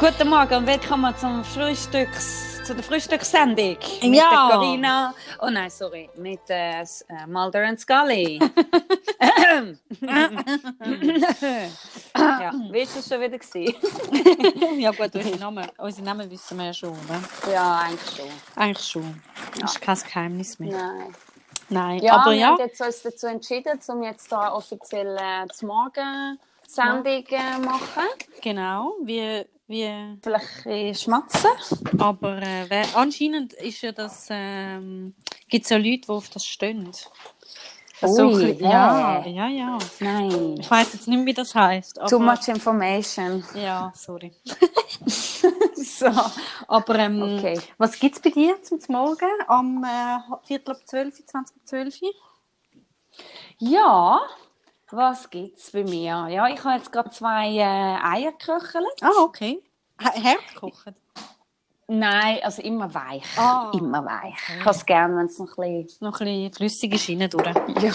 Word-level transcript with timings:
Guten 0.00 0.30
Morgen 0.30 0.54
und 0.54 0.66
willkommen 0.66 1.14
zum 1.18 1.44
Frühstücks, 1.44 2.64
zu 2.64 2.74
der 2.74 2.82
Frühstückssendung. 2.82 3.76
Mit 4.02 4.14
Ja. 4.14 4.48
der 4.48 4.56
Corinna. 4.56 5.14
Oh 5.42 5.50
nein, 5.50 5.68
sorry. 5.68 6.08
Mit 6.16 6.40
äh, 6.48 6.80
äh, 6.80 6.86
Mulder 7.28 7.68
und 7.68 7.78
Scully. 7.78 8.38
ja, 12.16 12.50
wie 12.70 12.78
ist 12.78 12.96
das 12.96 13.08
schon 13.08 13.20
wieder 13.20 13.36
gewesen? 13.38 13.74
ja 14.80 14.90
gut, 14.90 15.14
unsere 15.14 15.36
Namen, 15.38 15.66
unsere 15.76 16.06
Namen 16.06 16.30
wissen 16.30 16.56
wir 16.56 16.64
ja 16.64 16.72
schon, 16.72 16.92
oder? 16.92 17.52
ja, 17.52 17.80
eigentlich 17.80 18.16
schon. 18.16 18.30
Eigentlich 18.56 18.86
schon. 18.88 19.22
Das 19.60 19.72
ist 19.72 19.82
kein 19.82 19.98
Geheimnis 19.98 20.58
mehr. 20.58 20.72
Nein. 20.78 21.14
Nein, 21.68 21.98
Ja, 21.98 22.14
aber 22.14 22.30
wir 22.30 22.38
ja, 22.38 22.46
haben 22.48 22.58
jetzt 22.58 22.80
uns 22.80 23.02
dazu 23.02 23.26
entschieden, 23.26 23.78
um 23.88 24.02
jetzt 24.02 24.32
da 24.32 24.50
offiziell 24.54 25.14
äh, 25.18 25.46
zum 25.52 25.68
Morgen 25.68 26.38
Sendung 26.66 27.04
äh, 27.28 27.58
machen. 27.58 28.08
genau. 28.40 28.94
Wie, 29.02 29.44
wie, 29.70 30.18
Vielleicht 30.22 30.66
ein 30.66 30.94
schmatzen. 30.94 31.50
aber 31.98 32.38
äh, 32.42 32.66
wer, 32.68 32.84
anscheinend 32.96 33.52
ist 33.54 33.80
ja 33.82 33.92
das, 33.92 34.26
ähm, 34.30 35.14
gibt 35.48 35.64
es 35.64 35.70
ja 35.70 35.76
Leute, 35.76 36.00
die 36.00 36.08
auf 36.08 36.28
das 36.28 36.44
stehen. 36.44 36.90
So 38.02 38.22
ein 38.28 38.34
Ui, 38.34 38.56
ja, 38.62 39.22
hä? 39.22 39.30
ja, 39.30 39.48
ja. 39.48 39.78
Nein. 40.00 40.56
Ich 40.58 40.70
weiß 40.70 40.94
jetzt 40.94 41.06
nicht, 41.06 41.18
mehr, 41.18 41.26
wie 41.26 41.34
das 41.34 41.54
heißt. 41.54 41.98
Aber, 41.98 42.08
Too 42.08 42.18
much 42.18 42.48
information. 42.48 43.44
Ja, 43.54 43.92
sorry. 43.94 44.32
so. 45.76 46.06
Aber 46.66 46.98
ähm, 46.98 47.22
Okay. 47.22 47.60
was 47.76 47.98
gibt 47.98 48.16
es 48.16 48.22
bei 48.22 48.30
dir 48.30 48.60
zum 48.62 48.78
Morgen 48.88 49.28
am 49.48 49.84
äh, 49.84 50.18
Viertel 50.46 50.72
ab 50.76 50.78
12, 50.86 51.26
20 51.26 51.56
ab 51.56 51.62
12? 51.66 52.00
Ja, 53.58 54.20
was 54.90 55.28
gibt's 55.28 55.70
bei 55.70 55.84
mir? 55.84 56.26
Ja, 56.30 56.48
ich 56.48 56.64
habe 56.64 56.76
jetzt 56.76 56.90
gerade 56.90 57.10
zwei 57.10 57.48
äh, 57.54 57.62
Eier 58.02 58.32
geköchelt. 58.32 58.86
Ah, 59.02 59.10
okay. 59.22 59.62
Herd 60.00 60.54
kochen? 60.54 60.94
Nein, 61.92 62.38
also 62.44 62.62
immer 62.62 62.94
weich. 62.94 63.24
Ah. 63.36 63.72
Immer 63.74 64.04
weich. 64.04 64.36
Ich 64.58 64.64
habe 64.64 64.70
es 64.70 64.86
gerne, 64.86 65.16
wenn 65.16 65.26
es 65.26 65.40
noch 65.40 65.58
ein 65.58 65.84
bisschen... 65.84 66.06
Noch 66.06 66.20
ein 66.20 66.26
bisschen 66.26 66.52
flüssige 66.52 66.96
Schiene 66.96 67.28
durch. 67.28 67.46
Ja, 67.46 67.92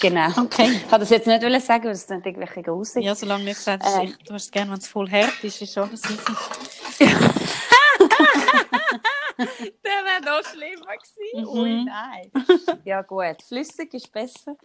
genau. 0.00 0.28
Okay. 0.44 0.70
Ich 0.76 0.82
wollte 0.84 1.00
das 1.00 1.10
jetzt 1.10 1.26
nicht 1.26 1.42
wollen 1.42 1.60
sagen, 1.60 1.84
weil 1.84 1.90
es 1.90 2.06
dann 2.06 2.22
irgendwelche 2.22 2.70
aussieht. 2.70 3.02
Ja, 3.02 3.16
solange 3.16 3.42
nicht 3.42 3.56
gesagt 3.56 3.82
hast, 3.82 4.00
ich, 4.04 4.16
du 4.18 4.34
hast 4.34 4.44
es 4.44 4.50
gerne, 4.52 4.70
wenn 4.70 4.78
es 4.78 4.86
voll 4.86 5.10
hart 5.10 5.42
ist, 5.42 5.60
ist 5.60 5.76
alles 5.76 6.04
easy. 6.04 6.36
Der 9.38 10.04
wäre 10.04 10.20
noch 10.24 10.44
schlimmer 10.48 10.94
gewesen. 10.96 11.40
Mhm. 11.40 11.48
Ui, 11.48 11.84
nein. 11.84 12.30
ja 12.84 13.02
gut, 13.02 13.42
flüssig 13.42 13.92
ist 13.94 14.12
besser. 14.12 14.56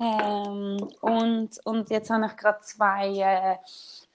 Ähm, 0.00 0.88
und, 1.02 1.50
und 1.64 1.90
jetzt 1.90 2.10
habe 2.10 2.26
ich 2.26 2.36
gerade 2.36 2.60
zwei 2.62 3.08
äh, 3.16 3.56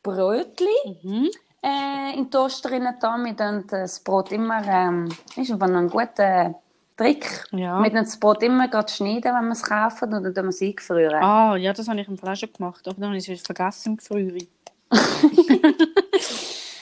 Brötchen 0.03 0.67
Mhm. 1.01 1.29
Äh, 1.63 2.11
in 2.13 2.25
den 2.25 2.31
Toaster 2.31 2.71
rein. 2.71 2.83
Wir 2.83 3.35
tun 3.35 3.63
das 3.67 3.99
Brot 4.01 4.31
immer, 4.31 4.61
ähm, 4.67 5.09
ist 5.35 5.51
einfach 5.51 5.67
ein 5.69 5.89
guter 5.89 6.55
Trick. 6.97 7.45
Ja. 7.51 7.81
Tun 7.83 7.93
das 7.93 8.19
Brot 8.19 8.43
immer 8.43 8.67
gerade 8.67 8.91
schneiden, 8.91 9.33
wenn 9.35 9.45
wir 9.45 9.51
es 9.53 9.63
kaufen, 9.63 10.13
oder 10.13 10.31
wir 10.45 10.49
es 10.49 10.61
eingefrieren. 10.61 11.23
Ah, 11.23 11.55
ja, 11.55 11.73
das 11.73 11.87
habe 11.87 11.99
ich 12.01 12.07
im 12.07 12.17
schon 12.35 12.51
gemacht, 12.53 12.87
aber 12.87 12.95
dann 12.99 13.09
habe 13.09 13.17
ich 13.17 13.27
es 13.29 13.41
vergessen 13.41 13.99
Frühjahr. 13.99 14.47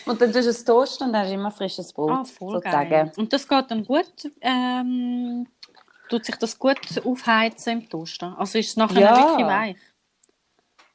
Und 0.06 0.20
dann 0.20 0.32
tust 0.34 0.46
du 0.46 0.50
es 0.50 0.66
toasten 0.66 1.08
und 1.08 1.14
dann 1.14 1.22
hast 1.22 1.30
du 1.30 1.36
immer 1.36 1.52
frisches 1.52 1.94
Brot. 1.94 2.12
Ah, 2.12 2.24
voll 2.26 2.54
sozusagen. 2.56 2.90
geil. 2.90 3.12
Und 3.18 3.32
das 3.32 3.48
geht 3.48 3.70
dann 3.70 3.86
gut, 3.86 4.12
ähm, 4.42 5.48
tut 6.10 6.26
sich 6.26 6.36
das 6.38 6.58
gut 6.58 6.80
aufheizen 7.06 7.82
im 7.82 7.88
Toaster? 7.90 8.36
Also 8.38 8.58
ist 8.58 8.70
es 8.70 8.78
nachher 8.78 9.00
Ja. 9.00 9.16
wirklich 9.16 9.46
weich? 9.46 9.76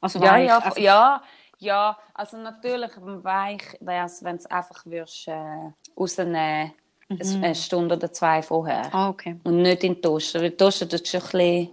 Also 0.01 0.19
Ja, 0.19 0.33
weich, 0.33 0.47
ja, 0.47 0.57
einfach- 0.57 0.77
ja, 0.77 1.21
ja, 1.59 1.97
also 2.13 2.37
natürlich 2.37 2.91
weich 2.97 3.77
wär's, 3.79 4.23
wenn 4.23 4.35
es 4.37 4.45
einfach 4.45 4.85
würdest, 4.85 5.27
äh, 5.27 5.71
rausnehmen, 5.97 6.73
Mhm. 7.09 7.41
eine 7.41 7.55
Stunde 7.55 7.95
oder 7.95 8.11
zwei 8.11 8.41
vorher. 8.41 8.93
Ah, 8.93 9.07
okay. 9.07 9.39
Und 9.45 9.61
nicht 9.61 9.81
in 9.85 9.93
den 9.93 10.01
Toaster, 10.01 10.41
weil 10.41 10.51
Toaster 10.51 10.89
tut 10.89 11.07
schon 11.07 11.21
ein 11.21 11.27
bisschen... 11.29 11.69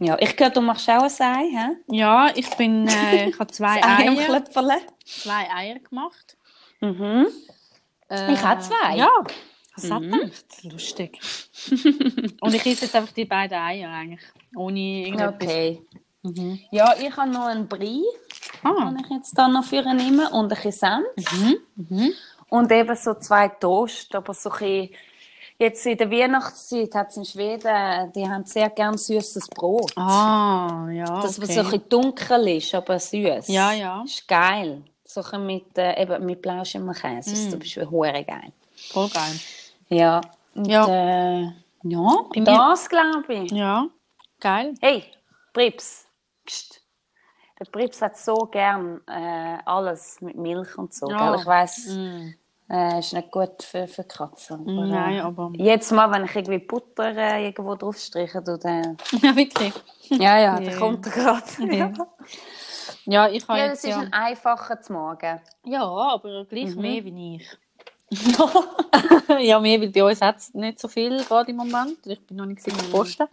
Ja, 0.00 0.18
ich 0.20 0.38
höre, 0.38 0.50
du 0.50 0.60
machst 0.60 0.86
auch 0.90 1.04
ein 1.04 1.10
Ei, 1.20 1.48
hä? 1.50 1.76
Ja, 1.96 2.30
ich 2.34 2.50
bin, 2.58 2.86
äh, 2.86 3.30
ich 3.30 3.38
habe 3.38 3.50
zwei 3.50 3.76
Ei 3.82 4.10
Eier, 4.10 4.24
Klöpferle. 4.26 4.74
zwei 5.06 5.48
Eier 5.50 5.78
gemacht. 5.78 6.36
Mhm. 6.82 7.26
Äh, 8.10 8.32
Ich 8.34 8.42
habe 8.42 8.60
zwei. 8.60 8.96
Ja, 8.96 9.10
ich 9.82 9.90
habe 9.90 10.04
mhm. 10.04 10.12
gedacht. 10.12 10.44
Lustig. 10.64 11.18
Und 12.42 12.54
ich 12.54 12.66
esse 12.66 12.84
jetzt 12.84 12.94
einfach 12.94 13.12
die 13.14 13.24
beiden 13.24 13.56
Eier 13.58 13.88
eigentlich, 13.90 14.20
ohne 14.54 14.78
irgendetwas. 14.78 15.32
Okay. 15.48 15.82
Mhm. 16.22 16.60
Ja, 16.70 16.94
ich 17.00 17.16
habe 17.16 17.30
noch 17.30 17.46
einen 17.46 17.66
Brie, 17.66 18.04
Ah, 18.66 18.90
den 18.90 18.98
ich 19.04 19.10
jetzt 19.10 19.36
da 19.38 19.48
noch 19.48 19.64
für 19.64 19.82
nehmen 19.94 20.26
und 20.28 20.44
ein 20.44 20.48
bisschen 20.62 20.72
Senf. 20.72 21.32
mhm. 21.32 21.56
Mhm. 21.88 22.12
Und 22.48 22.70
eben 22.72 22.96
so 22.96 23.14
zwei 23.14 23.48
Toast, 23.48 24.14
aber 24.14 24.32
so 24.34 24.50
ein 24.50 24.58
bisschen, 24.58 24.90
jetzt 25.58 25.84
in 25.86 25.98
der 25.98 26.10
Weihnachtszeit 26.10 26.94
hat 26.94 27.08
es 27.10 27.16
in 27.16 27.24
Schweden, 27.24 28.12
die 28.14 28.28
haben 28.28 28.44
sehr 28.44 28.70
gern 28.70 28.96
süßes 28.96 29.48
Brot. 29.48 29.92
ah 29.96 30.88
ja, 30.92 31.04
Das, 31.04 31.40
was 31.40 31.50
okay. 31.50 31.54
so 31.54 31.60
ein 31.60 31.64
bisschen 31.66 31.88
dunkel 31.88 32.48
ist, 32.56 32.74
aber 32.74 32.98
süß. 32.98 33.48
Ja, 33.48 33.72
ja. 33.72 34.02
Ist 34.04 34.26
geil. 34.28 34.82
So 35.04 35.22
ein 35.32 35.46
mit, 35.46 35.76
äh, 35.78 36.02
eben 36.02 36.24
mit 36.26 36.42
blauschimmer 36.42 36.94
Käse. 36.94 37.32
ist 37.32 37.50
zum 37.50 37.58
Beispiel 37.58 37.88
hure 37.88 38.24
geil. 38.24 38.52
Voll 38.92 39.08
geil. 39.08 39.40
Ja. 39.88 40.20
Und, 40.54 40.66
Ja. 40.68 40.86
Äh, 40.88 41.52
ja, 41.82 42.16
Bei 42.34 42.40
das 42.40 42.88
glaube 42.88 43.32
ich. 43.34 43.50
Ja, 43.52 43.86
geil. 44.40 44.74
Hey, 44.80 45.04
Prips. 45.52 46.06
Psst. 46.44 46.80
Der 47.58 47.64
Prips 47.66 48.02
hat 48.02 48.16
so 48.18 48.34
gern 48.50 49.00
äh, 49.06 49.58
alles 49.64 50.20
mit 50.20 50.36
Milch 50.36 50.76
und 50.76 50.92
so. 50.92 51.08
Ja. 51.10 51.34
Ich 51.36 51.46
weiss, 51.46 51.86
Mm. 51.88 52.34
äh, 52.70 52.98
ist 52.98 53.12
nicht 53.14 53.30
gut 53.30 53.62
für, 53.62 53.86
für 53.86 54.04
Katzen. 54.04 54.60
aber, 54.60 54.84
äh, 54.84 54.90
Nein, 54.90 55.20
aber... 55.20 55.50
Jedes 55.54 55.90
Mal, 55.92 56.10
wenn 56.12 56.24
ich 56.26 56.34
irgendwie 56.36 56.58
Butter 56.58 57.16
äh, 57.16 57.46
irgendwo 57.46 57.74
drauf 57.76 57.96
streiche, 57.96 58.42
tue, 58.44 58.58
dann... 58.58 58.96
Ja, 59.22 59.34
wirklich. 59.36 59.72
Ja, 60.10 60.38
ja, 60.38 60.60
dann 60.60 60.78
kommt 60.78 61.06
er 61.06 61.12
gerade. 61.12 61.42
Ja. 61.76 61.92
Ja, 63.08 63.28
ich 63.28 63.46
habe 63.48 63.58
Ja, 63.60 63.68
das 63.68 63.82
jetzt 63.84 63.84
ist 63.84 63.90
ja... 63.96 64.00
ein 64.00 64.12
einfacher 64.12 64.80
zum 64.82 64.96
Morgen. 64.96 65.40
Ja, 65.64 65.82
aber 65.84 66.44
gleich 66.44 66.74
Mhm. 66.74 66.80
mehr 66.82 67.04
wie 67.04 67.36
ich. 67.36 67.58
ja, 69.40 69.58
mehr, 69.60 69.80
weil 69.80 69.90
bei 69.90 70.04
uns 70.04 70.20
hat 70.20 70.38
es 70.38 70.54
nicht 70.54 70.78
so 70.78 70.88
viel 70.88 71.24
gerade 71.24 71.50
im 71.50 71.56
Moment. 71.56 72.04
Ich 72.06 72.24
bin 72.26 72.36
noch 72.36 72.46
nicht 72.46 72.60
Mhm. 72.66 72.70
gesehen 72.72 72.80
auf 72.80 72.90
Posten. 72.90 73.28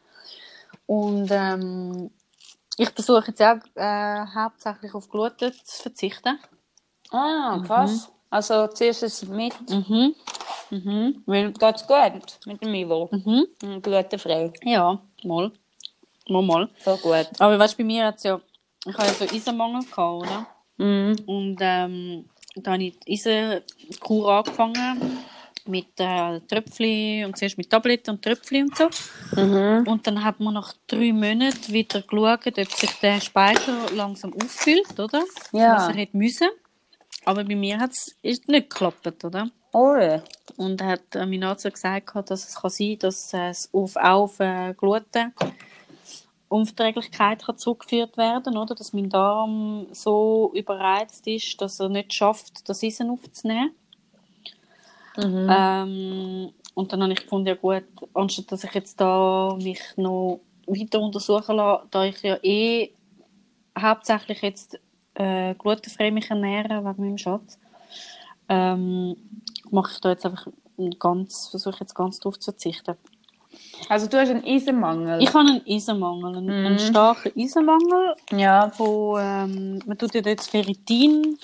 Und 0.85 1.29
ähm, 1.31 2.11
ich 2.77 2.89
versuche 2.89 3.27
jetzt 3.27 3.41
auch 3.41 3.59
äh, 3.75 4.25
hauptsächlich 4.33 4.93
auf 4.93 5.09
Gluten 5.09 5.53
zu 5.63 5.83
verzichten. 5.83 6.39
Ah, 7.11 7.61
krass. 7.65 8.11
Also 8.29 8.67
zuerst 8.67 9.03
ist 9.03 9.23
es 9.23 9.29
mit. 9.29 9.53
Mhm. 9.69 10.15
Mhm. 10.71 11.23
Weil 11.25 11.51
geht's 11.51 11.85
gut 11.85 12.39
mit 12.45 12.63
dem 12.63 12.73
Ivo. 12.73 13.09
Mhm. 13.11 13.47
Mhm. 13.61 13.81
Glutenfrei. 13.81 14.51
Ja, 14.63 14.99
mal. 15.23 15.51
Mal, 16.27 16.41
mal. 16.41 16.69
So 16.83 16.97
gut. 16.97 17.29
Aber 17.39 17.59
weißt 17.59 17.73
du, 17.73 17.77
bei 17.77 17.83
mir 17.83 18.07
hat 18.07 18.15
es 18.17 18.23
ja... 18.23 18.41
Ich 18.85 18.97
habe 18.97 19.07
ja 19.07 19.13
so 19.13 19.25
Eisenmangel 19.25 19.83
gehabt, 19.83 19.97
oder? 19.97 20.47
Mhm. 20.77 21.15
Und 21.27 21.57
ähm, 21.61 22.29
da 22.55 22.71
habe 22.71 22.83
ich 22.83 22.99
die 22.99 23.13
Eisenkur 23.13 24.31
angefangen 24.31 25.19
mit 25.67 25.99
äh, 25.99 26.39
Tröpfchen 26.41 27.25
und 27.25 27.37
zuerst 27.37 27.57
mit 27.57 27.69
Tabletten 27.69 28.11
und 28.11 28.21
Tröpfchen 28.21 28.67
und 28.67 28.77
so. 28.77 28.89
Mhm. 29.35 29.87
Und 29.87 30.07
dann 30.07 30.23
hat 30.23 30.39
man 30.39 30.53
nach 30.53 30.73
drei 30.87 31.11
Monaten 31.13 31.73
wieder 31.73 32.01
geschaut, 32.01 32.57
ob 32.57 32.71
sich 32.71 32.91
der 33.01 33.21
Speicher 33.21 33.91
langsam 33.95 34.33
auffüllt, 34.33 34.99
oder? 34.99 35.23
Ja. 35.51 35.75
Was 35.75 35.87
er 35.89 35.95
hätte 35.95 36.17
müssen. 36.17 36.49
Aber 37.25 37.43
bei 37.43 37.55
mir 37.55 37.79
hat 37.79 37.91
es 37.91 38.15
nicht 38.23 38.69
geklappt, 38.69 39.23
oder? 39.23 39.49
Oh. 39.71 40.19
Und 40.57 40.81
hat 40.83 41.15
äh, 41.15 41.25
mein 41.25 41.43
Arzt 41.43 41.71
gesagt, 41.71 42.29
dass 42.29 42.47
es 42.47 42.55
kann 42.55 42.69
sein 42.69 42.97
dass 42.99 43.33
es 43.33 43.69
auf, 43.73 43.95
auf 43.95 44.39
äh, 44.39 44.73
Gluten 44.77 45.33
Unverträglichkeit 46.53 47.43
kann 47.43 47.57
zurückgeführt 47.57 48.15
werden, 48.15 48.57
oder? 48.57 48.75
Dass 48.75 48.93
mein 48.93 49.09
Darm 49.09 49.87
so 49.91 50.51
überreizt 50.53 51.25
ist, 51.25 51.59
dass 51.59 51.79
er 51.79 51.89
nicht 51.89 52.13
schafft, 52.13 52.69
das 52.69 52.83
Eisen 52.83 53.09
aufzunehmen. 53.09 53.71
Mhm. 55.17 55.47
Ähm, 55.49 56.49
und 56.75 56.91
dann 56.91 57.03
habe 57.03 57.13
ich 57.13 57.21
gefunden, 57.21 57.47
ja 57.47 57.55
gut, 57.55 57.83
anstatt 58.13 58.51
dass 58.51 58.63
ich 58.63 58.73
jetzt 58.73 58.99
da 58.99 59.55
mich 59.61 59.79
noch 59.95 60.39
weiter 60.65 60.99
untersuchen 60.99 61.55
lasse, 61.57 61.85
da 61.91 62.03
ich 62.05 62.21
ja 62.21 62.37
eh 62.41 62.89
hauptsächlich 63.77 64.41
jetzt 64.41 64.79
äh, 65.15 65.53
glutenfrei 65.55 66.09
mich 66.11 66.29
ernähre 66.29 66.83
wegen 66.83 67.01
meinem 67.01 67.17
Schatz, 67.17 67.59
ähm, 68.49 69.15
mache 69.69 69.91
ich 69.93 70.01
da 70.01 70.09
jetzt 70.09 70.25
einfach 70.25 70.47
ganz, 70.99 71.47
versuche 71.49 71.77
jetzt 71.81 71.93
ganz 71.95 72.19
drauf 72.19 72.39
zu 72.39 72.51
verzichten. 72.51 72.95
Also 73.89 74.07
du 74.07 74.19
hast 74.19 74.29
einen 74.29 74.43
Eisenmangel. 74.43 75.21
Ich 75.21 75.29
habe 75.33 75.39
einen 75.47 75.61
Eisenmangel, 75.67 76.37
einen, 76.37 76.49
einen 76.49 76.73
Mhm. 76.73 76.79
starken 76.79 77.31
Eisenmangel. 77.37 78.15
ja. 78.31 78.71
Wo, 78.77 79.17
ähm, 79.17 79.79
man 79.85 79.97
tut 79.97 80.15
ja 80.15 80.21
jetzt 80.21 80.49
Ferritin, 80.49 81.37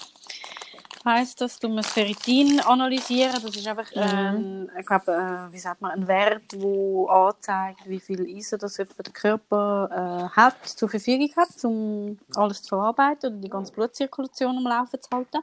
heißt 1.06 1.42
das, 1.42 1.62
man 1.62 1.78
das 1.78 1.92
Ferritin 1.92 2.60
analysieren. 2.62 3.34
Das 3.34 3.56
ist 3.56 3.68
einfach, 3.68 3.90
ähm, 3.94 4.70
ich 4.78 4.86
glaube, 4.86 5.12
äh, 5.12 5.54
wie 5.54 5.60
sagt 5.60 5.82
man, 5.82 5.92
ein 5.92 6.08
Wert, 6.08 6.44
wo 6.58 7.08
anzeigt, 7.08 7.88
wie 7.88 8.00
viel 8.00 8.26
Eisen 8.36 8.60
das 8.60 8.76
der 8.76 8.86
Körper 9.14 10.30
äh, 10.32 10.36
hat, 10.36 10.68
zur 10.68 10.90
Verfügung 10.90 11.32
hat, 11.36 11.50
um 11.64 12.20
alles 12.36 12.64
zu 12.64 12.70
verarbeiten 12.70 13.36
und 13.36 13.42
die 13.42 13.50
ganze 13.50 13.72
Blutzirkulation 13.74 14.58
am 14.58 14.64
Laufen 14.64 15.02
zu 15.02 15.10
halten. 15.12 15.40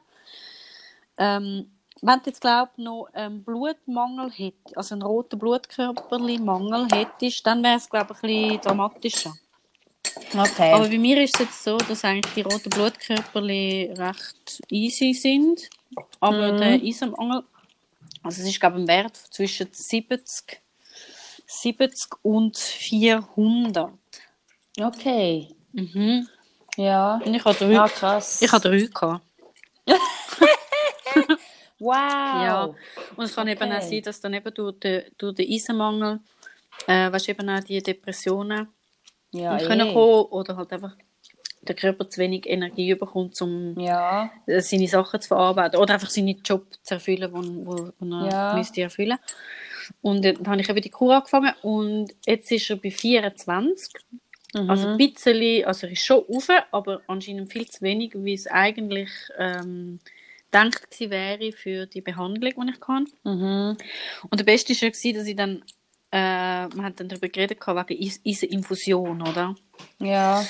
Ähm, 1.19 1.70
wenn 2.03 2.19
du 2.19 2.26
jetzt 2.26 2.43
glaub, 2.43 2.76
noch 2.76 3.08
einen 3.14 3.43
Blutmangel 3.43 4.31
hättest, 4.31 4.76
also 4.76 4.94
einen 4.94 5.03
roten 5.03 5.38
Blutkörperli-Mangel 5.38 6.88
hättest, 6.93 7.47
dann 7.47 7.62
wäre 7.62 7.76
es, 7.76 7.88
glaube 7.88 8.12
ich, 8.12 8.23
ein 8.23 8.29
bisschen 8.29 8.61
dramatischer. 8.61 9.35
Okay. 10.37 10.73
Aber 10.73 10.88
bei 10.88 10.99
mir 10.99 11.23
ist 11.23 11.35
es 11.35 11.41
jetzt 11.47 11.64
so, 11.64 11.76
dass 11.79 12.05
eigentlich 12.05 12.35
die 12.35 12.43
roten 12.43 12.70
Blutkörperli 12.70 13.94
recht 13.97 14.61
easy 14.70 15.12
sind. 15.14 15.69
Aber 16.20 16.53
Mhm. 16.53 16.58
der 16.58 16.73
Eisenmangel, 16.82 17.43
also 18.23 18.43
es 18.43 18.49
ist, 18.49 18.61
glaube 18.61 18.76
ich, 18.76 18.82
ein 18.82 18.88
Wert 18.88 19.17
zwischen 19.17 19.69
70, 19.73 20.61
70 21.47 22.11
und 22.23 22.56
400. 22.56 23.91
okay. 24.81 25.49
Mhm. 25.73 26.29
Ja. 26.76 27.20
Und 27.25 27.35
ich 27.35 27.44
habe 27.44 27.56
drei, 27.56 27.73
Ja, 27.73 27.88
krass. 27.88 28.43
ich 28.43 28.50
habe 28.53 28.69
drei 28.69 28.79
gehabt. 28.87 29.23
wow. 31.79 31.94
Ja. 31.94 32.64
Und 33.17 33.25
es 33.25 33.35
kann 33.35 33.49
eben 33.49 33.62
Okay. 33.62 33.79
auch 33.79 33.82
sein, 33.82 34.03
dass 34.03 34.20
dann 34.20 34.35
eben 34.35 34.53
durch 34.55 34.79
den, 34.81 35.05
durch 35.19 35.35
den 35.35 35.50
Eisenmangel, 35.50 36.20
äh, 36.87 37.11
weißt, 37.12 37.29
du, 37.29 37.31
eben 37.32 37.49
auch 37.50 37.61
die 37.64 37.82
Depressionen 37.82 38.69
Ja, 39.32 39.58
können 39.58 39.88
eh. 39.88 39.93
kommen 39.93 40.25
oder 40.26 40.56
halt 40.56 40.73
einfach 40.73 40.96
der 41.62 41.75
Körper 41.75 42.08
zu 42.08 42.20
wenig 42.20 42.46
Energie 42.49 42.94
bekommt, 42.94 43.40
um 43.43 43.78
Ja. 43.78 44.31
äh, 44.46 44.61
seine 44.61 44.87
Sachen 44.87 45.20
zu 45.20 45.28
verarbeiten 45.28 45.81
oder 45.81 45.94
einfach 45.94 46.11
seinen 46.11 46.40
Job 46.44 46.67
zu 46.82 46.94
erfüllen, 46.94 47.32
den 47.34 47.67
wo, 47.67 47.90
wo 47.99 48.14
er 48.17 48.31
Ja. 48.31 48.55
müsste 48.55 48.82
erfüllen. 48.82 49.19
Und 50.00 50.25
dann 50.25 50.46
habe 50.46 50.61
ich 50.61 50.69
eben 50.69 50.81
die 50.81 50.90
Kur 50.90 51.14
angefangen 51.17 51.52
und 51.62 52.12
jetzt 52.26 52.50
ist 52.52 52.70
er 52.70 52.76
bei 52.76 52.90
24. 52.90 53.93
Mhm. 54.55 54.70
Also 54.70 54.88
ein 54.88 54.96
bisschen, 54.96 55.64
also 55.64 55.87
er 55.87 55.93
ist 55.93 56.05
schon 56.05 56.25
rauf, 56.25 56.49
aber 56.70 57.00
anscheinend 57.08 57.52
viel 57.52 57.67
zu 57.69 57.82
wenig, 57.82 58.12
wie 58.14 58.34
es 58.34 58.46
eigentlich 58.46 59.11
ähm, 59.38 59.99
gedacht 60.50 60.90
gewesen 60.90 61.11
wäre 61.11 61.52
für 61.52 61.87
die 61.87 62.00
Behandlung, 62.00 62.52
die 62.67 62.72
ich 62.72 62.81
kann. 62.81 63.06
Mhm. 63.25 63.76
Und 64.31 64.38
der 64.40 64.44
Beste 64.44 64.72
war 64.72 64.82
ja, 64.88 65.12
dass 65.19 65.26
ich 65.26 65.37
dann, 65.37 65.64
äh, 66.16 66.74
wir 66.74 66.82
haben 66.84 66.96
dann 66.96 67.08
darüber 67.08 67.28
geredet, 67.28 67.60
gehabt, 67.60 67.90
wegen 67.90 68.02
Is 68.02 68.20
Eiseninfusion, 68.26 69.22
oder? 69.22 69.54
Ja. 69.98 70.44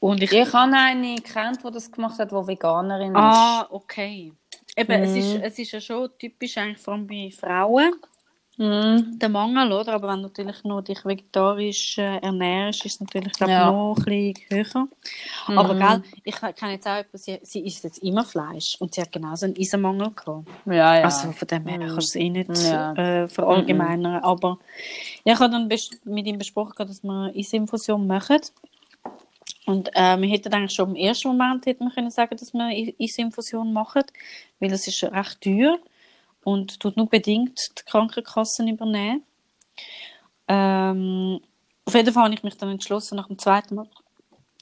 Und 0.00 0.22
ich, 0.22 0.32
Ich 0.32 0.52
habe 0.52 0.72
eine 0.74 1.16
gekannt, 1.16 1.60
die 1.66 1.70
das 1.72 1.90
gemacht 1.90 2.18
hat, 2.18 2.30
die 2.30 2.34
Veganerin 2.46 3.10
ist. 3.10 3.16
ah, 3.16 3.66
okay. 3.70 4.32
Eben, 4.76 4.92
es, 5.02 5.10
Mhm. 5.12 5.16
ist, 5.16 5.34
es 5.42 5.58
ist 5.58 5.72
ja 5.72 5.80
schon 5.80 6.10
typisch 6.18 6.58
eigentlich 6.58 6.78
vor 6.78 6.94
allem 6.94 7.06
bei 7.06 7.30
Frauen, 7.30 7.92
Mhm. 8.58 9.18
der 9.18 9.28
Mangel, 9.28 9.70
oder? 9.72 9.92
Aber 9.94 10.08
wenn 10.08 10.16
du 10.22 10.28
natürlich 10.28 10.64
noch 10.64 10.80
dich 10.80 11.04
vegetarisch 11.04 11.98
äh, 11.98 12.16
ernährst, 12.18 12.86
ist 12.86 12.94
es 12.94 13.00
natürlich 13.00 13.32
glaub, 13.34 13.50
Ja. 13.50 13.70
noch 13.70 13.96
ein 13.98 14.04
bisschen 14.04 14.34
höher. 14.50 14.88
Aber 15.58 15.74
gell, 15.74 16.02
ich 16.24 16.34
kenne 16.36 16.72
jetzt 16.72 16.86
auch 16.86 16.96
jemanden, 16.96 17.18
sie, 17.18 17.38
sie 17.42 17.60
isst 17.66 17.84
jetzt 17.84 17.98
immer 17.98 18.24
Fleisch 18.24 18.76
und 18.80 18.94
sie 18.94 19.02
hat 19.02 19.12
genauso 19.12 19.44
einen 19.44 19.56
Eisenmangel 19.58 20.10
gehabt. 20.12 20.48
Ja, 20.64 20.96
ja. 20.96 21.04
Also 21.04 21.32
von 21.32 21.48
dem 21.48 21.66
her 21.66 21.78
Mhm. 21.78 21.88
kannst 21.88 22.14
du 22.14 22.18
es 22.18 22.24
eh 22.24 22.30
nicht 22.30 22.58
Ja. 22.64 22.92
äh, 22.94 23.28
verallgemeinern. 23.28 24.22
Aber 24.22 24.58
ja, 25.24 25.34
ich 25.34 25.38
habe 25.40 25.52
dann 25.52 25.68
mit 25.68 26.26
ihm 26.26 26.38
besprochen, 26.38 26.86
dass 26.86 27.02
wir 27.02 27.32
Eisinfusion 27.36 28.06
machen. 28.06 28.40
Und 29.66 29.90
äh, 29.94 30.16
wir 30.20 30.28
hätten 30.28 30.54
eigentlich 30.54 30.72
schon 30.72 30.90
im 30.90 30.96
ersten 30.96 31.28
Moment 31.28 31.66
hätten 31.66 31.84
wir 31.84 31.90
können 31.90 32.10
sagen, 32.10 32.36
dass 32.36 32.54
wir 32.54 32.94
Eisinfusion 33.00 33.72
machen, 33.72 34.04
weil 34.60 34.70
das 34.70 34.86
ist 34.86 35.02
recht 35.02 35.40
teuer 35.42 35.76
und 36.46 36.78
tut 36.78 36.96
nur 36.96 37.08
bedingt 37.08 37.58
die 37.76 37.82
Krankenkassen 37.90 38.68
übernehmen. 38.68 39.24
Ähm, 40.46 41.40
auf 41.84 41.92
jeden 41.92 42.12
Fall 42.12 42.22
habe 42.22 42.34
ich 42.34 42.44
mich 42.44 42.56
dann 42.56 42.70
entschlossen, 42.70 43.16
nach 43.16 43.26
dem 43.26 43.36
zweiten 43.36 43.74
Mal, 43.74 43.88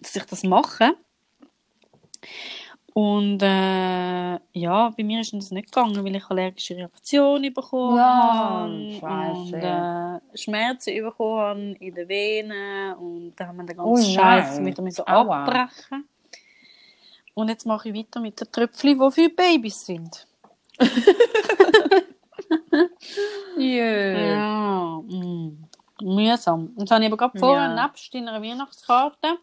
dass 0.01 0.17
ich 0.17 0.25
das 0.25 0.45
mache. 0.45 0.95
Und 2.95 3.43
äh, 3.43 4.39
ja, 4.55 4.89
bei 4.97 5.03
mir 5.05 5.21
ist 5.21 5.35
das 5.35 5.51
nicht 5.51 5.73
gegangen, 5.73 6.03
weil 6.03 6.17
ich 6.17 6.25
allergische 6.31 6.75
Reaktionen 6.75 7.53
bekommen 7.53 7.97
Ja, 7.99 8.33
habe 8.33 8.73
und 8.73 9.53
äh, 9.53 10.39
Schmerzen 10.39 11.03
bekommen 11.05 11.75
habe 11.75 11.85
in 11.85 11.95
den 11.95 12.09
Venen 12.09 12.95
und 12.95 13.35
da 13.37 13.49
haben 13.49 13.59
wir 13.59 13.65
den 13.67 13.79
Oh 13.79 13.95
ganzen 13.95 14.15
nein. 14.15 14.43
Scheiß 14.43 14.65
wieder 14.65 15.05
Aua. 15.07 15.43
abbrechen. 15.45 16.09
Und 17.35 17.49
jetzt 17.49 17.67
mache 17.67 17.91
ich 17.91 17.95
weiter 17.95 18.21
mit 18.21 18.41
den 18.41 18.51
Tröpfchen, 18.51 18.99
die 18.99 19.11
für 19.11 19.29
Babys 19.29 19.85
sind. 19.85 20.27
Jö. 23.57 24.15
Ja, 24.19 25.01
mm. 25.03 25.69
mühsam. 26.03 26.73
Und 26.77 26.91
dann 26.91 26.97
habe 26.97 27.05
ich 27.05 27.13
aber 27.13 27.17
gerade 27.17 27.39
vorher, 27.39 27.75
Ja. 27.75 27.87
nebst 27.87 28.13
deiner 28.15 28.43
Weihnachtskarte, 28.43 29.39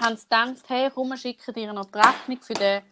haben 0.00 0.16
sie 0.16 0.24
gedacht, 0.24 0.64
hey, 0.68 0.90
komm, 0.92 1.08
wir 1.10 1.16
schicken 1.16 1.54
dir 1.54 1.72
noch 1.72 1.86
die 1.86 1.98
Rechnung 1.98 2.40
für 2.42 2.54
den, 2.54 2.82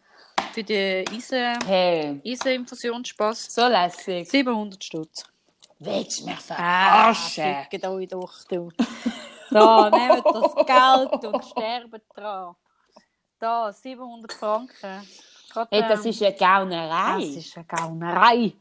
für 0.52 0.62
den 0.62 1.08
Eisen, 1.08 1.58
Hey, 1.66 2.20
Eiseninfusionsspaß. 2.24 3.54
so 3.54 3.66
lässig. 3.66 4.30
700 4.30 4.82
Stutz. 4.82 5.24
Willst 5.80 6.20
du 6.20 6.26
mich 6.26 6.36
Ah, 6.50 7.12
verarschen? 7.12 7.56
fickt 7.70 7.84
euch 7.86 8.08
doch, 8.08 8.32
du. 8.48 8.70
Da, 9.50 9.90
nehmt 9.90 10.24
das 10.24 10.54
Geld 10.64 11.24
und 11.26 11.44
sterbt 11.44 12.00
dran. 12.16 12.54
Da, 13.38 13.70
700 13.70 14.32
Franken. 14.32 15.06
Gerade, 15.52 15.68
Hey, 15.70 15.84
das 15.88 16.04
ist 16.06 16.22
eine 16.22 16.34
Gaunerei. 16.34 17.18
das 17.20 17.36
ist 17.36 17.56
eine 17.56 17.66
Gaunerei. 17.66 18.52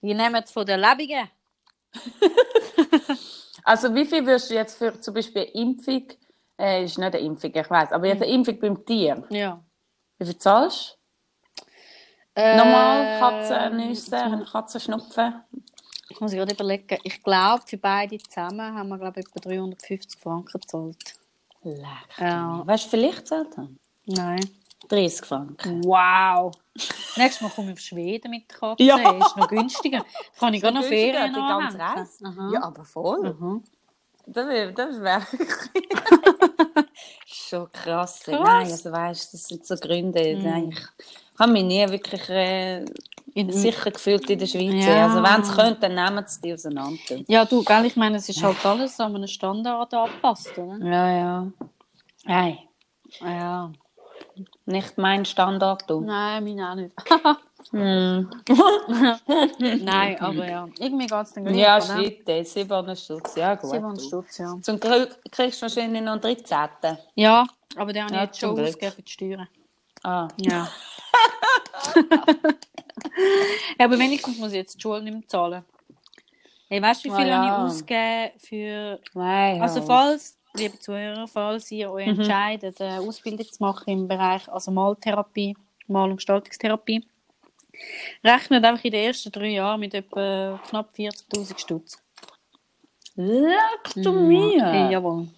Die 0.00 0.14
nehmen 0.14 0.42
es 0.42 0.50
von 0.50 0.64
den 0.66 0.80
Lebenden. 0.80 1.28
Also 3.64 3.94
wie 3.94 4.06
viel 4.06 4.24
wirst 4.24 4.48
du 4.50 4.54
jetzt 4.54 4.78
für 4.78 4.98
zum 4.98 5.12
Beispiel 5.12 5.42
eine 5.42 5.50
Impfung, 5.50 6.06
äh, 6.58 6.84
ist 6.84 6.96
nicht 6.96 7.06
eine 7.14 7.18
Impfung, 7.18 7.50
ich 7.54 7.68
weiß, 7.70 7.92
aber 7.92 8.06
jetzt 8.06 8.22
eine 8.22 8.32
Impfung 8.32 8.58
beim 8.58 8.86
Tier, 8.86 9.22
Ja. 9.28 9.62
wie 10.16 10.24
viel 10.24 10.38
zahlst 10.38 10.96
du? 11.56 11.64
Äh, 12.40 12.56
Normal 12.56 13.18
Katzennüsse, 13.18 14.46
Katzenschnupfen. 14.50 15.42
Ich 16.08 16.18
muss 16.20 16.32
gerade 16.32 16.54
überlegen. 16.54 16.98
Ich 17.02 17.22
glaube, 17.22 17.62
für 17.66 17.76
beide 17.76 18.16
zusammen 18.18 18.74
haben 18.74 18.88
wir, 18.88 18.96
glaube 18.96 19.20
ich, 19.20 19.26
etwa 19.26 19.40
350 19.40 20.18
Franken 20.18 20.60
gezahlt. 20.60 21.14
Leck. 21.62 21.84
Ja. 22.18 22.62
Weißt 22.64 22.86
du, 22.86 22.90
vielleicht 22.90 23.26
zahlt 23.26 23.58
er? 23.58 23.68
Nein. 24.06 24.48
30 24.88 25.26
Franken. 25.26 25.84
Wow. 25.84 26.52
Nächstes 27.16 27.40
Mal 27.40 27.50
komme 27.50 27.68
ich 27.68 27.74
auf 27.74 27.80
Schweden 27.80 28.30
mit 28.30 28.50
der 28.50 28.58
Katze. 28.58 28.82
Ja. 28.82 28.96
Ist 28.96 29.36
noch 29.36 29.48
günstiger. 29.48 30.04
Kann 30.38 30.54
ich 30.54 30.62
gar 30.62 30.70
noch 30.70 30.84
Ferien 30.84 31.32
die 31.32 31.40
ganze. 31.40 31.78
Reise. 31.78 32.24
Aha. 32.24 32.50
Ja, 32.54 32.62
aber 32.64 32.84
voll. 32.84 33.34
Mhm. 33.34 33.64
Das, 34.26 34.46
das 34.74 35.00
wäre 35.00 35.22
schon 37.26 37.72
krass. 37.72 38.20
Krass. 38.20 38.40
Nein, 38.40 38.70
also 38.70 38.92
weißt, 38.92 39.32
das 39.34 39.44
sind 39.48 39.66
so 39.66 39.74
Gründe. 39.76 40.38
Nein, 40.42 40.70
ich 40.70 41.40
habe 41.40 41.52
mich 41.52 41.64
nie 41.64 41.88
wirklich 41.88 42.28
äh, 42.28 42.84
sicher 43.48 43.90
gefühlt 43.90 44.28
in 44.28 44.38
der 44.38 44.46
Schweiz. 44.46 44.84
Ja. 44.84 45.06
Also 45.06 45.22
wenn 45.22 45.44
sie 45.44 45.54
können, 45.54 45.76
dann 45.80 45.94
nehmen 45.94 46.24
sie 46.26 46.40
die 46.42 46.52
auseinander. 46.52 46.98
Ja, 47.26 47.44
du, 47.46 47.62
gell, 47.64 47.86
ich 47.86 47.96
meine, 47.96 48.18
es 48.18 48.28
ist 48.28 48.42
halt 48.42 48.64
alles 48.66 49.00
an 49.00 49.16
einem 49.16 49.26
Standard 49.28 49.94
angepasst, 49.94 50.58
oder? 50.58 50.78
Ja, 50.84 51.10
ja. 51.10 51.52
Nein, 52.24 52.58
Ja. 53.20 53.72
Nicht 54.66 54.98
mein 54.98 55.24
Standard, 55.24 55.88
du. 55.88 56.00
Nein, 56.00 56.44
meine 56.44 56.70
auch 56.70 56.74
nicht. 56.74 56.94
Hm. 57.72 58.30
Nein, 59.84 60.18
aber 60.20 60.48
ja. 60.48 60.68
Irgendwie 60.78 61.06
geht 61.06 61.22
es 61.22 61.32
dann 61.34 61.44
gleich. 61.44 61.56
Ja, 61.56 61.80
shit, 61.80 62.26
ey, 62.28 62.44
700 62.44 62.98
Stutz. 62.98 63.34
Ja, 63.34 63.54
gut. 63.56 63.70
700 63.70 63.98
du. 64.00 64.06
Stutz, 64.06 64.38
ja. 64.38 64.56
Zum 64.62 64.78
Glück 64.80 65.18
kriegst 65.30 65.60
du 65.60 65.62
wahrscheinlich 65.62 66.00
noch 66.02 66.12
einen 66.12 66.20
13. 66.20 66.98
Ja, 67.16 67.46
aber 67.76 67.92
den 67.92 68.04
habe 68.04 68.12
ich 68.14 68.16
Ja, 68.18 68.24
jetzt 68.24 68.38
schon 68.40 68.58
ausgegeben 68.58 68.92
für 68.92 69.02
die 69.02 69.10
Steuern. 69.12 69.48
Ah. 70.04 70.28
Ja. 70.38 70.68
ja, 73.78 73.84
aber 73.84 73.98
wenigstens 73.98 74.38
muss 74.38 74.50
ich 74.52 74.56
jetzt 74.58 74.76
die 74.76 74.80
Schule 74.80 75.02
nicht 75.02 75.12
mehr 75.14 75.26
zahlen. 75.28 75.64
Hey, 76.68 76.80
weißt 76.80 77.04
du, 77.04 77.08
wie 77.08 77.12
Ah, 77.12 77.16
viel 77.16 77.26
ja. 77.28 77.36
habe 77.38 77.46
ich 77.46 77.72
ausgegeben 77.74 78.30
für. 78.38 79.00
Nein, 79.14 79.60
Also, 79.62 79.82
falls, 79.82 80.37
liebe 80.58 80.78
Zuhörer, 80.78 81.26
falls 81.28 81.70
ihr 81.70 81.90
euch 81.90 82.06
Mhm. 82.06 82.20
entscheidet, 82.20 82.80
eine 82.80 83.00
Ausbildung 83.00 83.46
zu 83.46 83.62
machen 83.62 83.88
im 83.90 84.08
Bereich 84.08 84.48
also 84.50 84.70
Maltherapie, 84.70 85.56
Mal- 85.86 86.10
und 86.10 86.16
Gestaltungstherapie, 86.16 87.06
rechnet 88.24 88.64
einfach 88.64 88.84
in 88.84 88.90
den 88.92 89.04
ersten 89.06 89.32
drei 89.32 89.48
Jahren 89.48 89.80
mit 89.80 89.94
etwa 89.94 90.60
knapp 90.68 90.90
40.000 90.94 91.58
Stutz. 91.60 92.02
Leck 93.14 93.94
du 93.96 94.12
Hey, 94.12 94.26
mir. 94.26 94.90
jawohl. 94.90 95.28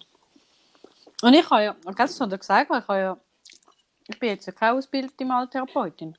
Und 1.23 1.33
ich 1.33 1.49
habe 1.49 1.63
ja, 1.63 1.75
ganz 1.95 2.19
hat 2.19 2.31
er 2.31 2.37
gesagt, 2.37 2.69
weil 2.69 2.81
ich 2.81 2.87
habe 2.87 2.99
ja, 2.99 3.17
ich 4.07 4.19
bin 4.19 4.29
jetzt 4.29 4.45
ja 4.47 4.53
keine 4.53 4.77
ausgebildete 4.77 5.23
Maltherapeutin. 5.25 6.17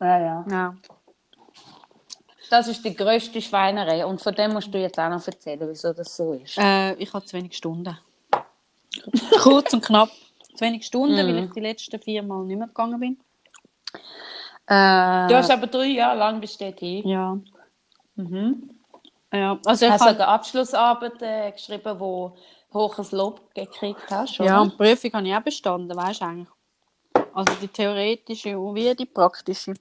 Ja, 0.00 0.18
ja. 0.18 0.44
Ja. 0.50 0.76
Das 2.50 2.66
ist 2.68 2.84
die 2.84 2.94
grösste 2.94 3.40
Schweinerei. 3.40 4.04
Und 4.04 4.20
von 4.20 4.34
dem 4.34 4.52
musst 4.52 4.74
du 4.74 4.78
jetzt 4.78 4.98
auch 4.98 5.08
noch 5.08 5.24
erzählen, 5.26 5.60
wieso 5.68 5.92
das 5.92 6.16
so 6.16 6.32
ist. 6.34 6.58
Äh, 6.58 6.94
ich 6.94 7.12
habe 7.12 7.24
zu 7.24 7.36
wenig 7.36 7.56
Stunden. 7.56 7.96
Kurz 9.40 9.72
und 9.72 9.84
knapp. 9.84 10.10
Zu 10.54 10.64
wenig 10.64 10.84
Stunden, 10.84 11.14
Mhm. 11.14 11.36
weil 11.36 11.44
ich 11.44 11.52
die 11.52 11.60
letzten 11.60 12.00
vier 12.00 12.22
Mal 12.24 12.44
nicht 12.44 12.58
mehr 12.58 12.66
gegangen 12.66 12.98
bin. 12.98 13.18
Äh, 14.66 15.28
Du 15.28 15.36
hast 15.36 15.50
aber 15.50 15.66
drei 15.68 15.86
Jahre 15.86 16.18
lang 16.18 16.42
hin. 16.42 17.08
ja. 17.08 17.38
Mhm. 18.16 18.70
ja. 19.32 19.58
Also 19.64 19.86
ich 19.86 19.92
Hast 19.92 20.00
du 20.02 20.06
habe, 20.06 20.16
eine 20.16 20.28
Abschlussarbeit 20.28 21.22
äh, 21.22 21.52
geschrieben, 21.52 21.98
wo 22.00 22.36
hohes 22.74 23.12
Lob 23.12 23.54
gekriegt 23.54 24.10
hast? 24.10 24.40
Oder? 24.40 24.48
ja, 24.48 24.60
und 24.60 24.72
die 24.72 24.76
Prüfung 24.76 25.12
habe 25.12 25.28
ich 25.28 25.34
auch 25.34 25.40
bestanden, 25.42 25.96
weißt 25.96 26.20
du 26.20 26.24
eigentlich. 26.24 26.48
Also 27.32 27.54
die 27.62 27.68
theoretische 27.68 28.58
und 28.58 28.74
wie 28.74 28.94
die 28.94 29.06
praktische. 29.06 29.74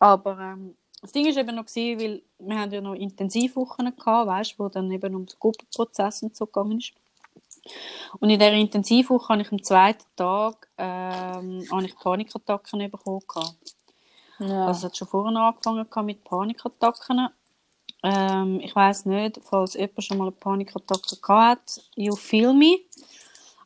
Aber 0.00 0.38
ähm, 0.38 0.76
das 1.02 1.12
Ding 1.12 1.24
war 1.26 1.36
eben 1.36 1.56
noch, 1.56 1.66
gewesen, 1.66 2.00
weil 2.00 2.22
wir 2.38 2.58
haben 2.58 2.72
ja 2.72 2.80
noch 2.80 2.94
Intensivwochen 2.94 3.96
gehabt, 3.96 4.28
weißt, 4.28 4.58
wo 4.58 4.68
dann 4.68 4.90
eben 4.90 5.14
um 5.14 5.26
den 5.26 5.38
Gruppenprozess 5.38 6.22
und 6.22 6.36
so 6.36 6.46
gegangen 6.46 6.78
ist. 6.78 6.92
Und 8.20 8.30
in 8.30 8.38
dieser 8.38 8.52
Intensivwoche 8.52 9.28
habe 9.28 9.42
ich 9.42 9.52
am 9.52 9.62
zweiten 9.62 10.04
Tag 10.16 10.68
ähm, 10.78 11.64
habe 11.70 11.84
ich 11.84 11.96
Panikattacken 11.96 12.90
bekommen. 12.90 13.22
Ja. 14.38 14.66
Also 14.66 14.78
es 14.78 14.84
hat 14.84 14.96
schon 14.96 15.08
vorher 15.08 15.38
angefangen 15.40 16.06
mit 16.06 16.24
Panikattacken. 16.24 17.28
Ähm, 18.02 18.60
ich 18.60 18.74
weiß 18.74 19.06
nicht, 19.06 19.40
falls 19.42 19.74
jemand 19.74 20.02
schon 20.02 20.18
mal 20.18 20.24
eine 20.24 20.32
Panikattacke 20.32 21.16
gehabt 21.16 21.76
hat, 21.76 21.84
you 21.96 22.16
feel 22.16 22.54
me. 22.54 22.78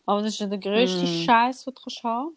Aber 0.07 0.23
das 0.23 0.35
ist 0.35 0.41
ja 0.41 0.47
der 0.47 0.59
grösste 0.59 1.05
Mm. 1.05 1.25
Scheiß, 1.25 1.65
den 1.65 1.75
du 1.75 1.81
kannst 1.83 2.03
haben 2.03 2.37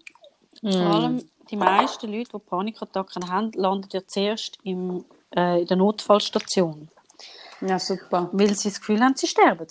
Mm. 0.62 0.72
Vor 0.72 0.86
allem 0.86 1.30
die 1.50 1.56
meisten 1.58 2.12
Leute, 2.12 2.32
die 2.34 2.40
Panikattacken 2.40 3.30
haben, 3.32 3.52
landen 3.54 3.90
ja 3.92 4.02
zuerst 4.06 4.58
im, 4.64 5.06
äh, 5.36 5.62
in 5.62 5.68
der 5.68 5.78
Notfallstation. 5.78 6.90
Ja, 7.62 7.80
super. 7.80 8.30
Weil 8.32 8.54
sie 8.56 8.70
das 8.70 8.80
Gefühl 8.80 9.02
haben, 9.02 9.16
sie 9.16 9.28
sterben. 9.28 9.68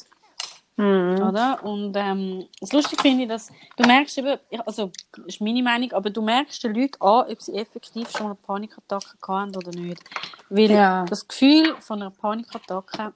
Mhm. 0.76 1.23
Oder? 1.23 1.64
Und 1.64 1.95
ähm, 1.97 2.47
das 2.61 2.73
Lustige 2.73 3.00
finde 3.00 3.23
ich, 3.23 3.28
dass 3.28 3.50
du 3.76 3.87
merkst 3.87 4.18
eben, 4.18 4.38
also 4.66 4.90
das 5.16 5.26
ist 5.26 5.40
meine 5.40 5.62
Meinung, 5.62 5.92
aber 5.92 6.11
du 6.11 6.21
merkst 6.21 6.62
den 6.64 6.75
Leuten 6.75 7.00
an, 7.00 7.30
ob 7.30 7.40
sie 7.40 7.54
effektiv 7.54 8.11
schon 8.11 8.26
eine 8.26 8.35
Panikattacke 8.35 9.16
hatten 9.28 9.56
oder 9.56 9.71
nicht. 9.71 10.02
Weil 10.50 10.71
Ja. 10.71 11.04
das 11.06 11.26
Gefühl 11.26 11.75
von 11.80 12.02
einer 12.02 12.11
Panikattacke, 12.11 13.14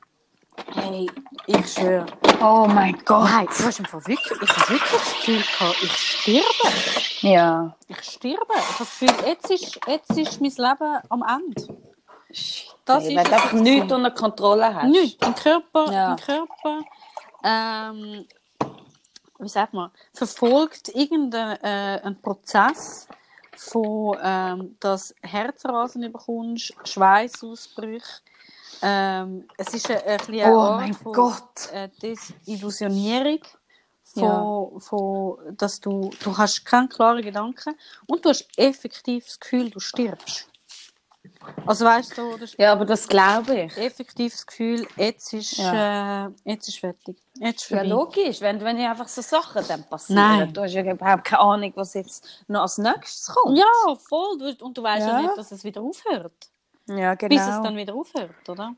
hey, 0.74 1.10
ich 1.46 1.72
schwöre, 1.72 2.06
Oh 2.42 2.66
mein 2.72 2.96
Gott. 3.04 3.24
nein, 3.24 3.46
du 3.46 3.64
hast 3.64 3.78
im 3.78 3.84
Fall 3.84 4.06
wirklich, 4.06 4.40
ich 4.42 4.48
habe 4.56 4.70
wirklich 4.70 4.90
das 4.92 5.14
Gefühl 5.14 5.42
gehabt, 5.42 5.82
ich 5.82 5.92
sterbe. 5.92 7.26
Ja. 7.26 7.76
Ich 7.88 8.02
sterbe. 8.02 8.46
Ich 8.56 8.64
habe 8.64 8.78
das 8.78 8.98
Gefühl, 8.98 9.26
jetzt 9.26 9.50
ist, 9.50 9.80
jetzt 9.86 10.10
ist 10.16 10.40
mein 10.40 10.50
Leben 10.50 10.98
am 11.10 11.22
Ende. 11.28 11.78
Das 12.84 13.04
Hey, 13.04 13.14
ist 13.16 13.22
es 13.22 13.28
du 13.28 13.34
einfach 13.34 13.52
nichts 13.52 13.92
unter 13.92 14.10
Kontrolle 14.12 14.74
hast. 14.74 14.88
Nicht. 14.88 15.22
Dein 15.22 15.34
Körper, 15.34 15.92
Ja. 15.92 16.14
dein 16.14 16.16
Körper 16.16 16.80
ähm, 17.44 18.26
wie 19.38 19.48
sagt 19.48 19.72
man, 19.74 19.90
verfolgt 20.12 20.88
irgendeinen 20.90 21.56
äh, 21.62 22.00
einen 22.04 22.20
Prozess 22.20 23.08
von, 23.56 24.16
ähm, 24.22 24.76
dass 24.80 25.14
Herzrasen 25.22 26.10
bekommst, 26.12 26.74
Schweißausbrüche. 26.84 28.20
Ähm, 28.82 29.48
es 29.58 29.74
ist 29.74 29.90
ein, 29.90 29.98
ein 30.02 30.16
bisschen 30.18 30.54
Oh 30.54 30.70
mein 30.76 30.94
von 30.94 31.12
Gott. 31.12 31.70
äh, 31.72 31.88
Desillusionierung, 32.02 33.40
von, 34.04 34.22
Ja. 34.22 34.80
von, 34.80 35.56
dass 35.56 35.80
du, 35.80 36.10
du 36.24 36.36
hast 36.36 36.64
keine 36.64 36.88
klaren 36.88 37.22
Gedanken 37.22 37.76
und 38.06 38.24
du 38.24 38.30
hast 38.30 38.48
effektiv 38.56 39.26
das 39.26 39.38
Gefühl, 39.40 39.70
du 39.70 39.80
stirbst. 39.80 40.46
Also 41.66 41.84
weißt 41.84 42.16
du, 42.18 42.36
das 42.36 42.56
Ja, 42.58 42.72
aber 42.72 42.84
das 42.84 43.06
glaube 43.06 43.64
ich. 43.64 43.76
effektiv 43.76 44.32
das 44.32 44.46
Gefühl, 44.46 44.86
jetzt 44.96 45.32
ist, 45.32 45.58
äh, 45.58 46.28
jetzt 46.44 46.68
ist 46.68 46.78
fertig. 46.78 47.18
Jetzt 47.38 47.62
ist 47.64 47.70
Ja, 47.70 47.82
logisch, 47.82 48.40
wenn, 48.40 48.60
wenn 48.62 48.78
ja 48.78 48.90
einfach 48.90 49.08
so 49.08 49.20
Sachen 49.22 49.64
dann 49.68 49.84
passieren. 49.84 50.20
Nein. 50.38 50.52
Du 50.52 50.62
hast 50.62 50.72
ja 50.72 50.82
überhaupt 50.82 51.24
keine 51.24 51.40
Ahnung, 51.40 51.72
was 51.76 51.94
jetzt 51.94 52.44
noch 52.48 52.62
als 52.62 52.78
nächstes 52.78 53.26
kommt. 53.34 53.58
Ja, 53.58 53.64
voll. 54.08 54.56
Und 54.60 54.76
du 54.76 54.82
weißt 54.82 55.06
ja. 55.06 55.12
Ja. 55.20 55.26
nicht, 55.26 55.36
dass 55.38 55.52
es 55.52 55.64
wieder 55.64 55.82
aufhört. 55.82 56.49
Ja 56.96 57.14
genau. 57.14 57.34
Bis 57.34 57.46
es 57.46 57.60
dann 57.62 57.76
wieder 57.76 57.94
aufhört, 57.94 58.48
oder? 58.48 58.74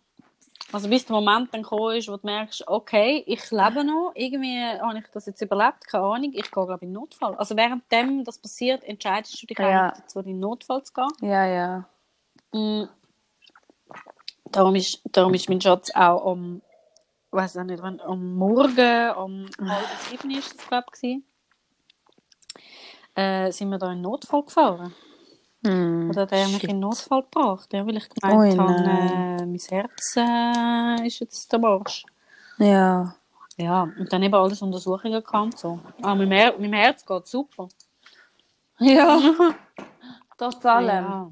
Also 0.72 0.88
bis 0.88 1.04
der 1.04 1.16
Moment 1.16 1.52
dann 1.52 1.62
gekommen 1.62 1.96
ist, 1.96 2.08
wo 2.08 2.16
du 2.16 2.26
merkst, 2.26 2.66
okay, 2.66 3.22
ich 3.26 3.50
lebe 3.50 3.84
noch, 3.84 4.12
irgendwie 4.14 4.58
habe 4.58 4.98
ich 4.98 5.04
das 5.12 5.26
jetzt 5.26 5.42
überlebt, 5.42 5.86
keine 5.86 6.04
Ahnung, 6.04 6.32
ich 6.32 6.50
gehe 6.50 6.50
glaube 6.50 6.76
ich 6.76 6.82
in 6.82 6.92
Notfall. 6.92 7.34
Also 7.34 7.56
währenddem 7.56 8.24
das 8.24 8.38
passiert, 8.38 8.82
entscheidest 8.84 9.42
du 9.42 9.46
dich 9.46 9.58
Ja. 9.58 9.88
eigentlich 9.88 10.02
dazu, 10.02 10.20
in 10.20 10.26
den 10.26 10.40
Notfall 10.40 10.82
zu 10.82 10.92
gehen. 10.94 11.30
ja, 11.30 11.44
ja. 11.46 11.84
Mm. 12.52 12.88
Darum 14.50 14.74
ist, 14.74 15.00
darum 15.10 15.32
ist 15.32 15.48
mein 15.48 15.60
Schatz 15.60 15.90
auch 15.94 16.30
am, 16.32 16.60
weiß 17.30 17.56
auch 17.56 17.64
nicht, 17.64 17.82
wann, 17.82 18.00
am 18.00 18.34
Morgen, 18.34 19.10
um 19.16 19.46
halb 19.58 19.88
sieben 20.10 20.30
ist 20.30 20.54
es, 20.54 20.68
glaube 20.68 20.86
ich, 21.00 21.22
äh, 23.14 23.50
sind 23.50 23.70
wir 23.70 23.78
da 23.78 23.92
in 23.92 24.02
Notfall 24.02 24.42
gefahren. 24.42 24.94
Hm. 25.64 26.10
Oder 26.10 26.22
hat 26.22 26.32
er 26.32 26.48
mich 26.48 26.62
in 26.64 26.70
den 26.70 26.80
Notfall 26.80 27.22
gebracht, 27.22 27.72
ja, 27.72 27.86
weil 27.86 27.96
ich 27.96 28.08
gemeint 28.08 28.38
Ui, 28.38 28.56
habe, 28.56 28.72
äh, 28.82 29.46
mein 29.46 29.58
Herz 29.70 30.16
äh, 30.16 31.06
ist 31.06 31.20
jetzt 31.20 31.52
der 31.52 31.58
Marsch. 31.60 32.04
Ja. 32.58 33.14
Ja, 33.56 33.82
und 33.82 34.12
dann 34.12 34.22
eben 34.22 34.34
alles 34.34 34.60
Untersuchungen 34.62 35.22
gehabt. 35.22 35.58
So. 35.58 35.78
Ah, 36.00 36.14
meinem, 36.14 36.32
Her 36.32 36.54
meinem 36.58 36.72
Herz 36.72 37.04
geht 37.06 37.26
super. 37.26 37.68
Ja. 38.78 39.20
Trotz 40.38 40.64
allem. 40.66 40.88
Ja. 40.88 41.30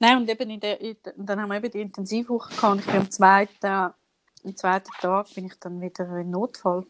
Nein, 0.00 0.16
und 0.16 0.28
eben 0.30 0.50
in 0.50 0.60
der, 0.60 0.80
in, 0.80 0.96
der- 1.04 1.12
dann 1.16 1.40
haben 1.40 1.50
wir 1.50 1.58
eben 1.58 1.70
die 1.70 1.80
Intensivwoche 1.82 2.52
gehabt 2.54 2.72
und 2.72 2.78
ich 2.80 2.86
bin 2.86 2.96
am 2.96 3.10
zweiten, 3.10 3.66
am 3.66 4.56
zweiten 4.56 4.90
Tag 5.00 5.32
bin 5.34 5.46
ich 5.46 5.54
dann 5.60 5.80
wieder 5.80 6.08
in 6.16 6.30
Notfall. 6.30 6.84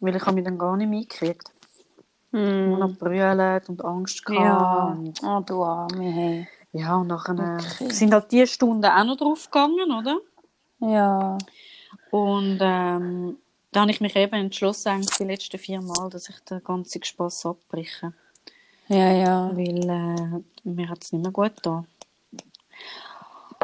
Weil 0.00 0.16
ich 0.16 0.22
habe 0.22 0.34
mich 0.34 0.44
dann 0.44 0.58
gar 0.58 0.76
nicht 0.76 0.88
mehr 0.88 1.04
eingekriegt. 2.34 2.68
Nur 2.68 2.78
noch 2.78 2.88
Hm. 2.88 2.96
brüllt 2.96 3.68
und 3.68 3.84
Angst 3.84 4.24
gehabt. 4.24 4.44
Ja. 4.44 4.84
Und, 4.98 5.22
Oh, 5.22 5.40
du 5.40 5.62
Arme, 5.62 6.02
hey. 6.12 6.48
ja, 6.72 6.96
und 6.96 7.06
nachher 7.08 7.32
Okay. 7.34 7.84
äh, 7.86 7.90
sind 7.92 8.12
halt 8.12 8.30
die 8.32 8.46
Stunden 8.46 8.84
auch 8.84 9.04
noch 9.04 9.16
drauf 9.16 9.50
gegangen, 9.50 9.90
oder? 9.92 10.18
Ja. 10.80 11.38
Und 12.10 12.58
ähm, 12.60 13.36
da 13.72 13.80
habe 13.80 13.90
ich 13.90 14.00
mich 14.00 14.14
eben 14.16 14.34
entschlossen, 14.34 14.88
eigentlich 14.88 15.16
die 15.16 15.24
letzten 15.24 15.58
vier 15.58 15.80
Mal, 15.80 16.10
dass 16.10 16.28
ich 16.28 16.38
den 16.40 16.62
ganzen 16.62 17.02
Spass 17.02 17.44
abbreche. 17.46 18.12
Ja, 18.88 19.10
ja. 19.12 19.50
Weil 19.54 19.88
äh, 19.88 20.68
mir 20.68 20.88
hat 20.88 21.02
es 21.02 21.12
nicht 21.12 21.22
mehr 21.22 21.32
gut 21.32 21.56
getan. 21.56 21.86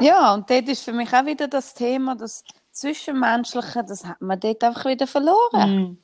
Ja, 0.00 0.33
und 0.35 0.49
dort 0.49 0.69
ist 0.69 0.83
für 0.85 0.93
mich 0.95 1.12
auch 1.12 1.27
wieder 1.27 1.47
das 1.47 1.75
Thema, 1.75 2.15
das 2.17 2.43
Zwischenmenschliche, 2.73 3.85
das 3.85 4.05
hat 4.07 4.21
man 4.23 4.41
dort 4.41 4.65
einfach 4.65 4.87
wieder 4.87 5.07
verloren. 5.07 5.77
Mhm. 5.77 5.99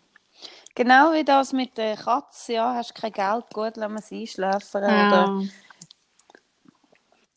Genau 0.76 1.12
wie 1.14 1.24
das 1.24 1.54
mit 1.54 1.76
der 1.78 1.96
Katze, 1.96 2.52
ja, 2.52 2.74
hast 2.74 2.94
kein 2.94 3.10
Geld, 3.12 3.46
gut, 3.54 3.76
lass 3.76 4.08
sie 4.08 4.20
einschläfern. 4.20 4.84
Oder, 4.84 5.26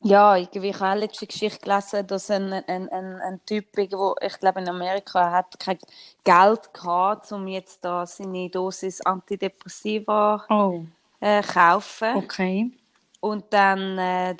Ja. 0.03 0.35
ja, 0.35 0.35
irgendwie, 0.35 0.69
ich 0.71 0.79
habe 0.81 0.99
letzte 0.99 1.25
Geschichte 1.25 1.59
gelesen, 1.61 2.05
dass 2.07 2.29
ein, 2.29 2.51
ein, 2.51 2.89
ein, 2.89 3.21
ein 3.21 3.39
Typ, 3.45 3.77
irgendwo, 3.77 4.15
ich 4.21 4.37
glaube 4.39 4.59
in 4.59 4.67
Amerika, 4.67 5.31
hat 5.31 5.57
kein 5.57 5.79
Geld 6.25 6.73
gehabt, 6.73 7.31
um 7.31 7.47
jetzt 7.47 7.83
da 7.85 8.05
seine 8.05 8.49
Dosis 8.49 8.99
Antidepressiva 9.01 10.45
Oh, 10.49 10.83
äh, 11.21 11.41
kaufen. 11.41 12.15
okay. 12.17 12.69
Und 13.21 13.45
dann, 13.51 13.97
äh, 13.97 14.35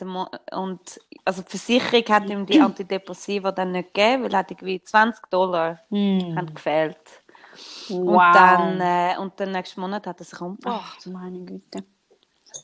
und, 0.53 0.99
also 1.23 1.41
die 1.41 1.49
Versicherung 1.49 2.03
hat 2.09 2.29
ihm 2.29 2.45
die 2.45 2.59
Antidepressiva 2.61 3.53
dann 3.53 3.71
nicht 3.71 3.93
gegeben, 3.93 4.23
weil 4.23 4.33
er 4.33 4.39
hat 4.39 4.51
irgendwie 4.51 4.81
20 4.83 5.25
Dollar 5.29 5.79
Mhm. 5.89 6.35
haben 6.35 6.53
gefehlt. 6.53 7.18
Wow. 7.89 8.07
Und 8.07 8.35
dann, 8.35 8.81
äh, 8.81 9.17
und 9.19 9.39
den 9.39 9.51
nächsten 9.51 9.81
Monat 9.81 10.05
hat 10.07 10.19
er 10.19 10.25
sich 10.25 10.39
umgebracht. 10.39 10.97
Ach, 11.01 11.05
meine 11.07 11.39
Güte. 11.39 11.83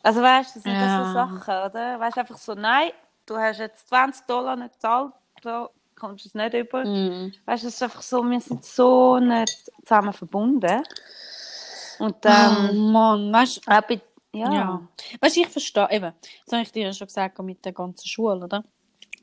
Also 0.04 0.22
weißt 0.22 0.56
du, 0.56 0.60
das 0.60 0.64
sind 0.64 0.74
Ja. 0.74 1.06
so 1.06 1.14
Sachen, 1.14 1.72
oder? 1.72 2.00
Weißt 2.00 2.18
du, 2.18 2.22
einfach 2.22 2.38
so, 2.38 2.54
nein, 2.54 2.92
du 3.26 3.38
hast 3.38 3.60
jetzt 3.60 3.88
20 3.90 4.26
Dollar 4.26 4.56
nicht 4.56 4.74
gezahlt, 4.74 5.14
da 5.42 5.70
kommst 5.96 6.26
du 6.26 6.30
es 6.30 6.36
nicht 6.36 6.54
über. 6.54 6.86
Mhm. 6.86 7.34
Weißt 7.46 7.64
du, 7.64 7.68
es 7.68 7.76
ist 7.76 7.84
einfach 7.84 8.02
so, 8.02 8.24
wir 8.24 8.40
sind 8.40 8.64
so 8.64 9.20
nicht 9.20 9.72
zusammen 9.84 10.14
verbunden. 10.14 10.84
Und 12.00 12.16
dann, 12.26 12.70
oh 12.72 12.74
Mann, 12.74 13.32
weißt 13.32 13.58
du, 13.58 13.62
bei, 13.88 14.02
ja. 14.34 14.52
ja. 14.52 14.82
Weißt 15.22 15.38
du, 15.38 15.42
ich 15.42 15.48
verstehe, 15.48 15.88
eben, 15.92 16.14
das 16.46 16.54
habe 16.54 16.64
ich 16.64 16.72
dir 16.72 16.84
ja 16.88 16.94
schon 16.94 17.08
gesagt 17.08 17.40
mit 17.40 17.64
der 17.64 17.72
ganzen 17.72 18.08
Schule, 18.08 18.44
oder? 18.44 18.64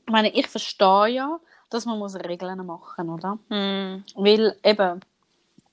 Ich 0.06 0.12
meine, 0.12 0.30
ich 0.30 0.46
verstehe 0.48 1.08
ja, 1.08 1.38
dass 1.68 1.84
man 1.86 1.98
muss 1.98 2.16
Regeln 2.16 2.64
machen 2.66 3.06
muss, 3.06 3.18
oder? 3.18 3.38
Hm. 3.50 4.04
Weil 4.16 4.56
eben, 4.64 5.00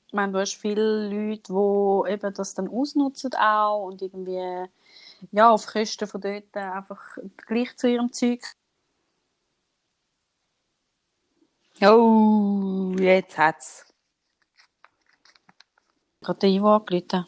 ich 0.10 0.14
meine, 0.14 0.34
du 0.34 0.40
hast 0.40 0.56
viele 0.56 1.08
Leute, 1.08 1.54
die 1.54 2.12
eben 2.14 2.34
das 2.34 2.56
dann 2.56 2.68
ausnutzen 2.68 3.32
auch 3.36 3.84
und 3.86 4.02
irgendwie 4.02 4.66
ja, 5.32 5.52
auf 5.52 5.68
Kosten 5.68 6.08
von 6.08 6.20
dort 6.20 6.58
einfach 6.58 7.00
gleich 7.46 7.78
zu 7.78 7.88
ihrem 7.88 8.12
Zeug. 8.12 8.42
Oh, 11.84 12.92
jetzt 12.98 13.38
hat's. 13.38 13.86
Gerade 16.22 16.40
der 16.40 16.50
Ivo 16.50 16.76
angerufen. 16.76 17.28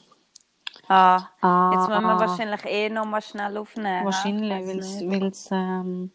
Ah, 0.88 1.30
Ah, 1.40 1.70
jetzt 1.72 1.88
müssen 1.88 2.04
wir 2.04 2.20
wahrscheinlich 2.20 2.66
eh 2.66 2.90
noch 2.90 3.06
mal 3.06 3.22
schnell 3.22 3.58
aufnehmen. 3.58 4.06
Wahrscheinlich, 4.06 4.68
weil 4.68 4.80
es 4.80 5.02
nicht. 5.02 5.22
weil's, 5.22 5.50
ähm, 5.52 6.12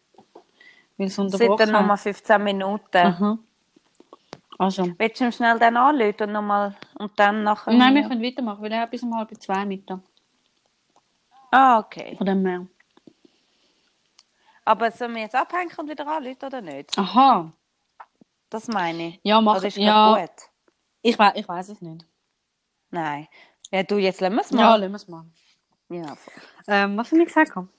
weil's 0.97 1.11
Es 1.11 1.15
sind 1.15 1.25
unterbrochen 1.33 1.57
dann 1.59 1.71
noch 1.71 1.87
mal 1.87 1.97
15 1.97 2.43
Minuten. 2.43 3.15
Mhm. 3.19 3.46
Also, 4.59 4.91
Willst 4.97 5.19
du 5.21 5.25
ihm 5.25 5.31
schnell 5.31 5.59
dann 5.59 5.77
anrufen 5.77 6.23
und, 6.23 6.31
noch 6.33 6.41
mal, 6.41 6.75
und 6.97 7.11
dann 7.19 7.43
nachher... 7.43 7.73
nein, 7.73 7.93
wir 7.95 8.07
können 8.07 8.23
weitermachen, 8.23 8.61
weil 8.63 8.71
er 8.71 8.81
hat 8.81 8.91
bis 8.91 9.03
um 9.03 9.15
halb 9.15 9.29
zwei 9.41 9.65
Mittag. 9.65 9.99
Ah, 11.51 11.79
okay. 11.79 12.17
Dem 12.19 12.45
her. 12.45 12.65
Aber 14.65 14.91
sollen 14.91 15.15
wir 15.15 15.21
jetzt 15.21 15.35
abhängen 15.35 15.71
und 15.77 15.89
wieder 15.89 16.07
anrufen 16.07 16.43
oder 16.45 16.61
nicht? 16.61 16.97
Aha. 16.97 17.51
Das 18.49 18.67
meine 18.67 19.09
ich. 19.09 19.19
Ja, 19.23 19.39
mach 19.41 19.57
Oder 19.57 19.67
ist 19.67 19.77
ja. 19.77 20.17
ja. 20.17 20.21
gut? 20.25 20.35
Ich, 21.01 21.17
we 21.19 21.31
ich 21.35 21.47
weiß 21.47 21.69
es 21.69 21.81
nicht. 21.81 22.05
Nein. 22.89 23.27
Ja, 23.71 23.83
du, 23.83 23.97
jetzt 23.97 24.21
lassen 24.21 24.35
wir 24.35 24.41
es 24.41 24.49
Ja, 24.51 24.57
mal. 24.57 24.75
lassen 24.79 24.91
wir 24.91 24.95
es 24.95 25.07
mal. 25.07 25.25
Ja. 25.89 26.17
Ähm, 26.67 26.97
was 26.97 27.11
ich 27.11 27.25
gesagt 27.25 27.55
haben? 27.55 27.69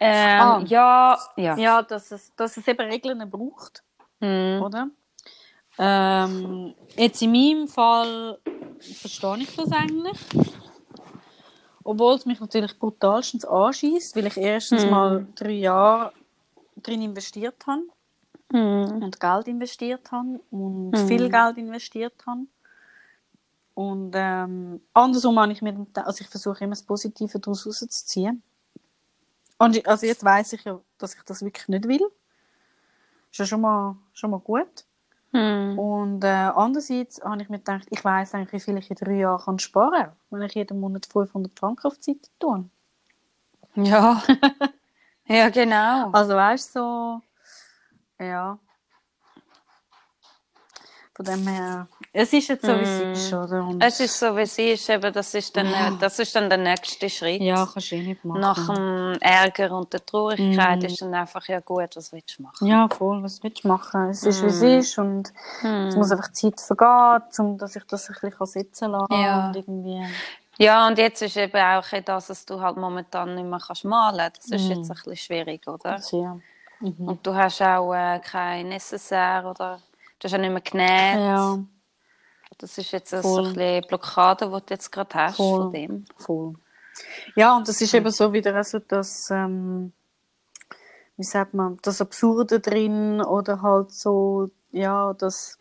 Ähm, 0.00 0.40
Ah. 0.40 0.62
Ja, 0.66 1.18
ja. 1.36 1.56
Ja, 1.56 1.82
dass 1.82 2.10
es, 2.12 2.34
dass 2.36 2.56
es 2.56 2.66
eben 2.68 2.88
Regeln 2.88 3.28
braucht, 3.30 3.82
Hm. 4.20 4.62
oder? 4.62 4.88
Ähm, 5.78 6.74
jetzt 6.96 7.22
in 7.22 7.32
meinem 7.32 7.68
Fall 7.68 8.38
verstehe 9.00 9.38
ich 9.38 9.54
das 9.56 9.70
eigentlich. 9.72 10.16
Obwohl 11.84 12.16
es 12.16 12.26
mich 12.26 12.40
natürlich 12.40 12.78
brutalstens 12.78 13.44
anschießt, 13.44 14.16
weil 14.16 14.26
ich 14.26 14.36
erstens 14.36 14.84
Mhm. 14.84 14.90
mal 14.90 15.26
drei 15.34 15.52
Jahre 15.52 16.12
drin 16.82 17.02
investiert 17.02 17.66
habe 17.66 17.82
Hm. 18.52 19.02
und 19.02 19.20
Geld 19.20 19.48
investiert 19.48 20.10
habe 20.12 20.40
und 20.50 20.98
Mhm. 20.98 21.08
viel 21.08 21.28
Geld 21.30 21.58
investiert 21.58 22.14
habe. 22.26 22.46
Und 23.74 24.12
ähm, 24.16 24.80
andersrum 24.92 25.38
habe 25.38 25.52
ich 25.52 25.62
mir, 25.62 25.86
also 25.94 26.22
ich 26.22 26.28
versuche 26.28 26.64
immer 26.64 26.72
das 26.72 26.82
Positive 26.82 27.38
daraus 27.38 27.66
rauszuziehen. 27.66 28.42
Und 29.58 29.86
Also 29.86 30.06
jetzt 30.06 30.24
weiß 30.24 30.52
ich 30.54 30.64
ja, 30.64 30.80
dass 30.98 31.14
ich 31.14 31.22
das 31.22 31.42
wirklich 31.42 31.68
nicht 31.68 31.86
will. 31.86 32.06
Ist 33.30 33.38
ja 33.38 33.46
schon 33.46 33.60
mal, 33.60 33.96
schon 34.12 34.30
mal 34.30 34.40
gut. 34.40 34.84
Hm. 35.32 35.78
Und 35.78 36.24
äh, 36.24 36.26
andererseits 36.26 37.22
habe 37.22 37.42
ich 37.42 37.48
mir 37.48 37.58
gedacht, 37.58 37.86
ich 37.90 38.04
weiß 38.04 38.34
eigentlich, 38.34 38.52
wie 38.52 38.60
viel 38.60 38.78
ich 38.78 38.90
in 38.90 38.96
drei 38.96 39.16
Jahren 39.16 39.44
kann 39.44 39.58
sparen 39.58 39.92
kann, 39.92 40.12
wenn 40.30 40.42
ich 40.42 40.54
jeden 40.54 40.80
Monat 40.80 41.06
500 41.06 41.58
Franken 41.58 41.86
auf 41.86 41.98
die 41.98 42.12
Seite 42.12 42.30
tue. 42.38 42.64
Ja. 43.74 44.22
ja, 45.26 45.48
genau. 45.50 46.10
Also 46.12 46.34
weißt 46.34 46.76
du, 46.76 46.80
so, 48.18 48.24
ja. 48.24 48.58
Von 51.18 51.24
dem 51.24 51.48
her, 51.48 51.88
es 52.12 52.32
ist 52.32 52.46
jetzt 52.46 52.64
so, 52.64 52.78
wie 52.78 52.82
es 52.84 53.00
Mm. 53.00 53.12
ist, 53.12 53.32
oder? 53.32 53.64
Und 53.66 53.82
Es 53.82 53.98
ist 53.98 54.16
so, 54.20 54.36
wie 54.36 54.42
es 54.42 54.56
ist, 54.56 54.88
eben, 54.88 55.12
das 55.12 55.34
ist 55.34 55.56
dann, 55.56 55.66
äh, 55.66 55.90
das 55.98 56.16
ist 56.20 56.32
dann 56.36 56.48
der 56.48 56.58
nächste 56.58 57.10
Schritt. 57.10 57.42
ja, 57.42 57.66
kannst 57.72 57.90
du 57.90 57.96
eh 57.96 58.02
nicht 58.02 58.24
machen. 58.24 58.40
Nach 58.40 58.66
dem 58.68 59.18
Ärger 59.20 59.72
und 59.76 59.92
der 59.92 60.06
Traurigkeit 60.06 60.80
Mm. 60.80 60.86
ist 60.86 61.02
dann 61.02 61.12
einfach, 61.14 61.44
ja 61.48 61.58
gut, 61.58 61.96
was 61.96 62.12
willst 62.12 62.38
du 62.38 62.44
machen? 62.44 62.64
Ja, 62.68 62.86
voll, 62.88 63.20
was 63.20 63.42
willst 63.42 63.64
du 63.64 63.68
machen? 63.68 64.10
Es 64.10 64.22
ist, 64.22 64.40
wie 64.44 64.46
es 64.46 64.60
Mm. 64.60 64.78
ist 64.78 64.98
und 64.98 65.32
es 65.32 65.62
Hm. 65.62 65.90
muss 65.96 66.12
einfach 66.12 66.30
Zeit 66.30 66.60
vergehen, 66.60 67.22
um 67.38 67.58
dass 67.58 67.74
ich 67.74 67.82
das 67.88 68.08
ein 68.10 68.16
bisschen 68.20 68.46
sitzen 68.46 68.92
lassen 68.92 69.08
kann 69.08 69.20
Ja. 69.20 69.46
und 69.48 69.56
irgendwie... 69.56 70.00
Ja, 70.60 70.86
und 70.86 70.98
jetzt 70.98 71.20
ist 71.22 71.36
eben 71.36 71.60
auch 71.60 71.84
das, 72.04 72.28
dass 72.28 72.46
du 72.46 72.60
halt 72.60 72.76
momentan 72.76 73.34
nicht 73.34 73.44
mehr 73.44 73.58
kannst 73.58 73.84
malen 73.84 74.30
Das 74.36 74.44
ist 74.52 74.68
Mm. 74.68 74.70
jetzt 74.72 74.88
ein 74.88 74.94
bisschen 74.94 75.16
schwierig, 75.16 75.66
oder? 75.66 75.98
Ja. 76.12 76.38
Mhm. 76.80 77.08
Und 77.08 77.26
du 77.26 77.34
hast 77.34 77.60
auch 77.60 77.92
äh, 77.92 78.20
kein 78.20 78.68
Necessaire 78.68 79.48
oder 79.50 79.80
du 80.18 80.24
hast 80.24 80.34
auch 80.34 80.38
nicht 80.38 80.50
mehr 80.50 80.60
genäht. 80.60 81.18
ja, 81.18 81.58
Das 82.58 82.78
ist 82.78 82.90
jetzt 82.92 83.10
so 83.10 83.22
Voll. 83.22 83.46
ein 83.48 83.54
bisschen 83.54 83.88
Blockade, 83.88 84.46
die 84.46 84.50
du 84.66 84.74
jetzt 84.74 84.90
gerade 84.90 85.14
hast 85.14 85.36
Voll. 85.36 85.62
von 85.62 85.72
dem. 85.72 86.04
voll. 86.16 86.54
Ja, 87.36 87.56
und 87.56 87.68
das 87.68 87.80
ist 87.80 87.94
eben 87.94 88.10
so 88.10 88.32
wieder 88.32 88.54
also 88.56 88.80
das, 88.80 89.30
ähm, 89.30 89.92
wie 91.16 91.22
sagt 91.24 91.54
man, 91.54 91.78
das 91.82 92.00
Absurde 92.00 92.58
drin 92.60 93.20
oder 93.20 93.62
halt 93.62 93.92
so, 93.92 94.50
ja, 94.72 95.12
dass 95.14 95.58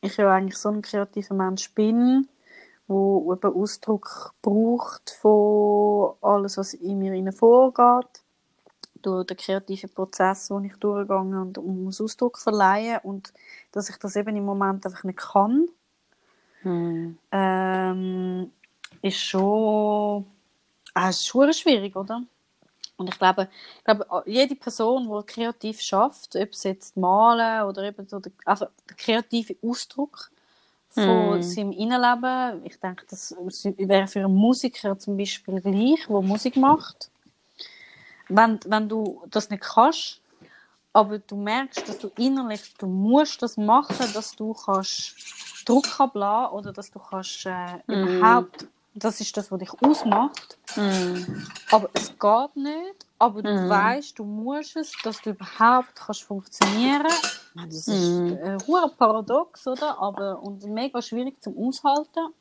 ich 0.00 0.16
ja 0.16 0.30
eigentlich 0.32 0.58
so 0.58 0.68
ein 0.70 0.82
kreativer 0.82 1.34
Mensch 1.34 1.72
bin, 1.74 2.28
wo 2.88 3.32
eben 3.32 3.54
Ausdruck 3.54 4.34
braucht 4.42 5.10
von 5.20 6.14
alles, 6.20 6.56
was 6.56 6.74
in 6.74 6.98
mir 6.98 7.32
vorgeht, 7.32 8.22
durch 9.02 9.26
den 9.26 9.36
kreativen 9.38 9.90
Prozess, 9.90 10.48
den 10.48 10.64
ich 10.66 10.76
durchgehe 10.76 11.18
und 11.18 11.58
um 11.58 11.84
muss 11.84 12.00
Ausdruck 12.00 12.38
verleihen 12.38 13.00
und 13.04 13.32
dass 13.72 13.90
ich 13.90 13.98
das 13.98 14.16
eben 14.16 14.36
im 14.36 14.44
Moment 14.46 14.86
einfach 14.86 15.04
nicht 15.04 15.18
kann 15.18 15.68
Hm. 16.62 17.18
ähm, 17.32 18.52
ist 19.02 19.18
schon, 19.20 20.26
äh, 20.96 21.10
ist 21.10 21.26
schon 21.26 21.52
schwierig, 21.54 21.96
oder? 21.96 22.22
Und 22.98 23.10
ich 23.10 23.18
glaube, 23.18 23.48
ich 23.78 23.84
glaube, 23.84 24.06
jede 24.26 24.56
Person, 24.56 25.08
die 25.10 25.26
kreativ 25.26 25.82
schafft, 25.82 26.36
ob 26.36 26.50
es 26.52 26.64
jetzt 26.64 26.96
malen 26.96 27.68
oder 27.68 27.84
eben 27.84 28.08
so 28.08 28.20
der, 28.20 28.32
einfach 28.46 28.68
der 28.90 28.96
kreative 28.96 29.56
Ausdruck 29.62 30.30
von 30.88 31.40
Mm. 31.40 31.42
seinem 31.42 31.72
Innenleben, 31.72 32.66
ich 32.66 32.80
denke, 32.80 33.06
das 33.10 33.36
wäre 33.36 34.08
für 34.08 34.20
einen 34.20 34.34
Musiker 34.36 34.98
zum 34.98 35.18
Beispiel 35.18 35.60
gleich, 35.62 36.06
der 36.08 36.22
Musik 36.22 36.56
macht. 36.58 37.11
Wenn, 38.36 38.60
wenn 38.66 38.88
du 38.88 39.24
das 39.30 39.50
nicht 39.50 39.62
kannst, 39.62 40.20
aber 40.92 41.18
du 41.20 41.36
merkst, 41.36 41.88
dass 41.88 41.98
du 41.98 42.10
innerlich, 42.16 42.74
du 42.78 42.86
musst 42.86 43.42
das 43.42 43.56
machen, 43.56 44.12
dass 44.12 44.36
du 44.36 44.54
kannst 44.54 45.16
Druck 45.66 46.00
ablassen 46.00 46.54
oder 46.56 46.72
dass 46.72 46.90
du 46.90 46.98
kannst 46.98 47.46
äh, 47.46 47.78
Mhm. 47.86 48.04
überhaupt, 48.20 48.66
das 48.94 49.20
ist 49.20 49.36
das, 49.36 49.50
was 49.52 49.58
dich 49.60 49.72
ausmacht, 49.82 50.58
Hm. 50.74 51.44
aber 51.70 51.90
es 51.94 52.08
geht 52.18 52.56
nicht, 52.56 53.06
aber 53.18 53.42
du 53.42 53.48
Mhm. 53.50 53.68
weißt, 53.68 54.18
du 54.18 54.24
musst 54.24 54.76
es, 54.76 54.92
dass 55.04 55.20
du 55.22 55.30
überhaupt 55.30 55.94
kannst 55.96 56.24
funktionieren. 56.24 57.06
Das 57.54 57.88
ist 57.88 57.88
Mhm. 57.88 58.40
ein 58.44 58.66
hoher 58.66 58.88
Paradox, 58.96 59.66
oder? 59.66 59.98
Aber 60.00 60.42
und 60.42 60.64
mega 60.64 61.02
schwierig 61.02 61.42
zum 61.42 61.56
aushalten. 61.58 62.34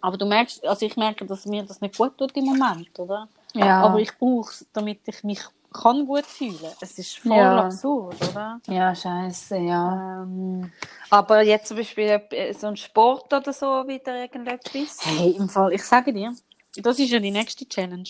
Aber 0.00 0.18
du 0.18 0.26
merkst, 0.26 0.64
also 0.66 0.86
ich 0.86 0.96
merke, 0.96 1.26
dass 1.26 1.46
mir 1.46 1.64
das 1.64 1.80
nicht 1.80 1.96
gut 1.96 2.18
tut 2.18 2.36
im 2.36 2.46
Moment, 2.46 2.98
oder? 2.98 3.28
Ja. 3.56 3.82
Aber 3.82 3.98
ich 4.00 4.16
brauche 4.16 4.50
es, 4.50 4.66
damit 4.72 5.00
ich 5.06 5.22
mich 5.24 5.40
kann 5.72 6.06
gut 6.06 6.24
fühlen. 6.26 6.72
Es 6.80 6.98
ist 6.98 7.18
voll 7.18 7.36
Ja. 7.36 7.64
absurd, 7.64 8.16
oder? 8.30 8.60
ja, 8.68 8.94
scheiße, 8.94 9.58
ja. 9.58 10.22
Ähm, 10.22 10.70
Aber 11.10 11.42
jetzt 11.42 11.68
zum 11.68 11.76
Beispiel 11.76 12.22
äh, 12.30 12.52
so 12.54 12.68
ein 12.68 12.76
Sport 12.76 13.32
oder 13.32 13.52
so 13.52 13.66
wieder 13.86 14.14
irgendetwas? 14.22 14.98
hey, 15.04 15.32
im 15.32 15.48
Fall, 15.48 15.72
ich 15.72 15.82
sage 15.84 16.12
dir, 16.12 16.34
das 16.76 16.98
ist 16.98 17.10
ja 17.10 17.18
die 17.18 17.30
nächste 17.30 17.68
Challenge. 17.68 18.08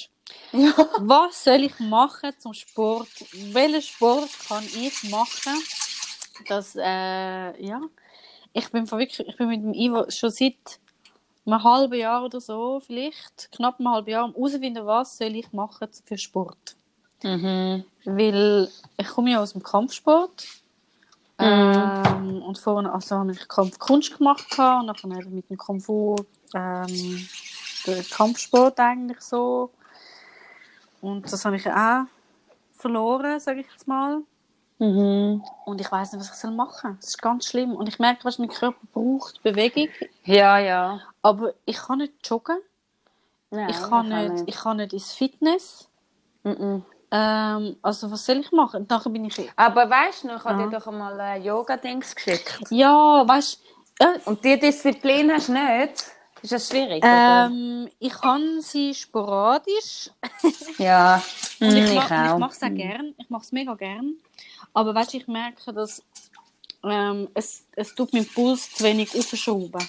Ja. 0.52 0.72
Was 1.00 1.44
soll 1.44 1.64
ich 1.64 1.78
machen 1.80 2.32
zum 2.38 2.52
Sport? 2.52 3.08
Welchen 3.52 3.82
Sport 3.82 4.28
kann 4.48 4.64
ich 4.64 5.10
machen? 5.10 5.54
Das, 6.48 6.76
äh, 6.76 7.62
ja. 7.64 7.80
Ich 8.52 8.70
bin 8.70 8.90
wirklich, 8.90 9.20
ich 9.26 9.36
bin 9.36 9.48
mit 9.48 9.62
dem 9.62 9.72
Ivo 9.74 10.08
schon 10.10 10.30
seit 10.30 10.80
einem 11.46 11.62
halben 11.62 11.94
Jahr 11.94 12.24
oder 12.24 12.40
so, 12.40 12.80
vielleicht, 12.80 13.50
knapp 13.52 13.78
einem 13.78 13.90
halben 13.90 14.10
Jahr, 14.10 14.24
um 14.24 14.34
herauszufinden, 14.34 14.86
was 14.86 15.16
soll 15.16 15.36
ich 15.36 15.52
machen 15.52 15.88
für 16.04 16.18
Sport. 16.18 16.76
Mhm. 17.22 17.84
Weil 18.04 18.68
ich 18.96 19.08
komme 19.08 19.30
ja 19.30 19.42
aus 19.42 19.52
dem 19.52 19.62
Kampfsport. 19.62 20.46
Ähm, 21.38 22.42
und 22.42 22.58
vorhin 22.58 22.86
also 22.86 23.16
habe 23.16 23.32
ich 23.32 23.46
Kampfkunst 23.46 24.16
gemacht 24.16 24.46
und 24.58 24.86
dann 24.86 25.18
eben 25.18 25.34
mit 25.34 25.50
dem 25.50 25.58
Kung 25.58 25.80
Fu 25.80 26.16
ähm, 26.54 27.26
den 27.86 28.08
Kampfsport 28.10 28.80
eigentlich 28.80 29.20
so. 29.20 29.70
Und 31.02 31.30
das 31.30 31.44
habe 31.44 31.56
ich 31.56 31.70
auch 31.70 32.04
verloren, 32.72 33.38
sage 33.38 33.60
ich 33.60 33.66
jetzt 33.70 33.86
mal. 33.86 34.22
Mhm. 34.78 35.42
Und 35.64 35.80
ich 35.80 35.90
weiß 35.90 36.12
nicht, 36.12 36.20
was 36.20 36.30
ich 36.30 36.36
soll 36.36 36.50
machen 36.50 36.74
soll. 36.82 36.96
Das 37.00 37.08
ist 37.08 37.22
ganz 37.22 37.46
schlimm. 37.46 37.74
Und 37.74 37.88
ich 37.88 37.98
merke, 37.98 38.24
was 38.24 38.38
mein 38.38 38.48
Körper 38.48 38.78
braucht, 38.92 39.42
Bewegung. 39.42 39.88
Ja, 40.24 40.58
ja. 40.58 41.00
Aber 41.22 41.54
ich 41.64 41.76
kann 41.76 41.98
nicht 41.98 42.12
joggen. 42.28 42.58
Nein, 43.50 43.70
ich, 43.70 43.80
kann 43.80 44.08
nicht, 44.08 44.44
ich 44.46 44.56
kann 44.56 44.76
nicht 44.78 44.92
ins 44.92 45.12
Fitness. 45.12 45.88
Mhm. 46.42 46.84
Ähm, 47.10 47.76
also 47.80 48.10
was 48.10 48.26
soll 48.26 48.38
ich 48.38 48.52
machen? 48.52 48.82
Und 48.82 48.90
nachher 48.90 49.10
bin 49.10 49.24
ich... 49.24 49.50
Aber 49.56 49.88
weißt 49.88 50.24
du 50.24 50.34
ich 50.34 50.44
habe 50.44 50.60
Ja. 50.60 50.66
dir 50.68 50.78
doch 50.78 50.86
einmal 50.88 51.18
ein 51.20 51.42
Yoga-Dings 51.42 52.14
geschickt. 52.14 52.60
Ja, 52.70 53.22
weißt 53.26 53.60
du... 53.98 54.04
Äh, 54.04 54.18
Und 54.26 54.44
die 54.44 54.58
Disziplin 54.58 55.30
hast 55.32 55.48
du 55.48 55.52
nicht? 55.52 56.04
Ist 56.42 56.52
das 56.52 56.68
schwierig? 56.68 57.02
Ähm, 57.06 57.88
ich 57.98 58.12
kann 58.12 58.60
sie 58.60 58.92
sporadisch 58.94 60.10
Ja, 60.78 61.22
und 61.60 61.74
ich, 61.76 61.84
ich 61.84 61.94
mach, 61.94 62.04
ich 62.10 62.38
mache 62.38 62.52
es 62.52 62.62
auch 62.62 62.74
gern. 62.74 63.14
Ich 63.16 63.30
mache 63.30 63.42
es 63.42 63.52
mega 63.52 63.74
gern. 63.74 64.16
Aber 64.76 64.94
weißt, 64.94 65.14
ich 65.14 65.26
merke, 65.26 65.72
dass 65.72 66.02
ähm, 66.84 67.28
es, 67.32 67.64
es 67.74 67.94
tut 67.94 68.12
meinen 68.12 68.28
Puls 68.28 68.70
zu 68.74 68.84
wenig 68.84 69.08
aufschrauben. 69.16 69.82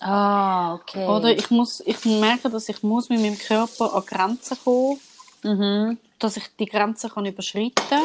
Ah, 0.00 0.74
okay. 0.74 1.06
Oder 1.06 1.30
ich 1.30 1.50
muss, 1.50 1.80
ich 1.86 2.04
merke, 2.04 2.50
dass 2.50 2.68
ich 2.68 2.82
muss 2.82 3.08
mit 3.08 3.18
meinem 3.22 3.38
Körper 3.38 3.94
an 3.94 4.04
Grenzen 4.04 4.58
kommen, 4.62 5.00
Mhm. 5.42 5.96
dass 6.18 6.36
ich 6.36 6.44
die 6.58 6.66
Grenzen 6.66 7.08
kann 7.08 7.24
überschreiten, 7.24 8.02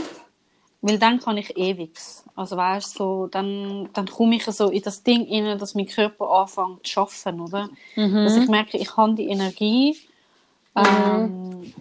weil 0.81 0.97
dann 0.97 1.19
kann 1.19 1.35
ich 1.35 1.57
ewigs. 1.57 2.23
Also 2.33 2.55
weißt 2.55 2.95
so, 2.95 3.27
dann, 3.27 3.89
dann 3.91 4.07
komme 4.07 4.37
ich 4.37 4.45
so 4.45 4.69
in 4.69 4.81
das 4.83 5.03
Ding 5.03 5.27
rein, 5.29 5.59
dass 5.59 5.75
mein 5.75 5.85
Körper 5.85 6.29
anfängt 6.29 6.87
zu 6.87 7.01
arbeiten, 7.01 7.41
oder? 7.41 7.69
Mhm. 7.97 8.23
Dass 8.23 8.37
ich 8.37 8.47
merke, 8.47 8.77
ich 8.77 8.95
habe 8.95 9.15
die 9.15 9.27
Energie. 9.27 9.97
Ähm, 10.77 11.73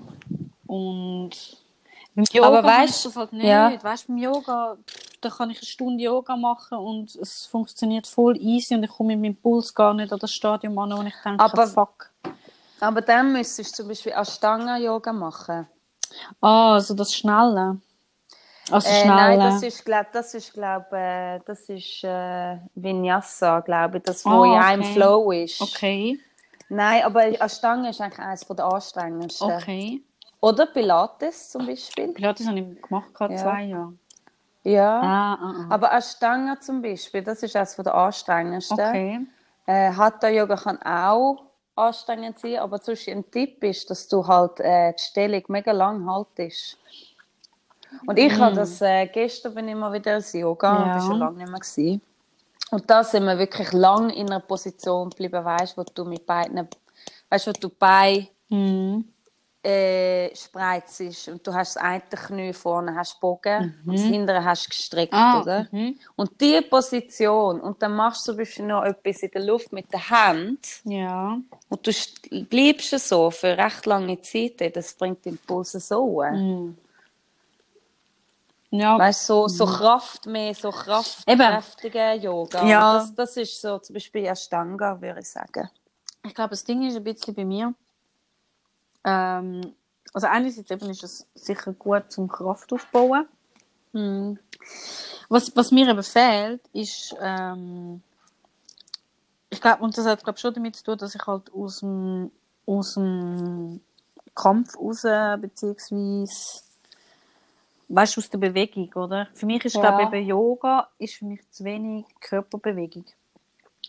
und 0.66 1.30
beim 2.14 2.24
Yoga 2.32 2.46
Aber 2.48 2.68
weißt- 2.68 3.04
das 3.04 3.16
halt 3.16 3.32
nicht. 3.32 3.44
ja. 3.46 3.72
Weißt, 3.82 4.06
beim 4.08 4.18
Yoga, 4.18 4.76
da 5.20 5.30
kann 5.30 5.50
ich 5.50 5.58
eine 5.58 5.66
Stunde 5.66 6.02
Yoga 6.04 6.36
machen 6.36 6.78
und 6.78 7.14
es 7.16 7.46
funktioniert 7.46 8.06
voll 8.06 8.36
easy 8.38 8.74
und 8.74 8.82
ich 8.84 8.90
komme 8.90 9.16
mit 9.16 9.20
meinem 9.22 9.36
Puls 9.36 9.74
gar 9.74 9.94
nicht 9.94 10.12
an 10.12 10.18
das 10.18 10.32
Stadium 10.32 10.78
an, 10.78 10.90
wo 10.96 11.02
ich 11.02 11.14
denke, 11.24 11.42
Aber- 11.44 11.66
fuck. 11.66 12.10
Aber 12.80 13.00
dann 13.00 13.32
müsstest 13.32 13.72
du 13.78 13.82
zum 13.82 13.88
Beispiel 13.88 14.12
Ashtanga-Yoga 14.12 15.12
machen. 15.12 15.66
Ah, 16.40 16.74
also 16.74 16.94
das 16.94 17.14
Schnelle. 17.14 17.78
Also 18.70 18.88
Äh, 18.88 19.06
nein, 19.06 19.38
das 19.40 19.62
ist, 19.62 19.84
glaub, 19.84 20.10
das 20.12 20.32
ist, 20.34 20.52
glaub, 20.54 20.90
äh, 20.92 21.38
das 21.44 21.60
ist 21.68 22.02
äh, 22.04 22.56
Vinyasa, 22.74 23.60
glaube 23.60 23.98
ich, 23.98 24.04
das, 24.04 24.24
wo 24.24 24.30
Ah, 24.30 24.44
in 24.46 24.52
einem 24.62 24.82
okay. 24.82 24.92
Flow 24.94 25.30
ist. 25.32 25.60
Okay, 25.60 26.18
Nein, 26.70 27.02
aber 27.04 27.26
Ashtanga 27.40 27.90
ist 27.90 28.00
eigentlich 28.00 28.18
eines 28.18 28.40
der 28.46 28.64
anstrengendsten. 28.64 29.52
okay. 29.52 30.02
Oder 30.44 30.66
Pilates 30.66 31.50
zum 31.50 31.66
Beispiel. 31.66 32.08
Pilates 32.08 32.46
habe 32.46 32.58
ich 32.60 32.82
gemacht, 32.82 33.14
gerade 33.14 33.34
Ja. 33.34 33.40
zwei 33.40 33.62
Jahre. 33.64 33.92
Ja. 34.62 35.00
Ah, 35.00 35.34
ah, 35.34 35.54
ah. 35.56 35.66
Aber 35.70 35.92
Ashtanga 35.92 36.60
zum 36.60 36.82
Beispiel, 36.82 37.22
das 37.22 37.42
ist 37.42 37.56
eines 37.56 37.76
der 37.76 37.94
anstrengendsten. 37.94 38.78
Okay. 38.78 39.20
Äh, 39.66 39.90
Hatha 39.92 40.28
Yoga 40.28 40.56
kann 40.56 40.80
auch 40.82 41.44
anstrengend 41.76 42.38
sein, 42.38 42.58
aber 42.58 42.80
zum 42.80 42.92
Beispiel 42.92 43.14
ein 43.14 43.30
Tipp 43.30 43.62
ist, 43.64 43.88
dass 43.90 44.06
du 44.08 44.26
halt 44.26 44.60
äh, 44.60 44.92
die 44.92 45.02
Stellung 45.02 45.42
mega 45.48 45.72
lang 45.72 46.06
haltest. 46.10 46.76
Und 48.06 48.18
ich 48.18 48.36
habe 48.38 48.54
das, 48.56 48.80
äh, 48.82 49.06
gestern 49.06 49.54
bin 49.54 49.68
ich 49.68 49.74
mal 49.74 49.92
wieder 49.92 50.16
ins 50.16 50.32
Yoga, 50.32 50.72
Mm. 50.78 50.86
Ja. 50.86 50.94
das 50.94 51.06
schon 51.06 51.18
lange 51.18 51.38
nicht 51.38 51.50
mehr 51.50 51.60
gewesen. 51.60 52.00
Und 52.70 52.90
da 52.90 53.02
sind 53.04 53.24
wir 53.24 53.38
wirklich 53.38 53.72
lang 53.72 54.10
in 54.10 54.26
einer 54.28 54.40
Position 54.40 55.08
geblieben, 55.10 55.44
weißt, 55.44 55.76
wo 55.78 55.84
du 55.84 56.04
mit 56.04 56.26
beiden, 56.26 56.68
weißt, 57.30 57.46
wo 57.46 57.52
du 57.52 57.68
bei 57.70 58.28
Mhm. 58.50 59.04
Äh, 59.64 60.34
spreizt 60.36 61.00
und 61.28 61.46
du 61.46 61.54
hast 61.54 61.76
das 61.76 61.82
eine 61.82 62.02
Knie 62.02 62.52
vorne 62.52 62.94
hast 62.94 63.18
Bogen 63.18 63.74
und 63.86 63.94
das 63.94 64.02
hintere 64.02 64.44
hast 64.44 64.68
gestreckt, 64.68 65.12
Mhm. 65.12 65.18
Ah, 65.18 65.40
oder? 65.40 65.68
mhm. 65.72 65.98
Und 66.16 66.38
diese 66.40 66.62
Position, 66.62 67.60
und 67.60 67.80
dann 67.82 67.94
machst 67.96 68.26
du 68.28 68.32
zum 68.32 68.38
Beispiel 68.38 68.66
noch 68.66 68.84
etwas 68.84 69.22
in 69.22 69.30
der 69.30 69.42
Luft 69.44 69.72
mit 69.72 69.90
der 69.92 70.10
Hand 70.10 70.80
Ja. 70.84 71.38
und 71.70 71.86
du 71.86 71.90
st- 71.90 72.46
bleibst 72.46 72.90
so 73.08 73.30
für 73.30 73.56
recht 73.56 73.86
lange 73.86 74.20
Zeit, 74.20 74.60
ey, 74.60 74.70
das 74.70 74.92
bringt 74.94 75.24
den 75.24 75.38
Puls 75.38 75.72
so. 75.72 75.96
hoch. 76.04 76.24
Mhm. 76.30 76.76
Ja. 78.70 78.98
Weißt 78.98 79.28
du, 79.30 79.46
so, 79.46 79.48
so 79.48 79.66
Kraft 79.66 80.26
mehr, 80.26 80.52
so 80.54 80.70
kraftkräftige 80.70 82.14
Yoga. 82.14 82.66
Ja. 82.66 82.94
Das, 82.98 83.14
das 83.14 83.36
ist 83.36 83.60
so 83.60 83.78
zum 83.78 83.94
Beispiel 83.94 84.24
Ashtanga, 84.26 85.00
würde 85.00 85.20
ich 85.20 85.28
sagen. 85.28 85.70
Ich 86.26 86.34
glaube, 86.34 86.50
das 86.50 86.64
Ding 86.64 86.82
ist 86.86 86.96
ein 86.96 87.04
bisschen 87.04 87.34
bei 87.34 87.44
mir. 87.44 87.72
Ähm, 89.04 89.74
also 90.12 90.26
einerseits 90.26 90.70
eben 90.70 90.90
ist 90.90 91.02
es 91.02 91.26
sicher 91.34 91.72
gut 91.72 92.10
zum 92.10 92.28
Kraft 92.28 92.72
aufbauen. 92.72 93.26
Hm. 93.92 94.38
Was, 95.28 95.54
was 95.56 95.70
mir 95.70 95.88
eben 95.88 96.02
fehlt, 96.02 96.60
ist, 96.72 97.14
ähm, 97.20 98.02
ich 99.50 99.60
glaube, 99.60 99.82
und 99.82 99.96
das 99.96 100.06
hat 100.06 100.22
glaube 100.22 100.38
schon 100.38 100.54
damit 100.54 100.76
zu 100.76 100.84
tun, 100.84 100.98
dass 100.98 101.14
ich 101.14 101.26
halt 101.26 101.52
aus 101.52 101.80
dem, 101.80 102.30
aus 102.66 102.94
dem 102.94 103.80
Kampf 104.34 104.76
raus, 104.76 105.02
beziehungsweise, 105.40 106.62
weißt 107.88 108.16
du, 108.16 108.20
aus 108.20 108.30
der 108.30 108.38
Bewegung, 108.38 108.92
oder? 108.94 109.28
Für 109.32 109.46
mich 109.46 109.64
ist, 109.64 109.74
Ja. 109.74 109.80
glaube 109.80 110.16
eben 110.16 110.26
Yoga 110.28 110.88
ist 110.98 111.14
für 111.14 111.26
mich 111.26 111.48
zu 111.50 111.64
wenig 111.64 112.06
Körperbewegung. 112.20 113.04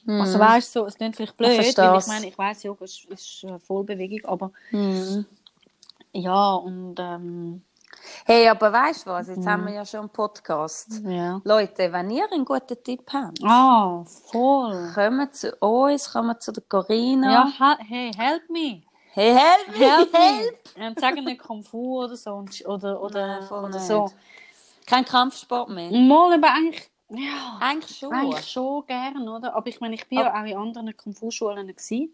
Hm. 0.05 0.21
Also 0.21 0.39
weißt 0.39 0.75
du, 0.75 0.79
so, 0.81 0.85
es 0.85 0.95
klingt 0.95 1.15
vielleicht 1.15 1.35
blöd, 1.37 1.51
Ich 1.59 1.77
weil 1.77 1.97
ich 1.99 2.07
meine, 2.07 2.27
ich 2.27 2.37
weiß, 2.37 2.63
Yoga 2.63 2.85
ist, 2.85 3.05
ist 3.05 3.45
Vollbewegung, 3.65 4.23
aber 4.29 4.51
Hm. 4.69 5.25
ja, 6.13 6.53
und 6.55 6.95
ähm, 6.99 7.61
Hey, 8.25 8.47
aber 8.49 8.71
weißt 8.71 9.05
du 9.05 9.09
was? 9.11 9.27
Mhm. 9.27 9.35
Jetzt 9.35 9.47
haben 9.47 9.65
wir 9.65 9.73
ja 9.73 9.85
schon 9.85 10.01
einen 10.01 10.09
Podcast. 10.09 11.01
ja. 11.05 11.41
Leute, 11.43 11.91
wenn 11.91 12.09
ihr 12.11 12.31
einen 12.31 12.45
guten 12.45 12.81
Tipp 12.83 13.01
habt, 13.11 13.39
Ah, 13.43 14.03
voll. 14.31 14.91
kommt 14.93 15.35
zu 15.35 15.55
uns, 15.55 16.11
kommt 16.11 16.41
zu 16.41 16.51
der 16.51 16.63
Corinna. 16.69 17.51
Ja, 17.57 17.77
hey, 17.79 18.11
help 18.15 18.47
me. 18.49 18.83
Hey, 19.11 19.33
help 19.33 19.67
me, 19.79 19.85
Help 19.85 20.13
help! 20.13 20.77
me. 20.77 20.87
Und 20.87 20.99
sagen 20.99 21.23
nicht 21.23 21.41
Kung 21.41 21.63
Fu 21.63 22.03
oder 22.03 22.15
so. 22.17 22.43
Oder, 22.65 23.01
oder, 23.01 23.41
voll 23.43 23.63
oder 23.65 23.79
so. 23.79 24.11
Kein 24.85 25.05
Kampfsport 25.05 25.69
mehr. 25.69 25.89
Mal 25.91 26.33
aber 26.33 26.53
eigentlich, 26.53 26.87
ja, 27.09 27.57
Eigentlich 27.59 27.97
schon. 27.97 28.13
eigentlich 28.13 28.51
schon 28.51 28.85
gern, 28.87 29.27
oder? 29.27 29.55
Aber 29.55 29.67
ich 29.67 29.79
meine, 29.79 29.95
ich 29.95 30.07
bin 30.07 30.19
ja 30.19 30.33
auch 30.33 30.45
in 30.45 30.57
anderen 30.57 30.95
Kung 30.97 31.13
Fu 31.13 31.31
Schulen 31.31 31.67
gewesen. 31.67 32.13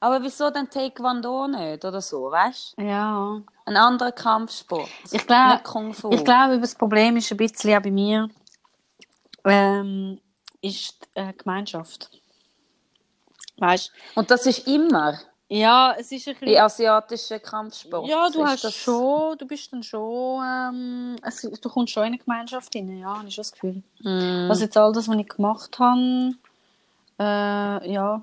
Aber 0.00 0.22
wieso 0.22 0.50
dann 0.50 0.68
Taekwondo 0.70 1.48
nicht 1.48 1.84
oder 1.84 2.00
so, 2.00 2.30
weißt 2.30 2.74
du? 2.76 2.82
Ja. 2.82 3.42
Ein 3.64 3.76
anderer 3.76 4.12
Kampfsport. 4.12 4.88
Ich 5.10 5.26
glaube, 5.26 5.54
Nicht 5.54 5.64
Kung 5.64 5.94
Fu. 5.94 6.10
ich 6.10 6.24
glaube, 6.24 6.60
das 6.60 6.74
Problem 6.74 7.16
ist 7.16 7.30
ein 7.30 7.36
bisschen 7.36 7.76
auch 7.76 7.82
bei 7.82 7.90
mir, 7.90 8.28
ähm, 9.44 10.20
ist 10.60 11.08
die 11.16 11.20
äh, 11.20 11.32
Gemeinschaft. 11.32 12.10
Weißt 13.56 13.92
Und 14.14 14.30
das 14.30 14.46
ist 14.46 14.68
immer 14.68 15.18
Ja, 15.50 15.94
es 15.98 16.12
ist 16.12 16.28
ein 16.28 16.34
bisschen... 16.34 16.48
in 16.48 16.58
asiatischen 16.58 17.40
Kampfsport. 17.40 18.06
Ja, 18.06 18.28
du 18.28 18.44
hast 18.44 18.64
das- 18.64 18.74
schon, 18.74 19.38
du 19.38 19.46
bist 19.46 19.72
dann 19.72 19.82
schon, 19.82 20.44
ähm, 20.44 21.16
es, 21.22 21.40
du 21.40 21.68
kommst 21.70 21.94
schon 21.94 22.02
in 22.02 22.08
eine 22.08 22.18
Gemeinschaft 22.18 22.74
rein, 22.76 22.98
ja, 22.98 23.16
habe 23.16 23.28
ich 23.28 23.34
schon 23.34 23.42
das 23.42 23.52
Gefühl. 23.52 23.82
Hm. 24.02 24.46
Also 24.50 24.64
jetzt 24.64 24.76
all 24.76 24.92
das, 24.92 25.08
was 25.08 25.16
ich 25.16 25.28
gemacht 25.28 25.78
habe, 25.78 26.34
äh, 27.18 27.92
ja, 27.92 28.22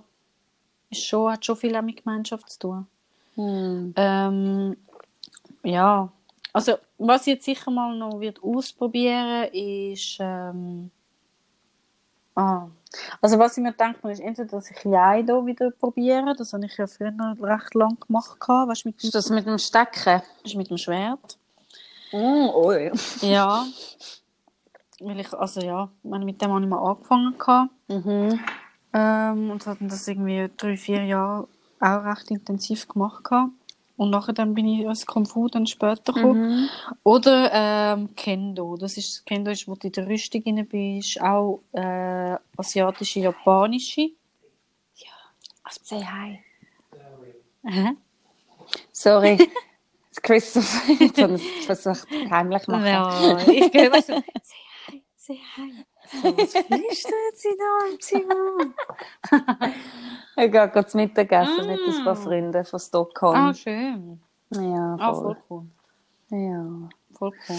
ist 0.92 1.04
schon, 1.06 1.32
hat 1.32 1.44
schon 1.44 1.56
viel 1.58 1.82
mit 1.82 2.04
Gemeinschaft 2.04 2.48
zu 2.52 2.60
tun. 2.60 2.88
Hm. 3.36 3.94
Ähm, 3.96 4.78
ja, 5.64 6.10
also 6.54 6.78
was 7.00 7.22
ich 7.22 7.34
jetzt 7.34 7.46
sicher 7.46 7.72
mal 7.72 7.96
noch 7.98 8.20
wird 8.20 8.42
ausprobieren, 8.44 9.46
ist, 9.52 10.18
ähm, 10.20 10.92
ah, 12.36 12.68
also 13.22 13.40
was 13.40 13.58
ich 13.58 13.64
mir 13.64 13.74
denke, 13.74 14.12
ist 14.12 14.20
entweder, 14.20 14.50
dass 14.50 14.72
ich 14.72 14.84
Jaido 14.84 15.46
wieder 15.46 15.72
probiere, 15.72 16.36
das 16.38 16.54
habe 16.54 16.66
ich 16.66 16.78
ja 16.78 16.88
früher 16.88 17.14
recht 17.42 17.74
lang 17.74 17.98
gemacht, 18.06 18.38
weißt, 18.40 18.86
mit, 18.86 19.02
dem- 19.04 19.12
das 19.12 19.30
mit 19.30 19.46
dem 19.46 19.58
Stecken? 19.58 20.22
das 20.44 20.52
ist 20.52 20.56
mit 20.56 20.70
dem 20.70 20.78
Schwert. 20.78 21.38
Mm, 22.12 22.50
oh. 22.54 22.72
Ja. 23.22 23.66
Weil 25.00 25.20
ich, 25.20 25.34
also 25.34 25.62
ja, 25.62 25.90
mit 26.04 26.42
dem 26.42 26.52
habe 26.52 26.62
ich 26.64 26.70
mal 26.70 26.80
angefangen. 26.92 27.70
Mhm. 27.88 28.40
Ähm, 28.94 29.52
und 29.52 29.66
hatten 29.68 29.90
das 29.90 30.08
irgendwie 30.08 30.50
drei, 30.56 30.78
vier 30.78 31.04
Jahre 31.04 31.48
auch 31.82 32.06
recht 32.06 32.32
intensiv 32.32 32.88
gemacht. 32.88 33.24
Gehabt. 33.26 33.52
Und 33.98 34.10
nachher 34.10 34.34
dann 34.34 34.54
bin 34.54 34.68
ich 34.68 34.88
als 34.88 35.06
Kung 35.06 35.26
Fu 35.26 35.48
dann 35.48 35.68
später 35.68 36.14
gekommen. 36.14 36.62
Mhm. 36.62 36.70
Oder 37.04 37.50
ähm, 37.54 38.16
Kendo. 38.16 38.76
Das 38.76 38.98
ist, 38.98 39.26
Kendo 39.26 39.52
ist, 39.52 39.68
wo 39.68 39.76
du 39.76 39.88
in 39.88 39.94
der 39.94 40.08
Rüstung 40.08 40.44
rein 40.46 40.68
bist. 40.68 41.22
Auch 41.22 41.62
äh, 41.72 42.36
asiatische, 42.58 43.22
japanische. 43.22 44.10
Also, 45.64 45.80
say 45.84 46.04
hi. 46.04 46.40
Hä? 47.64 47.98
Sorry. 48.92 49.38
Christoph 50.22 50.88
hat 51.18 51.32
es 51.32 51.66
versucht 51.66 52.08
heimlich 52.30 52.68
machen. 52.68 52.86
Ja, 52.86 53.38
ich 53.48 53.72
gehe 53.72 53.92
weißt 53.92 54.10
du, 54.10 54.24
say 55.18 55.40
hi. 55.56 55.86
Was 56.12 56.54
willst 56.70 57.06
du 57.10 57.14
jetzt 57.30 57.46
da 57.46 57.88
im 57.92 58.00
Zimmer? 58.00 59.72
Ich 60.38 60.52
gehe 60.52 60.70
gerade 60.70 60.86
zu 60.86 60.98
Mittagessen 60.98 61.62
Ah. 61.62 61.68
mit 61.68 61.80
ein 61.88 62.04
paar 62.04 62.16
Freunden 62.16 62.66
von 62.66 62.78
Stockholm. 62.80 63.36
Ah, 63.36 63.54
schön. 63.54 64.20
Ja, 64.54 64.98
Ah, 65.00 65.14
voll. 65.14 65.24
voll 65.24 65.66
cool. 66.30 66.38
Ja. 66.40 66.90
Voll 67.18 67.32
cool. 67.48 67.58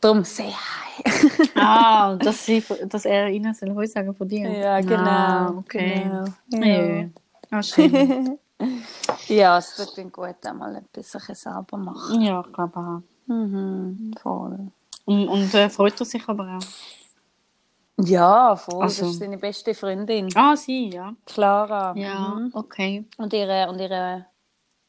Darum 0.00 0.22
say 0.24 0.50
hi. 0.52 1.02
Ah, 1.56 2.14
dass, 2.16 2.46
sie, 2.46 2.62
dass 2.86 3.04
er 3.06 3.28
ihnen 3.28 3.52
soll 3.54 3.74
Heu 3.74 3.86
sagen 3.86 4.14
von 4.14 4.28
dir. 4.28 4.48
Ja, 4.50 4.80
genau. 4.80 5.02
Ah, 5.02 5.54
okay. 5.58 6.08
Genau. 6.48 6.64
Ja. 6.64 7.08
Ah, 7.50 7.62
schön. 7.62 8.38
Ja, 9.26 9.58
es 9.58 9.74
tut 9.74 9.98
dann 9.98 10.12
gut, 10.12 10.36
einmal 10.46 10.76
etwas 10.76 11.16
ein 11.16 11.18
bisschen 11.18 11.34
selber 11.34 11.76
machen. 11.78 12.20
ja, 12.22 12.44
ich 12.46 12.52
glaube 12.52 12.78
auch. 12.78 13.02
Mhm, 13.26 14.14
voll. 14.22 14.68
Und, 15.04 15.26
und 15.28 15.52
äh, 15.54 15.68
freut 15.68 15.98
er 15.98 16.06
sich 16.06 16.28
aber 16.28 16.44
auch. 16.58 16.66
Ja, 17.98 18.56
voll. 18.56 18.82
Also- 18.82 19.02
Das 19.04 19.12
ist 19.12 19.18
seine 19.20 19.38
beste 19.38 19.74
Freundin. 19.74 20.28
Ah, 20.34 20.56
sie, 20.56 20.90
ja. 20.90 21.14
Clara. 21.26 21.94
Ja, 21.96 22.30
Mhm. 22.36 22.50
okay. 22.54 23.04
Und 23.18 23.32
ihre, 23.32 23.68
und 23.68 23.80
ihre 23.80 24.26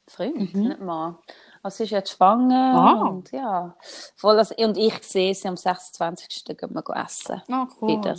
Freund, 0.07 0.53
nicht 0.55 0.79
Mann. 0.79 1.17
Also 1.61 1.77
sie 1.77 1.83
ist 1.83 1.89
jetzt 1.91 2.11
schwanger. 2.11 2.73
Ah. 2.75 3.07
Und 3.09 3.31
ja. 3.31 3.75
Voll, 4.17 4.37
also, 4.37 4.53
und 4.57 4.77
ich 4.77 5.01
sehe 5.03 5.33
sie 5.33 5.47
am 5.47 5.55
26. 5.57 6.57
gehen 6.57 6.73
wir 6.73 6.83
essen. 7.05 7.41
Ah, 7.49 7.67
cool. 7.81 7.89
Wieder. 7.89 8.15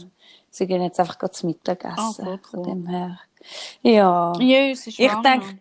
Sie 0.50 0.66
gehen 0.66 0.82
jetzt 0.82 0.98
einfach 1.00 1.18
zum 1.30 1.50
Mittagessen. 1.50 1.98
Ah, 1.98 2.12
Von 2.12 2.40
cool. 2.54 2.62
dem 2.64 2.86
her. 2.86 3.18
Ja. 3.82 4.32
Ja, 4.38 4.64
Ich 4.72 4.96
denke, 4.96 5.58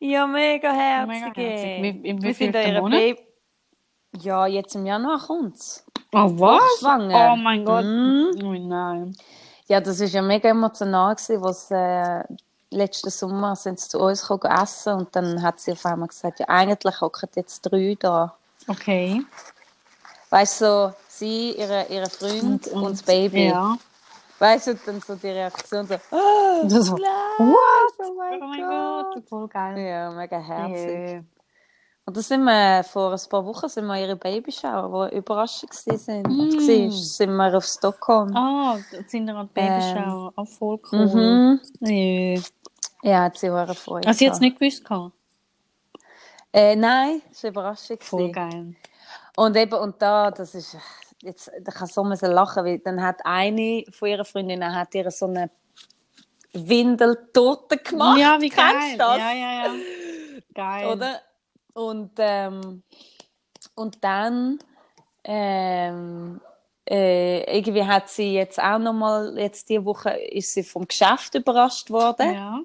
ja, 0.00 0.26
mega 0.26 0.72
herzig. 0.72 1.08
Mega 1.22 1.40
herzig. 1.40 2.04
In 2.04 2.22
Wir 2.22 2.28
wie 2.30 2.32
sind 2.32 2.52
vielten 2.56 2.72
ihre? 2.74 2.82
Baby. 2.90 3.20
Ja, 4.18 4.46
jetzt 4.46 4.74
im 4.74 4.86
Januar 4.86 5.18
kommt's. 5.18 5.84
Oh, 6.12 6.30
was? 6.38 6.80
Schwanger. 6.80 7.32
Oh 7.32 7.36
mein 7.36 7.64
Gott. 7.64 7.84
Mhm. 7.84 8.30
Oh 8.42 8.52
nein. 8.52 9.16
Ja, 9.66 9.80
das 9.80 10.00
war 10.00 10.06
ja 10.08 10.22
mega 10.22 10.48
emotional, 10.48 11.14
gewesen, 11.14 11.42
was 11.42 11.70
äh, 11.70 12.24
letzten 12.70 13.10
Sommer 13.10 13.54
sind 13.54 13.78
sie 13.78 13.88
zu 13.88 14.00
uns 14.00 14.26
gekommen, 14.26 14.52
essen 14.52 14.94
und 14.94 15.14
dann 15.14 15.42
hat 15.42 15.60
sie 15.60 15.72
auf 15.72 15.86
einmal 15.86 16.08
gesagt, 16.08 16.40
ja, 16.40 16.48
eigentlich 16.48 17.00
hocken 17.00 17.28
jetzt 17.36 17.62
drei 17.62 17.96
da. 17.98 18.34
Okay. 18.66 19.22
Weißt 20.30 20.60
du, 20.60 20.64
so, 20.64 20.94
sie, 21.08 21.52
ihre, 21.52 21.86
ihre 21.88 22.10
Freund 22.10 22.66
und, 22.68 22.92
das 22.92 23.02
Baby. 23.02 23.48
Ja. 23.48 23.76
Weißt 24.38 24.68
du, 24.68 24.70
und 24.72 24.80
dann 24.86 25.00
so 25.00 25.14
die 25.16 25.28
Reaktion 25.28 25.86
so, 25.86 25.94
oh, 26.10 26.62
Das 26.68 26.86
so, 26.86 26.92
What? 27.38 27.58
oh 27.98 28.14
mein, 28.16 28.42
Oh 28.42 28.46
mein 28.46 28.60
Gott. 28.60 29.14
Gott, 29.14 29.28
voll 29.28 29.48
geil. 29.48 29.78
Ja, 29.78 30.10
mega 30.10 30.38
herzig. 30.38 31.12
Ja. 31.12 31.39
Und 32.10 32.16
da 32.16 32.22
sind 32.22 32.42
wir, 32.42 32.82
vor 32.82 33.12
ein 33.12 33.20
paar 33.30 33.46
Wochen 33.46 33.68
sind 33.68 33.86
wir 33.86 33.96
ihre 33.96 34.16
Babyshower, 34.16 35.06
die 35.06 35.12
eine 35.12 35.20
Überraschung 35.20 35.70
waren. 35.70 36.22
Mm. 36.22 36.88
Mm. 36.88 36.90
sind 36.90 37.36
wir 37.36 37.56
auf 37.56 37.64
Stockholm. 37.64 38.36
Ah, 38.36 38.78
jetzt 38.90 39.12
sind 39.12 39.28
wir 39.28 39.36
an 39.36 39.48
die 39.48 39.60
Babyshower. 39.60 40.32
Ah, 40.34 40.44
voll 40.44 40.80
cool. 40.90 41.06
Mhm. 41.06 41.60
Ja. 41.78 42.40
Ja, 43.04 43.22
hat 43.22 43.38
sie 43.38 43.48
auch 43.48 43.72
Freude. 43.76 44.08
Also, 44.08 44.24
es 44.24 44.40
gehabt. 44.40 44.40
nicht 44.40 44.58
gewusst. 44.58 44.84
Äh, 46.52 46.74
nein, 46.74 47.22
das 47.28 47.44
war 47.44 47.48
eine 47.48 47.52
Überraschung. 47.52 47.98
Voll 48.00 48.32
geil. 48.32 48.74
Und 49.36 49.56
eben, 49.56 49.78
und 49.78 50.02
da, 50.02 50.32
das 50.32 50.56
ist, 50.56 50.76
jetzt, 51.22 51.48
da 51.62 51.70
kann 51.70 51.86
so 51.86 52.02
müssen 52.02 52.32
lachen, 52.32 52.64
weil 52.64 52.80
dann 52.80 53.00
hat 53.00 53.20
eine 53.22 53.84
von 53.92 54.08
ihren 54.08 54.24
Freundinnen 54.24 54.74
hat 54.74 54.92
ihr 54.96 55.08
so 55.12 55.26
eine 55.26 55.48
Windeltorte 56.54 57.76
gemacht. 57.76 58.18
Ja, 58.18 58.36
wie 58.40 58.48
geil. 58.48 58.66
Kennst 58.68 58.94
du 58.94 58.98
das? 58.98 59.16
Ja, 59.16 59.32
ja, 59.32 59.64
ja. 59.64 59.72
Geil. 60.52 60.86
Oder? 60.88 61.20
Und, 61.74 62.12
ähm, 62.18 62.82
und 63.74 64.02
dann 64.02 64.58
ähm, 65.24 66.40
äh, 66.88 67.58
irgendwie 67.58 67.84
hat 67.84 68.08
sie 68.08 68.34
jetzt 68.34 68.60
auch 68.60 68.78
nochmal, 68.78 69.38
jetzt 69.38 69.68
diese 69.68 69.84
Woche 69.84 70.10
ist 70.10 70.52
sie 70.54 70.64
vom 70.64 70.86
Geschäft 70.86 71.34
überrascht 71.34 71.90
worden. 71.90 72.34
Ja. 72.34 72.60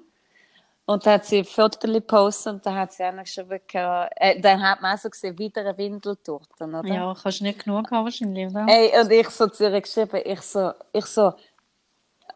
Und 0.84 1.04
da 1.04 1.14
hat 1.14 1.26
sie 1.26 1.38
ein 1.38 1.44
Foto 1.44 1.92
gepostet 1.92 2.54
und 2.54 2.66
da 2.66 2.74
hat 2.74 2.92
sie 2.92 3.04
auch 3.04 3.12
noch 3.12 3.24
geschrieben, 3.24 3.60
äh, 3.70 4.40
dann 4.40 4.62
hat 4.62 4.80
man 4.80 4.94
auch 4.94 4.98
so 5.00 5.10
gesehen, 5.10 5.36
wieder 5.36 5.62
eine 5.62 5.76
Windeltorte, 5.76 6.64
oder? 6.64 6.84
ja, 6.86 7.14
kannst 7.20 7.40
du 7.40 7.44
nicht 7.44 7.64
genug 7.64 7.90
haben 7.90 8.04
wahrscheinlich, 8.04 8.48
oder? 8.48 8.66
Ey, 8.68 9.00
und 9.00 9.10
ich 9.10 9.28
so 9.30 9.48
zu 9.48 9.64
ihr 9.64 9.80
geschrieben, 9.80 10.20
ich 10.24 10.40
so, 10.42 10.72
ich 10.92 11.06
so, 11.06 11.34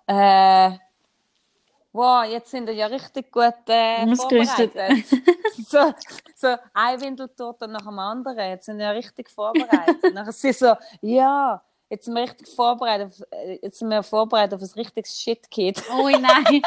äh, 0.09 0.72
wow, 1.92 2.24
jetzt 2.24 2.50
sind 2.50 2.66
wir 2.66 2.74
ja 2.74 2.87
richtig 2.87 3.31
gut 3.33 3.55
äh, 3.68 4.11
Ausgerüstet. 4.11 4.72
vorbereitet. 4.72 5.07
so, 5.66 5.92
so, 6.37 6.57
ein 6.72 7.00
Windeltorte 7.00 7.68
nach 7.68 7.83
dem 7.83 7.98
anderen, 7.98 8.50
jetzt 8.50 8.66
sind 8.66 8.79
wir 8.79 8.87
ja 8.87 8.90
richtig 8.92 9.31
vorbereitet. 9.31 10.03
Und 10.03 10.14
dann 10.14 10.31
sie 10.33 10.53
so, 10.53 10.74
ja, 11.00 11.62
jetzt 11.88 12.05
sind 12.05 12.14
wir 12.14 12.22
richtig 12.22 12.48
vorbereitet, 12.48 13.09
auf, 13.09 13.26
äh, 13.33 13.59
jetzt 13.62 13.79
sind 13.79 13.88
wir 13.88 14.03
vorbereitet 14.03 14.55
auf 14.55 14.62
ein 14.62 14.81
richtiges 14.81 15.20
Shit-Kit. 15.20 15.83
Ui, 15.98 16.12
nein. 16.12 16.62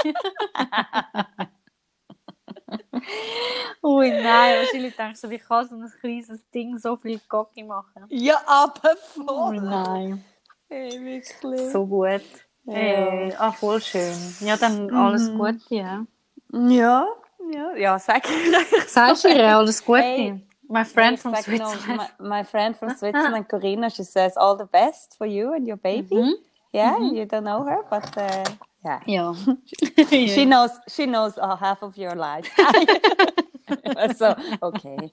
Ui, 3.83 4.09
nein. 4.09 4.59
Wahrscheinlich 4.59 4.95
denkst 4.95 5.21
du, 5.21 5.29
wie 5.29 5.39
kann 5.39 5.67
so 5.67 5.75
ein 5.75 5.91
kleines 5.99 6.49
Ding 6.49 6.77
so 6.77 6.95
viel 6.95 7.19
Gocki 7.27 7.63
machen? 7.63 8.05
Ja, 8.09 8.41
aber 8.45 8.91
Ui, 8.91 9.25
voll. 9.25 9.61
nein. 9.61 10.25
Hey, 10.69 10.99
wirklich. 11.03 11.71
So 11.71 11.85
gut. 11.85 12.21
Äh, 12.67 13.33
ah, 13.37 13.51
voll 13.51 13.81
schön. 13.81 14.15
Ja, 14.39 14.55
dann 14.57 14.89
alles 14.93 15.31
Gute, 15.31 15.59
ja. 15.69 16.05
Ja, 16.51 17.07
ja, 17.51 17.75
ja, 17.75 17.99
sag 17.99 18.23
ich. 18.29 18.89
Sagst 18.89 19.25
du 19.25 19.29
ihr 19.29 19.55
alles 19.57 19.83
Gute? 19.83 20.01
Hey. 20.01 20.41
My 20.69 20.83
friend 20.85 21.19
from 21.19 21.35
sag 21.35 21.43
Switzerland. 21.43 22.09
my, 22.19 22.27
my 22.27 22.43
friend 22.43 22.75
from 22.75 22.89
Switzerland, 22.97 23.47
Corina, 23.49 23.89
she 23.93 24.03
says 24.03 24.37
all 24.37 24.55
the 24.57 24.65
best 24.65 25.15
for 25.17 25.27
you 25.27 25.53
and 25.53 25.67
your 25.67 25.77
baby. 25.77 26.15
Mhm. 26.15 26.33
Yeah, 26.71 26.97
you 26.99 27.25
don't 27.25 27.43
know 27.43 27.63
her, 27.63 27.83
but 27.89 28.17
uh, 28.17 28.43
yeah. 28.83 28.99
Ja. 29.05 29.35
She 30.09 30.45
knows 30.45 30.71
she 30.87 31.05
knows 31.05 31.37
uh, 31.37 31.55
half 31.55 31.83
of 31.83 31.95
your 31.97 32.15
life. 32.15 32.49
so, 34.17 34.35
okay. 34.63 35.11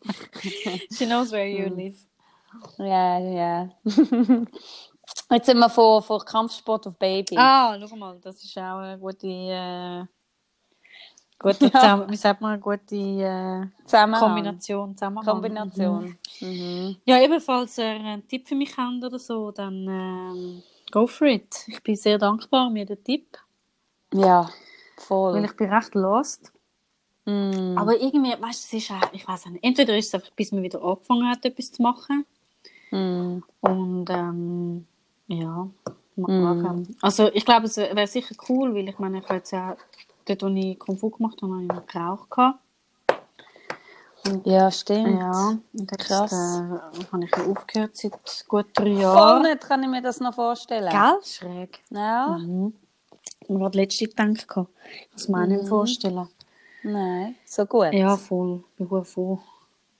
She 0.96 1.04
knows 1.04 1.32
where 1.32 1.46
you 1.46 1.68
live. 1.68 1.96
Yeah, 2.78 3.18
ja. 3.18 3.68
Jetzt 5.30 5.46
sind 5.46 5.58
wir 5.58 5.70
von, 5.70 6.02
von 6.02 6.20
Kampfsport 6.20 6.86
auf 6.86 6.96
Baby. 6.96 7.36
Ah, 7.38 7.78
schau 7.78 7.96
mal, 7.96 8.18
das 8.20 8.42
ist 8.42 8.56
auch 8.58 8.78
eine 8.78 8.98
gute, 8.98 9.26
äh, 9.28 10.04
gute 11.38 11.70
zusammen, 11.72 12.10
wie 12.10 12.16
sagt 12.16 12.40
man, 12.40 12.52
eine 12.52 12.60
gute 12.60 12.96
äh, 12.96 13.66
Zusammenhang. 13.84 14.20
Kombination, 14.20 14.96
Zusammenhang. 14.96 15.24
Kombination. 15.24 16.16
Mhm. 16.40 16.96
Ja, 17.04 17.20
ebenfalls 17.20 17.78
ihr 17.78 17.86
einen 17.86 18.26
Tipp 18.26 18.48
für 18.48 18.56
mich 18.56 18.76
habt 18.76 19.04
oder 19.04 19.18
so, 19.18 19.52
dann 19.52 19.86
ähm, 19.86 20.62
go 20.90 21.06
for 21.06 21.28
it. 21.28 21.64
Ich 21.68 21.82
bin 21.82 21.96
sehr 21.96 22.18
dankbar 22.18 22.66
um 22.66 22.76
jeden 22.76 23.02
Tipp, 23.04 23.38
Ja, 24.12 24.42
weil 24.42 24.52
voll. 24.96 25.44
ich 25.44 25.56
bin 25.56 25.72
recht 25.72 25.94
lost. 25.94 26.52
Mm. 27.24 27.76
Aber 27.76 28.00
irgendwie, 28.00 28.30
weißt 28.32 28.72
du, 28.72 28.76
es 28.76 28.82
ist 28.82 28.90
auch, 28.90 29.12
ich 29.12 29.26
weiß 29.28 29.46
nicht, 29.46 29.62
entweder 29.62 29.96
ist 29.96 30.08
es 30.08 30.14
einfach, 30.14 30.30
bis 30.30 30.52
man 30.52 30.62
wieder 30.62 30.82
angefangen 30.82 31.28
hat, 31.28 31.44
etwas 31.44 31.70
zu 31.70 31.82
machen. 31.82 32.24
Mm. 32.90 33.42
Und 33.60 34.10
ähm, 34.10 34.86
ja, 35.30 35.68
Mhm. 36.16 36.26
schauen. 36.26 36.96
Also 37.00 37.30
ich 37.32 37.44
glaube, 37.46 37.66
es 37.66 37.76
wäre 37.78 38.06
sicher 38.06 38.34
cool, 38.48 38.74
weil 38.74 38.88
ich 38.88 38.98
meine, 38.98 39.18
ich 39.18 39.24
habe 39.24 39.36
jetzt 39.36 39.52
ja 39.52 39.76
dort, 40.26 40.42
wo 40.42 40.48
ich 40.48 40.78
Kung 40.78 40.98
Fu 40.98 41.08
gemacht 41.10 41.40
habe, 41.40 41.52
habe 41.54 41.62
ich 41.62 41.68
noch 41.68 41.86
geraucht. 41.86 42.30
gehabt. 42.30 42.58
Ja, 44.44 44.70
stimmt. 44.70 45.18
Ja, 45.18 45.48
und 45.72 45.90
jetzt 45.90 45.98
Krass. 46.06 46.32
äh, 46.32 47.06
habe 47.10 47.24
ich 47.24 47.30
ja 47.34 47.44
aufgehört 47.46 47.96
seit 47.96 48.12
gut 48.48 48.66
drei 48.74 48.84
Voll 48.92 49.00
Jahren. 49.00 49.42
nicht 49.42 49.60
kann 49.62 49.82
ich 49.82 49.88
mir 49.88 50.02
das 50.02 50.20
noch 50.20 50.34
vorstellen. 50.34 50.90
Gell? 50.90 51.18
Schräg. 51.24 51.80
Ja? 51.90 52.36
Mhm. 52.38 52.74
Ich 53.48 53.58
habe 53.58 53.76
letzte 53.78 54.06
gedacht, 54.06 54.28
ich 54.36 54.46
kann 54.46 54.66
es 55.16 55.28
mir 55.28 55.42
auch 55.42 55.46
nicht 55.46 55.66
vorstellen. 55.68 56.28
Nein, 56.82 57.34
so 57.46 57.64
gut. 57.64 57.92
Ja, 57.92 58.16
voll. 58.16 58.62
Ich 58.72 58.76
bin 58.76 58.88
gut 58.88 59.06
froh. 59.06 59.38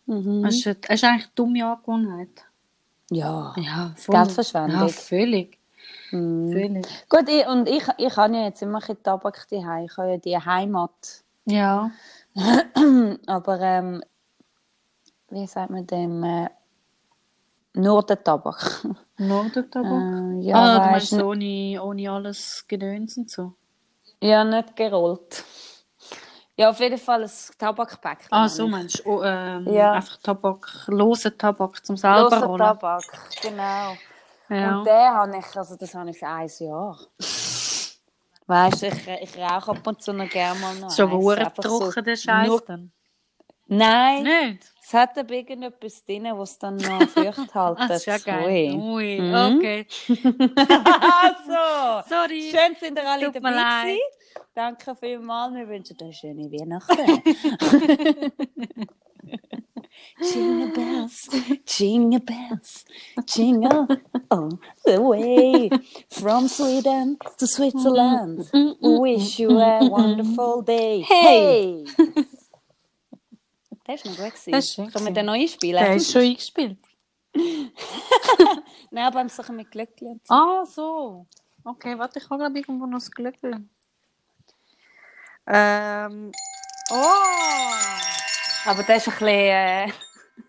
Mhm. 0.07 0.45
Es 0.45 0.57
ist, 0.57 0.67
es 0.67 0.77
ist 0.97 1.05
eigentlich 1.05 1.25
eine 1.25 1.33
dumme 1.35 1.65
Angewohnheit. 1.67 2.45
Ja. 3.11 3.53
Ja, 3.57 3.93
voll. 3.97 4.15
Geldverschwendung. 4.15 4.81
Ja, 4.81 4.89
völlig. 4.89 5.59
Völlig. 6.11 6.87
Gut, 7.09 7.29
ich, 7.29 7.47
und 7.47 7.69
ich, 7.69 7.85
ich 7.99 8.17
habe 8.17 8.35
ja 8.35 8.45
jetzt 8.45 8.63
immer 8.63 8.79
ein 8.79 8.81
bisschen 8.81 9.03
Tabak 9.03 9.47
daheim. 9.49 9.85
Ich 9.85 9.97
habe 9.97 10.11
ja 10.11 10.17
die 10.17 10.39
Heimat. 10.39 11.23
Ja. 11.45 11.91
Aber 13.27 13.61
ähm, 13.61 14.03
wie 15.29 15.47
sagt 15.47 15.71
man 15.71 15.87
dem? 15.87 16.23
Äh, 16.23 16.49
nur 17.75 18.03
der 18.03 18.23
Tabak. 18.23 18.85
Nordertabak. 19.19 19.85
Äh, 19.85 20.41
ja, 20.41 20.57
ah, 20.57 20.75
du 20.75 20.81
weisst 20.81 20.91
meinst 20.91 21.11
so 21.11 21.29
ohne, 21.29 21.83
ohne 21.83 22.11
alles 22.11 22.65
Gedöns 22.67 23.17
und 23.17 23.31
so? 23.31 23.55
ja, 24.23 24.45
nicht 24.45 24.77
gerollt. 24.77 25.45
Ja, 26.61 26.69
auf 26.69 26.79
jeden 26.79 26.99
Fall 26.99 27.23
ein 27.23 27.31
Tabakpäckchen. 27.57 28.29
Ah, 28.31 28.47
so 28.47 28.69
meinst 28.69 28.99
du? 28.99 29.09
Oh, 29.11 29.23
ähm, 29.23 29.67
Ja. 29.67 29.95
Einfach 29.95 30.19
Tabak, 30.19 30.85
losen 30.89 31.39
Tabak 31.39 31.83
zum 31.87 31.97
selber 31.97 32.21
Loser 32.25 32.45
rollen. 32.45 32.59
Tabak, 32.59 33.05
genau. 33.41 33.97
Ja. 34.51 34.81
Und 34.81 34.87
den 34.87 35.09
habe 35.09 35.39
ich, 35.39 35.57
also 35.57 35.77
das 35.77 35.95
habe 35.95 36.11
ich 36.11 36.19
für 36.19 36.27
ein 36.27 36.51
Jahr. 36.59 36.99
Weißt 38.47 38.83
du, 38.83 38.89
ich, 38.89 39.09
ich 39.23 39.39
rauche 39.39 39.71
ab 39.71 39.87
und 39.87 40.03
zu 40.03 40.13
noch 40.13 40.29
gerne 40.29 40.61
mal 40.61 40.75
noch 40.75 40.91
so 40.91 41.11
hure 41.11 41.39
einfach 41.39 41.63
so 41.63 41.79
trocken, 41.79 42.05
der 42.05 42.17
Scheiß 42.17 42.65
dann. 42.67 42.93
Nein, 43.67 44.25
Nicht? 44.25 44.71
Es 44.91 44.95
hat 44.95 45.17
aber 45.17 45.35
irgendetwas 45.35 46.05
drin, 46.05 46.25
was 46.35 46.59
dann 46.59 46.77
noch 46.77 47.03
feucht 47.09 47.55
haltet. 47.55 47.85
das 47.91 47.97
ist 47.99 48.07
ja 48.07 48.19
geil. 48.19 48.75
Ui, 48.75 49.21
Mhm. 49.21 49.57
okay. 49.57 49.87
also, 51.23 52.09
Sorry. 52.09 52.51
schön 52.51 52.75
sind 52.81 52.99
ihr 52.99 53.09
alle 53.09 53.27
Tut 53.27 53.37
dabei. 53.37 53.97
Danke 54.53 54.97
vielmals, 54.97 55.55
wir 55.55 55.69
wünschen 55.69 55.97
euch 56.03 56.17
schöne 56.17 56.51
Weihnachten. 56.51 57.23
Jingle 60.23 60.73
bells, 60.73 61.29
jingle 61.67 62.21
bells, 62.21 62.85
jingle 63.27 63.87
all 64.31 64.59
the 64.85 64.99
way 65.01 65.71
from 66.11 66.49
Sweden 66.49 67.17
to 67.39 67.47
Switzerland. 67.47 68.51
Wish 68.81 69.39
you 69.39 69.51
a 69.59 69.89
wonderful 69.89 70.63
day. 70.63 71.01
Hey! 71.03 71.85
Das 73.91 74.05
war 74.05 74.13
noch 74.13 74.19
gut. 74.19 74.35
gewesen. 74.35 74.53
Das 74.53 74.65
ist 74.65 74.75
schön 74.75 74.91
Können 74.93 75.07
wir 75.07 75.13
den 75.13 75.27
neu 75.27 75.47
spielen? 75.47 75.85
Der 75.85 75.97
ist 75.97 76.13
schon 76.13 76.23
eingespielt. 76.23 76.79
Nein, 78.91 79.05
aber 79.05 79.29
so 79.29 79.43
ein 79.43 79.57
mit 79.57 79.71
Glöckchen. 79.71 80.21
so. 80.25 80.35
Ah, 80.35 80.65
so. 80.65 81.27
Okay, 81.65 81.99
warte, 81.99 82.19
ich 82.19 82.31
habe 82.31 82.51
ich 82.53 82.69
irgendwo 82.69 82.87
noch 82.87 82.99
das 82.99 83.11
Glück. 83.11 83.37
Ähm. 85.47 86.33
Oh! 86.91 86.97
Aber 88.67 88.83
das 88.83 89.07
ist 89.07 89.09
ein 89.09 89.13
bisschen 89.13 89.29
äh, 89.29 89.93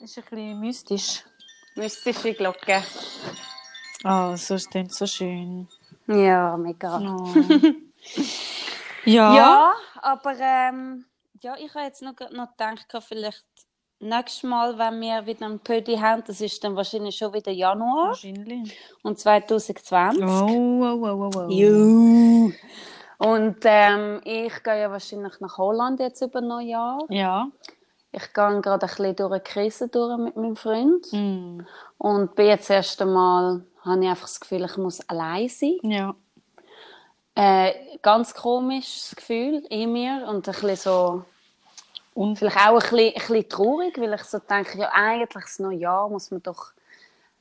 Das 0.00 0.10
ist 0.10 0.18
ein 0.18 0.24
bisschen 0.24 0.60
mystisch. 0.60 1.24
mystische 1.76 2.34
Glocke. 2.34 2.82
Ah, 4.02 4.36
so 4.36 4.54
ist 4.54 4.74
das 4.74 4.96
so 4.96 5.06
schön. 5.06 5.68
Ja, 6.06 6.56
mega. 6.56 6.98
Oh. 6.98 7.34
ja. 9.04 9.36
Ja, 9.36 9.74
aber 10.02 10.36
ähm, 10.38 11.04
ja, 11.44 11.54
ich 11.58 11.74
habe 11.74 11.84
jetzt 11.84 12.02
noch, 12.02 12.14
noch 12.30 12.50
gedacht, 12.56 12.86
vielleicht 13.06 13.44
nächstes 14.00 14.42
Mal, 14.42 14.78
wenn 14.78 15.00
wir 15.00 15.26
wieder 15.26 15.46
einen 15.46 15.60
Pödi 15.60 15.96
haben, 15.96 16.22
das 16.26 16.40
ist 16.40 16.62
dann 16.64 16.74
wahrscheinlich 16.74 17.16
schon 17.16 17.32
wieder 17.32 17.52
Januar 17.52 18.08
Wahrscheinlich. 18.08 18.76
und 19.02 19.18
2020. 19.18 20.24
Oh, 20.24 20.28
oh, 20.28 20.98
oh, 21.02 21.30
oh, 21.34 21.38
oh. 21.38 21.48
Juhu. 21.48 22.52
Und 23.18 23.56
ähm, 23.64 24.20
ich 24.24 24.62
gehe 24.62 24.80
ja 24.80 24.90
wahrscheinlich 24.90 25.38
nach 25.40 25.56
Holland 25.58 26.00
jetzt 26.00 26.20
über 26.22 26.40
Neujahr. 26.40 27.04
Ja. 27.08 27.48
Ich 28.10 28.32
gehe 28.32 28.60
gerade 28.60 28.86
ein 28.86 28.90
bisschen 28.90 29.16
durch 29.16 29.32
eine 29.32 29.40
Krise 29.40 29.88
durch 29.88 30.18
mit 30.18 30.36
meinem 30.36 30.56
Freund. 30.56 31.06
Mm. 31.12 31.60
Und 31.98 32.34
bin 32.34 32.46
jetzt 32.46 32.70
erst 32.70 33.00
einmal, 33.02 33.64
habe 33.82 34.02
ich 34.02 34.08
einfach 34.08 34.26
das 34.26 34.40
Gefühl, 34.40 34.64
ich 34.64 34.76
muss 34.76 35.08
allein 35.08 35.48
sein. 35.48 35.78
Ja. 35.82 36.14
Äh, 37.36 37.98
ganz 38.02 38.34
komisches 38.34 39.14
Gefühl 39.16 39.64
in 39.68 39.92
mir 39.92 40.26
und 40.28 40.48
ein 40.48 40.52
bisschen 40.52 40.76
so, 40.76 41.24
Und 42.14 42.38
vielleicht 42.38 42.56
auch 42.58 42.74
ein 42.74 42.78
bisschen, 42.80 42.98
ein 43.08 43.12
bisschen 43.14 43.48
traurig, 43.48 43.98
weil 43.98 44.14
ich 44.14 44.22
so 44.22 44.38
denke, 44.38 44.78
ja 44.78 44.90
eigentlich 44.92 45.44
das 45.44 45.58
neue 45.58 45.76
Jahr 45.78 46.08
muss 46.08 46.30
man 46.30 46.42
doch, 46.42 46.72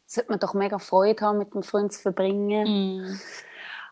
sollte 0.08 0.32
man 0.32 0.40
doch 0.40 0.54
mega 0.56 0.80
Freude 0.80 1.24
haben, 1.24 1.38
mit 1.38 1.54
dem 1.54 1.64
Freund 1.64 1.94
zu 1.94 2.02
verbringen. 2.02 2.98
mm. 3.06 3.20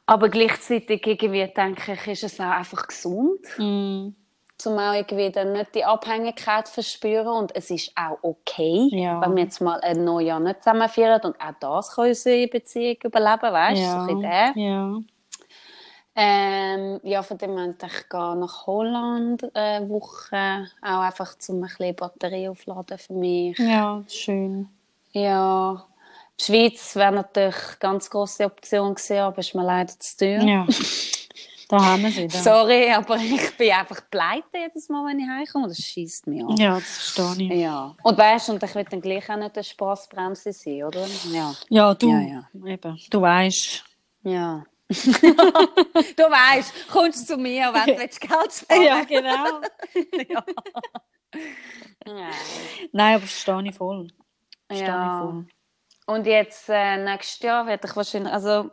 Aber 0.08 0.28
gleichzeitig 0.30 1.06
irgendwie 1.06 1.48
denke 1.56 1.94
ich, 1.94 2.08
ist 2.08 2.24
es 2.24 2.40
auch 2.40 2.46
einfach 2.50 2.88
gesund, 2.88 3.40
Mm. 3.58 4.10
zum 4.58 4.78
auch 4.78 4.94
irgendwie 4.94 5.32
dann 5.32 5.54
nicht 5.54 5.74
die 5.76 5.86
Abhängigkeit 5.86 6.68
verspüren 6.68 7.28
und 7.28 7.56
es 7.56 7.70
ist 7.72 7.92
auch 7.96 8.18
okay, 8.24 8.90
Ja. 8.92 9.22
wenn 9.22 9.36
wir 9.36 9.44
jetzt 9.44 9.62
mal 9.62 9.80
ein 9.82 10.04
Neujahr 10.04 10.40
nicht 10.40 10.64
zusammen 10.64 10.90
feiern 10.90 11.22
und 11.24 11.40
auch 11.40 11.54
das 11.60 11.96
kann 11.96 12.08
unsere 12.08 12.48
Beziehung 12.48 12.98
überleben, 13.04 13.54
weißt 13.54 13.82
du, 13.82 13.86
so 13.86 13.92
Ja. 13.92 14.02
ein 14.02 14.06
bisschen 14.08 14.22
der. 14.22 14.54
Ja. 14.56 15.00
Ähm, 16.14 17.00
ja, 17.04 17.24
von 17.24 17.38
dem 17.38 17.58
her, 17.58 17.74
ich 17.86 18.10
gehe 18.10 18.36
nach 18.36 18.68
Holland 18.68 19.56
eine 19.56 19.88
Woche, 19.90 20.68
auch 20.82 21.00
einfach 21.00 21.38
zum 21.38 21.64
ein 21.64 21.70
bisschen 21.70 21.96
Batterie 21.96 22.50
aufladen 22.50 22.98
für 22.98 23.14
mich. 23.14 23.58
Ja, 23.58 24.04
schön. 24.10 24.68
Ja, 25.14 25.86
die 26.40 26.44
Schweiz 26.44 26.96
wäre 26.96 27.14
natürlich 27.14 27.56
eine 27.56 27.78
ganz 27.80 28.10
grosse 28.10 28.46
Option 28.46 28.96
gewesen, 28.96 29.20
aber 29.20 29.40
ist 29.40 29.56
mir 29.56 29.64
leider 29.64 29.94
zu 29.98 30.18
teuer. 30.18 30.44
Ja. 30.44 30.68
Da 31.70 31.80
haben 31.80 32.04
wir 32.04 32.12
sie. 32.12 32.28
Da. 32.28 32.38
Sorry, 32.44 32.92
aber 32.92 33.16
ich 33.16 33.56
bin 33.56 33.72
einfach 33.72 34.02
pleite 34.12 34.58
jedes 34.58 34.90
Mal, 34.90 35.06
wenn 35.06 35.20
ich 35.20 35.28
heimkomme. 35.28 35.70
Das 35.70 35.78
schießt 35.78 36.28
mich 36.28 36.44
an. 36.44 36.58
Ja, 36.58 36.76
das 36.76 37.14
verstehe 37.14 37.54
ich. 37.54 37.62
Ja. 37.62 37.96
Und 38.04 38.18
weißt 38.18 38.50
du, 38.50 38.54
und 38.54 38.64
ich 38.64 38.76
will 38.76 38.84
dann 38.84 39.00
gleich 39.00 39.30
auch 39.30 39.38
nicht 39.38 39.56
eine 39.56 39.64
Spassbremse 39.64 40.52
sein, 40.52 40.84
oder? 40.84 41.08
Ja. 41.32 41.56
Ja, 41.70 41.94
du. 41.94 42.10
Ja, 42.10 42.50
Eben. 42.66 43.00
Du 43.10 43.22
weißt. 43.22 43.86
Ja. 44.24 44.66
du 46.18 46.24
weißt, 46.24 46.88
kommst 46.90 47.28
zu 47.28 47.38
mir, 47.38 47.72
wenn 47.74 47.86
du 47.86 47.96
Geld 47.96 48.14
sparen 48.14 49.08
genau. 49.08 49.62
ja. 50.30 50.44
ja. 52.06 52.30
Nein, 52.92 53.16
aber 53.16 53.26
verstehe 53.26 53.64
ich 53.70 53.76
voll. 53.76 54.08
Verstehe 54.68 54.88
Ja. 54.88 55.06
ich 55.06 55.24
voll. 55.32 55.46
Und 56.08 56.26
jetzt 56.28 56.68
äh, 56.70 56.98
nächstes 56.98 57.40
Jahr 57.42 57.66
werde 57.68 57.88
ich 57.88 57.96
wahrscheinlich, 57.96 58.34
also 58.34 58.70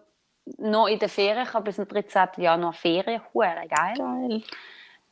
noch 0.56 0.88
in 0.88 0.98
der 0.98 1.08
Ferien, 1.08 1.44
ich 1.46 1.52
habe 1.52 1.64
bis 1.64 1.76
zum 1.76 1.86
13. 1.86 2.28
Januar 2.38 2.72
Ferien, 2.72 3.20
hure 3.32 3.66
geil. 3.68 3.94
Geil. 3.96 4.42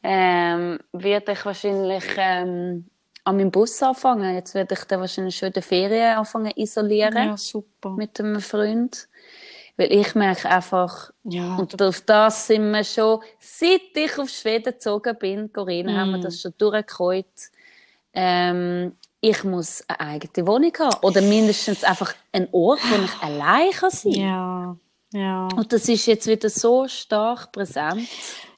Ähm, 0.03 0.79
werde 0.93 1.33
ich 1.33 1.45
wahrscheinlich 1.45 2.05
ähm, 2.17 2.89
an 3.25 3.37
meinem 3.37 3.51
Bus 3.51 3.83
anfangen. 3.83 4.35
Jetzt 4.35 4.55
werde 4.55 4.75
ich 4.75 4.85
dann 4.85 5.01
wahrscheinlich 5.01 5.37
schon 5.37 5.49
in 5.49 5.53
der 5.53 5.63
Ferien 5.63 6.17
anfangen 6.17 6.53
isolieren 6.57 7.17
Ja, 7.17 7.37
super. 7.37 7.91
mit 7.91 8.19
einem 8.21 8.41
Freund. 8.41 9.09
Weil 9.77 9.93
ich 9.93 10.15
merke 10.15 10.49
einfach, 10.49 11.11
Ja, 11.25 11.57
und 11.57 11.81
auf 11.83 12.01
das 12.01 12.47
sind 12.47 12.71
wir 12.71 12.83
schon, 12.85 13.21
seit 13.39 13.81
ich 13.95 14.19
auf 14.19 14.29
Schweden 14.31 14.73
gezogen 14.73 15.17
bin, 15.19 15.53
Corinne, 15.53 15.95
haben 15.99 16.13
wir 16.13 16.19
Mm. 16.19 16.23
das 16.23 16.41
schon 16.41 16.55
durchgeholt. 16.57 17.27
Ähm, 18.15 18.97
ich 19.21 19.45
muss 19.45 19.83
eine 19.89 20.01
eigene 20.01 20.47
Wohnung 20.47 20.73
haben. 20.79 20.97
Oder 21.03 21.21
mindestens 21.21 21.85
einfach 21.85 22.15
einen 22.33 22.49
Ort, 22.53 22.81
wo 22.91 23.05
ich 23.05 23.23
allein 23.23 23.71
kann 23.73 23.91
sein 23.91 24.13
kann. 24.13 24.21
ja. 24.23 24.77
Ja. 25.17 25.49
Und 25.57 25.73
das 25.73 25.89
ist 25.89 26.05
jetzt 26.07 26.27
wieder 26.27 26.51
so 26.51 26.87
stark 26.89 27.51
präsent. 27.53 28.07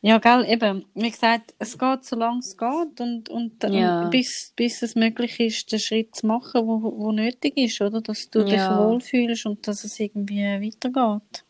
Ja, 0.00 0.18
gell, 0.18 0.44
eben. 0.48 0.84
Wie 0.94 1.10
gesagt, 1.10 1.54
es 1.58 1.78
geht, 1.78 2.04
solange 2.04 2.40
es 2.40 2.56
geht 2.56 3.00
und, 3.00 3.28
und, 3.28 3.62
Ja. 3.62 4.02
und 4.02 4.10
bis, 4.10 4.52
bis 4.56 4.82
es 4.82 4.96
möglich 4.96 5.38
ist, 5.38 5.70
den 5.70 5.78
Schritt 5.78 6.16
zu 6.16 6.26
machen, 6.26 6.66
wo, 6.66 6.82
wo 6.82 7.12
nötig 7.12 7.56
ist, 7.56 7.80
oder? 7.80 8.00
Dass 8.00 8.28
du 8.30 8.42
dich 8.44 8.54
Ja. 8.54 8.76
wohlfühlst 8.76 9.46
und 9.46 9.66
dass 9.68 9.84
es 9.84 10.00
irgendwie 10.00 10.42
weitergeht. 10.42 11.44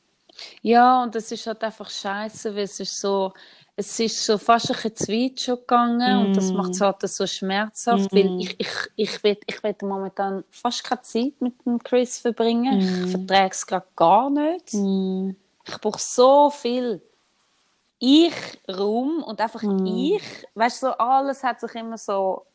Ja, 0.62 1.02
und 1.02 1.16
es 1.16 1.32
ist 1.32 1.46
halt 1.46 1.64
einfach 1.64 1.88
scheiße, 1.90 2.54
weil 2.54 2.64
es 2.64 2.78
ist 2.78 3.00
so, 3.00 3.32
es 3.80 4.00
ist 4.00 4.24
so 4.24 4.38
fast 4.38 4.70
ein 4.70 4.74
bisschen 4.74 4.96
zu 4.96 5.12
weit 5.12 5.40
schon 5.40 5.56
gegangen 5.56 6.26
und 6.26 6.36
das 6.36 6.50
Mm. 6.50 6.56
macht 6.56 6.70
es 6.72 6.80
halt 6.80 7.00
so 7.08 7.26
schmerzhaft, 7.28 8.12
Mm. 8.12 8.16
weil 8.16 8.40
ich, 8.40 8.56
ich, 8.58 8.68
ich 8.96 9.22
will, 9.22 9.38
ich 9.46 9.62
will 9.62 9.76
momentan 9.82 10.42
fast 10.50 10.82
keine 10.82 11.02
Zeit 11.02 11.34
mit 11.40 11.64
dem 11.64 11.78
Chris 11.78 12.18
verbringen. 12.18 12.78
Mm. 12.78 13.04
Ich 13.04 13.10
vertrage 13.12 13.50
es 13.52 13.64
gerade 13.66 13.86
gar 13.94 14.30
nicht. 14.30 14.74
Mm. 14.74 15.30
Ich 15.64 15.80
brauche 15.80 16.00
so 16.00 16.50
viel 16.50 17.00
Ich-Raum 18.00 19.22
und 19.22 19.40
einfach 19.40 19.62
Mm. 19.62 19.86
ich. 19.86 20.22
Weißt 20.54 20.82
du, 20.82 20.86
so 20.88 20.92
alles 20.94 21.42
hat 21.44 21.60
sich 21.60 21.74
immer 21.74 21.98
so. 21.98 22.46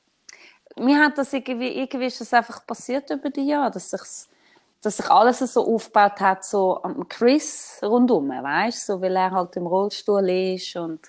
Mir 0.77 0.99
hat 0.99 1.17
das 1.17 1.31
irgendwie, 1.33 1.67
irgendwie 1.69 2.07
ist 2.07 2.19
das 2.21 2.33
einfach 2.33 2.65
passiert 2.65 3.09
über 3.11 3.29
die 3.29 3.47
Jahre, 3.47 3.71
dass 3.71 3.91
sich's 3.91 4.27
dass 4.83 4.97
sich 4.97 5.09
alles 5.09 5.39
so 5.39 5.65
aufgebaut 5.75 6.19
hat, 6.19 6.43
so 6.45 6.81
am 6.83 7.07
Chris 7.07 7.79
rundum, 7.81 8.29
weißt 8.29 8.89
du, 8.89 8.93
so, 8.93 9.01
weil 9.01 9.15
er 9.15 9.31
halt 9.31 9.55
im 9.55 9.65
Rollstuhl 9.65 10.29
ist 10.29 10.75
und 10.75 10.99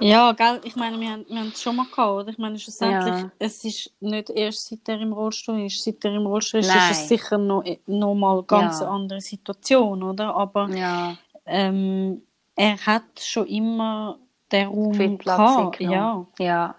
Ja, 0.00 0.32
gell, 0.32 0.60
ich 0.64 0.74
meine, 0.74 0.98
wir 0.98 1.08
haben, 1.10 1.24
wir 1.28 1.38
haben 1.38 1.48
es 1.54 1.62
schon 1.62 1.76
mal 1.76 1.86
gehabt, 1.86 2.10
oder? 2.10 2.28
Ich 2.28 2.38
meine, 2.38 2.58
schlussendlich, 2.58 3.14
Ja. 3.14 3.30
es 3.38 3.64
ist 3.64 3.92
nicht 4.00 4.28
erst 4.30 4.68
seit 4.68 4.88
er 4.88 5.00
im 5.00 5.12
Rollstuhl 5.12 5.66
ist. 5.66 5.82
Seit 5.84 6.04
er 6.04 6.14
im 6.14 6.26
Rollstuhl 6.26 6.60
ist, 6.60 6.68
Nein. 6.68 6.78
ist 6.78 6.90
es 6.90 7.08
sicher 7.08 7.38
noch, 7.38 7.62
noch 7.86 8.14
mal 8.14 8.42
ganz 8.42 8.80
Ja. 8.80 8.86
eine 8.86 8.94
andere 8.96 9.20
Situation, 9.20 10.02
oder? 10.02 10.34
Aber 10.34 10.68
ja, 10.70 11.16
ähm, 11.46 12.22
er 12.56 12.76
hat 12.84 13.04
schon 13.20 13.46
immer 13.46 14.18
den 14.50 14.66
Raum 14.66 14.94
viel 14.94 15.16
Platz 15.16 15.38
gehabt. 15.56 15.80
Ja. 15.80 16.26
ja. 16.38 16.74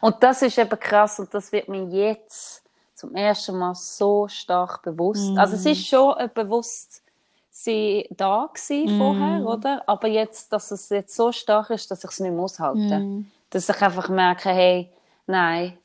Und 0.00 0.16
das 0.22 0.42
ist 0.42 0.58
eben 0.58 0.78
krass 0.80 1.20
und 1.20 1.32
das 1.32 1.52
wird 1.52 1.68
mir 1.68 1.84
jetzt 1.84 2.64
zum 2.96 3.14
ersten 3.14 3.58
Mal 3.58 3.74
so 3.74 4.26
stark 4.28 4.82
bewusst. 4.82 5.32
Mhm. 5.32 5.38
Also 5.38 5.54
es 5.56 5.66
ist 5.66 5.86
schon 5.86 6.14
ein 6.14 6.30
Bewusstsein 6.32 8.04
da 8.10 8.48
gewesen 8.52 8.92
Mhm. 8.94 8.98
vorher, 8.98 9.46
oder? 9.46 9.82
Aber 9.86 10.08
jetzt, 10.08 10.52
dass 10.52 10.70
es 10.70 10.88
jetzt 10.88 11.14
so 11.14 11.30
stark 11.30 11.70
ist, 11.70 11.90
dass 11.90 12.04
ich 12.04 12.10
es 12.10 12.20
nicht 12.20 12.32
mehr 12.32 12.42
aushalte. 12.42 13.00
Mhm. 13.00 13.30
Dass 13.50 13.68
ich 13.68 13.82
einfach 13.82 14.08
merke, 14.08 14.48
hey, 14.50 14.90
nein. 15.26 15.78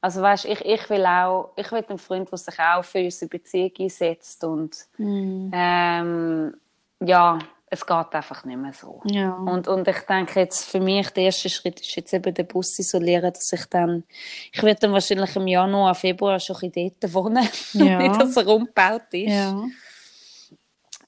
Also 0.00 0.20
weißt, 0.22 0.46
ich, 0.46 0.60
ich 0.64 0.90
will 0.90 1.04
auch, 1.06 1.50
ich 1.56 1.70
will 1.70 1.84
einen 1.88 1.98
Freund, 1.98 2.30
der 2.30 2.38
sich 2.38 2.58
auch 2.58 2.84
für 2.84 3.04
unsere 3.04 3.28
Beziehung 3.28 3.72
einsetzt 3.78 4.42
und 4.44 4.86
Mhm. 4.98 5.50
ähm, 5.52 6.56
ja, 7.00 7.38
es 7.72 7.86
geht 7.86 8.14
einfach 8.14 8.44
nicht 8.44 8.58
mehr 8.58 8.74
so. 8.74 9.00
Ja. 9.06 9.32
Und, 9.32 9.66
und 9.66 9.88
ich 9.88 10.00
denke 10.00 10.40
jetzt, 10.40 10.68
für 10.68 10.78
mich, 10.78 11.08
der 11.10 11.24
erste 11.24 11.48
Schritt 11.48 11.80
ist 11.80 11.96
jetzt 11.96 12.12
eben 12.12 12.34
den 12.34 12.46
Bus 12.46 12.78
isolieren, 12.78 13.32
dass 13.32 13.50
ich 13.50 13.64
dann, 13.64 14.04
ich 14.52 14.62
werde 14.62 14.80
dann 14.80 14.92
wahrscheinlich 14.92 15.34
im 15.36 15.46
Januar, 15.46 15.94
Februar 15.94 16.38
schon 16.38 16.56
ein 16.56 16.70
bisschen 16.70 16.94
dort 17.00 17.14
wohnen, 17.14 17.48
Ja. 17.72 17.98
wie 17.98 18.08
das 18.08 18.36
rumgebaut 18.46 19.12
ist. 19.12 19.30
ja. 19.32 19.64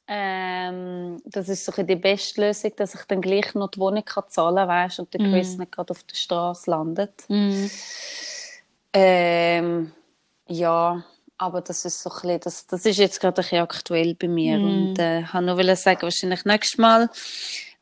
Ähm, 0.07 1.21
das 1.25 1.49
ist 1.49 1.65
so 1.67 1.73
ein 1.73 1.75
bisschen 1.75 1.87
die 1.87 1.97
beste 1.97 2.41
Lösung, 2.41 2.73
dass 2.77 2.95
ich 2.95 3.03
dann 3.05 3.21
gleich 3.21 3.55
noch 3.55 3.71
die 3.71 3.81
Wohnung 3.81 4.05
kann 4.05 4.25
zahlen 4.29 4.69
kann, 4.69 4.91
und 4.99 5.15
der 5.15 5.21
Chris 5.21 5.57
nicht 5.59 5.73
gerade 5.73 5.91
auf 5.91 6.03
der 6.03 6.15
Straße 6.17 6.71
landet. 6.71 7.13
Mhm. 7.29 7.71
Ähm, 8.93 9.93
ja, 10.47 11.05
aber 11.39 11.61
das 11.61 11.85
ist 11.85 12.03
so 12.03 12.11
ein 12.11 12.15
bisschen, 12.21 12.41
das, 12.41 12.67
das 12.67 12.87
ist 12.87 12.99
jetzt 12.99 13.21
gerade 13.21 13.37
ein 13.37 13.43
bisschen 13.43 13.63
aktuell 13.63 14.15
bei 14.15 14.29
mir. 14.29 14.59
Mhm. 14.59 14.65
Und 14.91 14.99
äh, 14.99 15.25
wollte 15.33 15.65
nur 15.67 15.77
sagen, 15.77 16.03
wahrscheinlich 16.03 16.45
nächstes 16.45 16.79
Mal, 16.79 17.09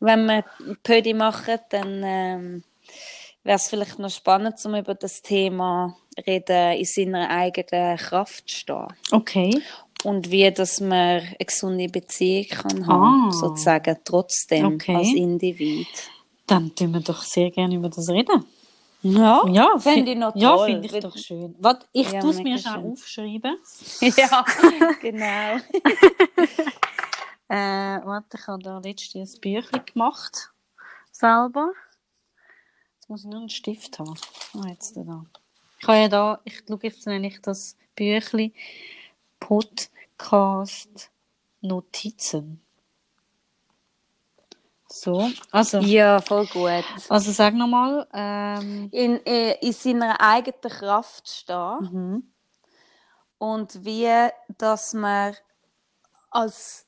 wenn 0.01 0.27
wir 0.27 0.45
Pödi 0.83 1.15
machen, 1.15 1.59
dann 1.71 2.03
ähm, 2.05 2.65
wäre 3.45 3.57
es 3.57 3.69
vielleicht 3.69 3.99
noch 3.99 4.11
spannend, 4.11 4.55
um 4.65 4.75
über 4.75 4.95
das 4.95 5.23
Thema 5.23 5.97
reden, 6.27 6.79
in 6.79 6.85
seiner 6.85 7.31
eigenen 7.31 7.97
Kraft 7.97 8.49
zu 8.49 8.57
stehen. 8.57 8.89
Okay. 9.11 9.63
Und 10.05 10.31
wie, 10.31 10.51
dass 10.51 10.81
man 10.81 10.93
eine 11.21 11.37
gesunde 11.47 11.89
Beziehung 11.89 12.47
kann 12.49 12.87
haben, 12.87 13.29
Ah. 13.29 13.33
sozusagen, 13.33 13.97
trotzdem, 14.05 14.75
Okay. 14.75 14.97
als 14.97 15.09
Individ. 15.15 15.87
Dann 16.47 16.75
tun 16.75 16.93
wir 16.93 17.01
doch 17.01 17.23
sehr 17.23 17.51
gerne 17.51 17.77
über 17.77 17.89
das 17.89 18.09
reden. 18.09 18.45
Ja, 19.03 19.45
Ja, 19.49 19.79
fände 19.79 20.05
fi- 20.07 20.13
ich 20.13 20.19
noch 20.19 20.37
Ja, 20.37 20.57
toll. 20.57 20.67
finde 20.67 20.87
ich 20.87 21.03
doch 21.03 21.17
schön. 21.17 21.55
Warte, 21.59 21.87
ich 21.93 22.11
Ja, 22.13 22.21
tue 22.21 22.31
es 22.31 22.39
mir 22.39 22.57
schön. 22.59 22.93
aufschreiben. 22.93 23.57
ja, 24.01 24.45
genau. 25.01 25.57
Äh, 27.49 28.01
warte, 28.07 28.39
ich 28.39 28.47
habe 28.47 28.63
da 28.63 28.79
letztens 28.79 29.35
ein 29.35 29.41
Büchlein 29.43 29.85
gemacht. 29.85 30.51
Selber. 31.11 31.73
Jetzt 32.95 33.11
muss 33.11 33.25
ich 33.25 33.31
nur 33.31 33.41
einen 33.41 33.51
Stift 33.51 33.99
haben. 33.99 34.15
Ah, 34.55 34.69
jetzt 34.69 34.97
da. 34.97 35.27
Ich 35.79 35.87
habe 35.87 35.99
ja 35.99 36.09
da, 36.09 36.41
ich 36.45 36.63
schaue 36.67 36.79
jetzt 36.83 37.07
nämlich 37.07 37.43
das 37.43 37.77
Büchlein 37.95 38.55
Podcast 39.39 41.11
Notizen. 41.61 42.63
So, 44.93 45.31
also, 45.51 45.81
Ja, 45.81 46.21
voll 46.21 46.47
gut. 46.47 46.85
also 47.09 47.33
sag 47.33 47.55
nochmal. 47.55 48.07
Ähm, 48.13 48.89
in, 48.93 49.17
in, 49.17 49.55
in 49.61 49.73
seiner 49.73 50.21
eigenen 50.21 50.61
Kraft 50.61 51.29
stehen 51.29 51.79
mhm. 51.81 52.33
und 53.39 53.85
wie 53.85 54.29
dass 54.59 54.93
man 54.93 55.35
als 56.31 56.87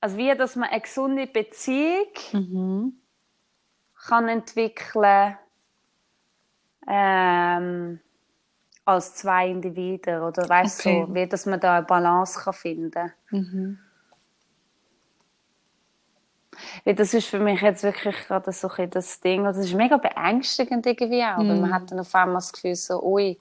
also 0.00 0.16
wie 0.16 0.34
dass 0.34 0.56
man 0.56 0.70
eine 0.70 0.80
gesunde 0.80 1.26
Beziehung 1.26 2.06
Mhm. 2.32 3.02
kann 4.06 4.28
entwickeln 4.28 5.36
ähm, 6.88 8.00
als 8.86 9.14
zwei 9.16 9.48
Individuen 9.48 10.22
oder 10.22 10.48
weißt 10.48 10.80
Okay. 10.80 11.04
so 11.06 11.14
wie 11.14 11.26
dass 11.28 11.44
man 11.46 11.60
da 11.60 11.76
eine 11.78 11.86
Balance 11.86 12.40
kann 12.40 12.54
finden 12.54 13.12
Mhm. 13.30 13.78
Weil 16.84 16.94
das 16.94 17.14
ist 17.14 17.28
für 17.28 17.38
mich 17.38 17.60
jetzt 17.60 17.82
wirklich 17.82 18.16
gerade 18.26 18.52
so 18.52 18.68
ein 18.76 18.90
das 18.90 19.20
Ding. 19.20 19.46
Also 19.46 19.60
es 19.60 19.66
ist 19.66 19.74
mega 19.74 19.96
beängstigend 19.96 20.86
irgendwie 20.86 21.24
auch, 21.24 21.38
weil 21.38 21.60
man 21.60 21.72
hat 21.72 21.90
dann 21.90 22.00
auf 22.00 22.14
einmal 22.14 22.36
das 22.36 22.52
Gefühl 22.52 22.74
so, 22.74 23.02
ui, 23.02 23.38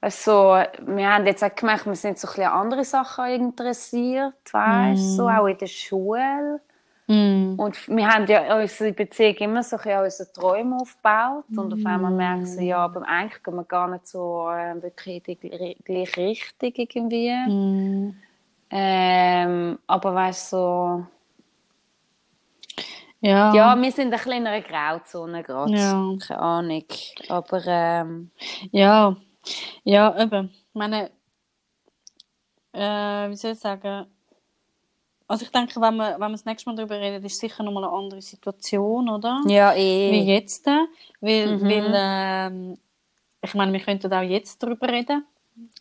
weißt, 0.00 0.24
so, 0.24 0.62
wir 0.86 1.12
haben 1.12 1.26
jetzt 1.26 1.42
auch 1.42 1.54
gemerkt, 1.54 1.86
wir 1.86 1.96
sind 1.96 2.18
so 2.18 2.28
ein 2.28 2.34
bisschen 2.34 2.52
andere 2.52 2.84
Sachen 2.84 3.26
interessiert, 3.26 4.34
weißt, 4.52 5.16
so 5.16 5.28
auch 5.28 5.46
in 5.46 5.58
der 5.58 5.66
Schule. 5.66 6.60
Mm. 7.08 7.54
Und 7.56 7.88
wir 7.88 8.06
haben 8.06 8.26
ja 8.26 8.54
unsere 8.54 8.92
Beziehung 8.92 9.34
immer 9.36 9.62
so 9.62 9.76
ein 9.76 9.82
bisschen 9.82 10.04
unsere 10.04 10.32
Träume 10.32 10.76
aufgebaut. 10.76 11.44
Und 11.56 11.72
auf 11.72 11.86
einmal 11.86 12.12
merken 12.12 12.46
sie, 12.46 12.68
ja, 12.68 12.78
aber 12.84 13.02
eigentlich 13.08 13.42
gehen 13.42 13.56
wir 13.56 13.64
gar 13.64 13.88
nicht 13.88 14.06
so 14.06 14.48
äh, 14.50 14.80
wirklich 14.82 15.26
in 15.26 15.38
die 15.40 15.50
gl- 15.50 15.82
gleiche 15.84 16.20
Richtung 16.20 16.72
irgendwie. 16.76 17.32
Mm. 17.32 18.16
Ähm, 18.70 19.78
aber 19.86 20.14
weißt 20.14 20.52
du, 20.52 20.56
so, 20.56 21.06
Ja. 23.20 23.52
ja, 23.52 23.76
wir 23.82 23.90
sind 23.92 24.06
ein 24.06 24.10
bisschen 24.12 24.32
in 24.32 24.46
einer 24.46 24.60
Grauzone 24.62 25.42
gerade. 25.42 25.72
Ja. 25.76 26.14
Keine 26.26 26.40
Ahnung. 26.40 26.84
Aber 27.28 27.62
ähm, 27.66 28.30
Ja, 28.70 29.16
ja, 29.84 30.16
eben. 30.22 30.50
Ich 30.50 30.74
meine, 30.74 31.10
äh, 32.72 33.28
wie 33.30 33.36
soll 33.36 33.52
ich 33.52 33.58
sagen? 33.58 34.06
Also 35.26 35.44
ich 35.44 35.50
denke, 35.52 35.80
wenn 35.80 35.96
wir, 35.96 36.12
wenn 36.12 36.20
wir 36.20 36.28
das 36.30 36.44
nächste 36.44 36.70
Mal 36.70 36.76
darüber 36.76 36.98
reden, 36.98 37.24
ist 37.24 37.38
sicher 37.38 37.62
nochmal 37.62 37.84
eine 37.84 37.92
andere 37.92 38.22
Situation, 38.22 39.08
oder? 39.10 39.40
ja, 39.46 39.74
eh. 39.74 40.10
Wie 40.12 40.22
jetzt. 40.32 40.66
Weil, 41.20 41.58
Mhm. 41.58 41.68
weil 41.68 41.92
ähm, 41.94 42.78
ich 43.42 43.54
meine, 43.54 43.72
wir 43.72 43.80
könnten 43.80 44.12
auch 44.12 44.22
jetzt 44.22 44.62
darüber 44.62 44.88
reden. 44.88 45.26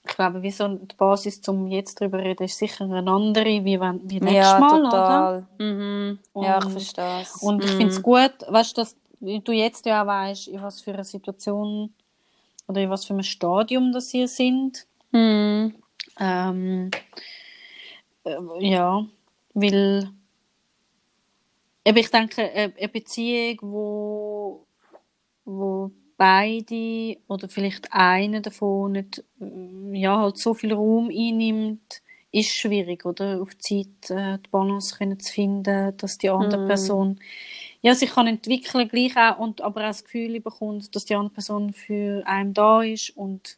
Ich 0.08 0.16
glaube, 0.16 0.42
wie 0.42 0.52
so 0.52 0.68
die 0.68 0.96
Basis 0.96 1.42
zum 1.42 1.68
jetzt 1.68 2.00
darüber 2.02 2.20
reden 2.20 2.44
ist 2.44 2.58
sicher 2.58 2.86
eine 2.86 3.10
andere, 3.12 3.64
wie, 3.66 3.80
wenn, 3.80 4.02
wie 4.10 4.20
nächstes 4.20 4.34
ja, 4.54 4.60
Mal, 4.60 4.80
oder? 4.80 4.90
total. 4.90 5.48
Mhm. 5.60 6.20
Ja, 6.36 6.58
ich 6.60 6.66
Und- 6.66 6.72
verstehe 6.72 7.22
es. 7.22 7.36
Und 7.42 7.64
ich 7.64 7.72
Mhm. 7.72 7.78
finde 7.78 7.94
es 7.94 8.02
gut, 8.02 8.34
weißt, 8.48 8.78
dass 8.78 8.96
du 9.20 9.52
jetzt 9.52 9.86
ja 9.86 10.04
auch 10.04 10.08
weißt, 10.08 10.48
in 10.48 10.62
was 10.62 10.82
für 10.82 10.94
einer 10.94 11.04
Situation 11.04 11.94
oder 12.68 12.82
in 12.82 12.90
was 12.90 13.06
für 13.06 13.14
einem 13.14 13.24
Stadium 13.24 13.92
das 13.92 14.14
ihr 14.14 14.28
sind. 14.28 14.88
Mhm. 15.12 15.76
Ähm, 16.20 16.92
äh, 18.24 18.38
ja, 18.60 19.06
weil 19.54 20.10
eben, 21.86 21.98
ich 21.98 22.10
denke, 22.12 22.42
eine 22.52 22.74
eine 22.78 22.88
Beziehung, 22.90 23.58
wo, 23.62 24.66
wo 25.46 25.92
beide 26.18 27.18
oder 27.28 27.50
vielleicht 27.50 27.94
einer 27.94 28.42
davon 28.42 28.94
nicht 28.94 29.24
äh, 29.42 29.98
ja, 30.00 30.20
halt 30.20 30.38
so 30.38 30.54
viel 30.54 30.74
Raum 30.74 31.10
einnimmt, 31.10 32.02
ist 32.32 32.56
schwierig, 32.56 33.06
oder? 33.06 33.42
Auf 33.42 33.56
die 33.56 33.88
Zeit 34.00 34.12
äh, 34.12 34.40
die 34.40 34.50
Balance 34.52 34.98
können 34.98 35.20
zu 35.20 35.34
finden, 35.34 35.96
dass 35.98 36.18
die 36.18 36.30
andere 36.30 36.60
Mhm. 36.60 36.62
Person 36.62 37.20
ja, 37.82 37.96
sich 37.96 38.12
kann 38.12 38.28
entwickeln 38.28 38.90
gleich 38.90 39.18
auch, 39.18 39.40
und 39.40 39.62
aber 39.62 39.82
auch 39.82 39.88
das 39.88 40.04
Gefühl 40.06 40.40
bekommt, 40.42 40.96
dass 40.96 41.06
die 41.06 41.16
andere 41.16 41.34
Person 41.36 41.74
für 41.74 42.24
einen 42.28 42.54
da 42.54 42.82
ist 42.84 43.12
und 43.18 43.58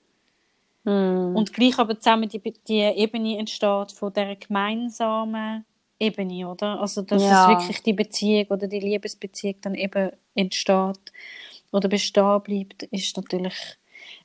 Mhm. 0.86 1.50
und 1.50 1.54
gleich 1.54 1.78
aber 1.80 2.00
zusammen 2.00 2.30
die, 2.30 2.42
die 2.68 2.80
Ebene 2.80 3.38
entsteht 3.38 3.92
von 3.92 4.14
der 4.14 4.36
gemeinsamen 4.36 5.66
Ebene, 6.00 6.48
oder? 6.50 6.80
Also, 6.82 7.02
dass 7.04 7.30
Ja. 7.30 7.30
es 7.30 7.48
wirklich 7.48 7.84
die 7.84 7.94
Beziehung 7.94 8.48
oder 8.50 8.68
die 8.68 8.80
Liebesbeziehung 8.80 9.56
dann 9.62 9.76
eben 9.76 10.12
entsteht 10.36 11.12
oder 11.72 11.90
bestehen 11.90 12.42
bleibt, 12.44 12.84
ist 12.84 13.16
natürlich, 13.18 13.56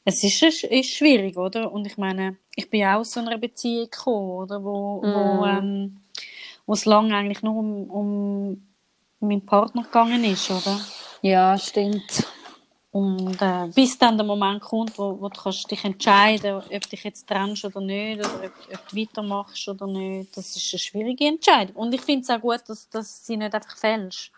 es 0.04 0.22
ist, 0.24 0.42
ist 0.64 0.90
schwierig, 0.90 1.36
oder? 1.36 1.72
Und 1.72 1.86
ich 1.86 1.96
meine, 1.98 2.36
ich 2.56 2.70
bin 2.70 2.84
auch 2.84 3.00
aus 3.00 3.12
so 3.12 3.20
einer 3.20 3.38
Beziehung 3.38 3.90
gekommen, 3.90 4.30
oder? 4.30 4.62
Wo, 4.64 5.02
wo, 5.02 5.44
Mhm. 5.44 5.44
ähm, 5.46 6.00
wo 6.66 6.72
es 6.74 6.84
lange 6.86 7.14
eigentlich 7.16 7.42
nur 7.42 7.56
um, 7.56 7.90
um 7.90 8.62
meinen 9.20 9.44
Partner 9.46 9.82
gegangen 9.82 10.24
ist, 10.24 10.50
oder? 10.50 10.80
ja, 11.22 11.56
stimmt. 11.58 12.24
Und 12.92 13.42
äh, 13.42 13.66
bis 13.74 13.98
dann 13.98 14.16
der 14.16 14.24
Moment 14.26 14.60
kommt, 14.62 14.96
wo, 14.98 15.20
wo 15.20 15.28
du 15.28 15.40
kannst 15.40 15.68
dich 15.68 15.84
entscheiden 15.84 16.54
ob 16.56 16.68
du 16.70 16.78
dich 16.90 17.02
jetzt 17.02 17.26
trennst 17.26 17.64
oder 17.64 17.80
nicht, 17.80 18.20
oder 18.20 18.44
ob, 18.44 18.52
ob 18.72 18.88
du 18.88 18.96
weitermachst 18.96 19.68
oder 19.68 19.86
nicht, 19.88 20.36
das 20.36 20.54
ist 20.54 20.72
eine 20.72 20.78
schwierige 20.78 21.26
Entscheidung. 21.26 21.74
Und 21.76 21.92
ich 21.92 22.02
finde 22.02 22.22
es 22.22 22.30
auch 22.30 22.40
gut, 22.40 22.60
dass, 22.68 22.88
dass 22.90 23.26
sie 23.26 23.36
nicht 23.36 23.52
einfach 23.52 23.76
fällst. 23.76 24.30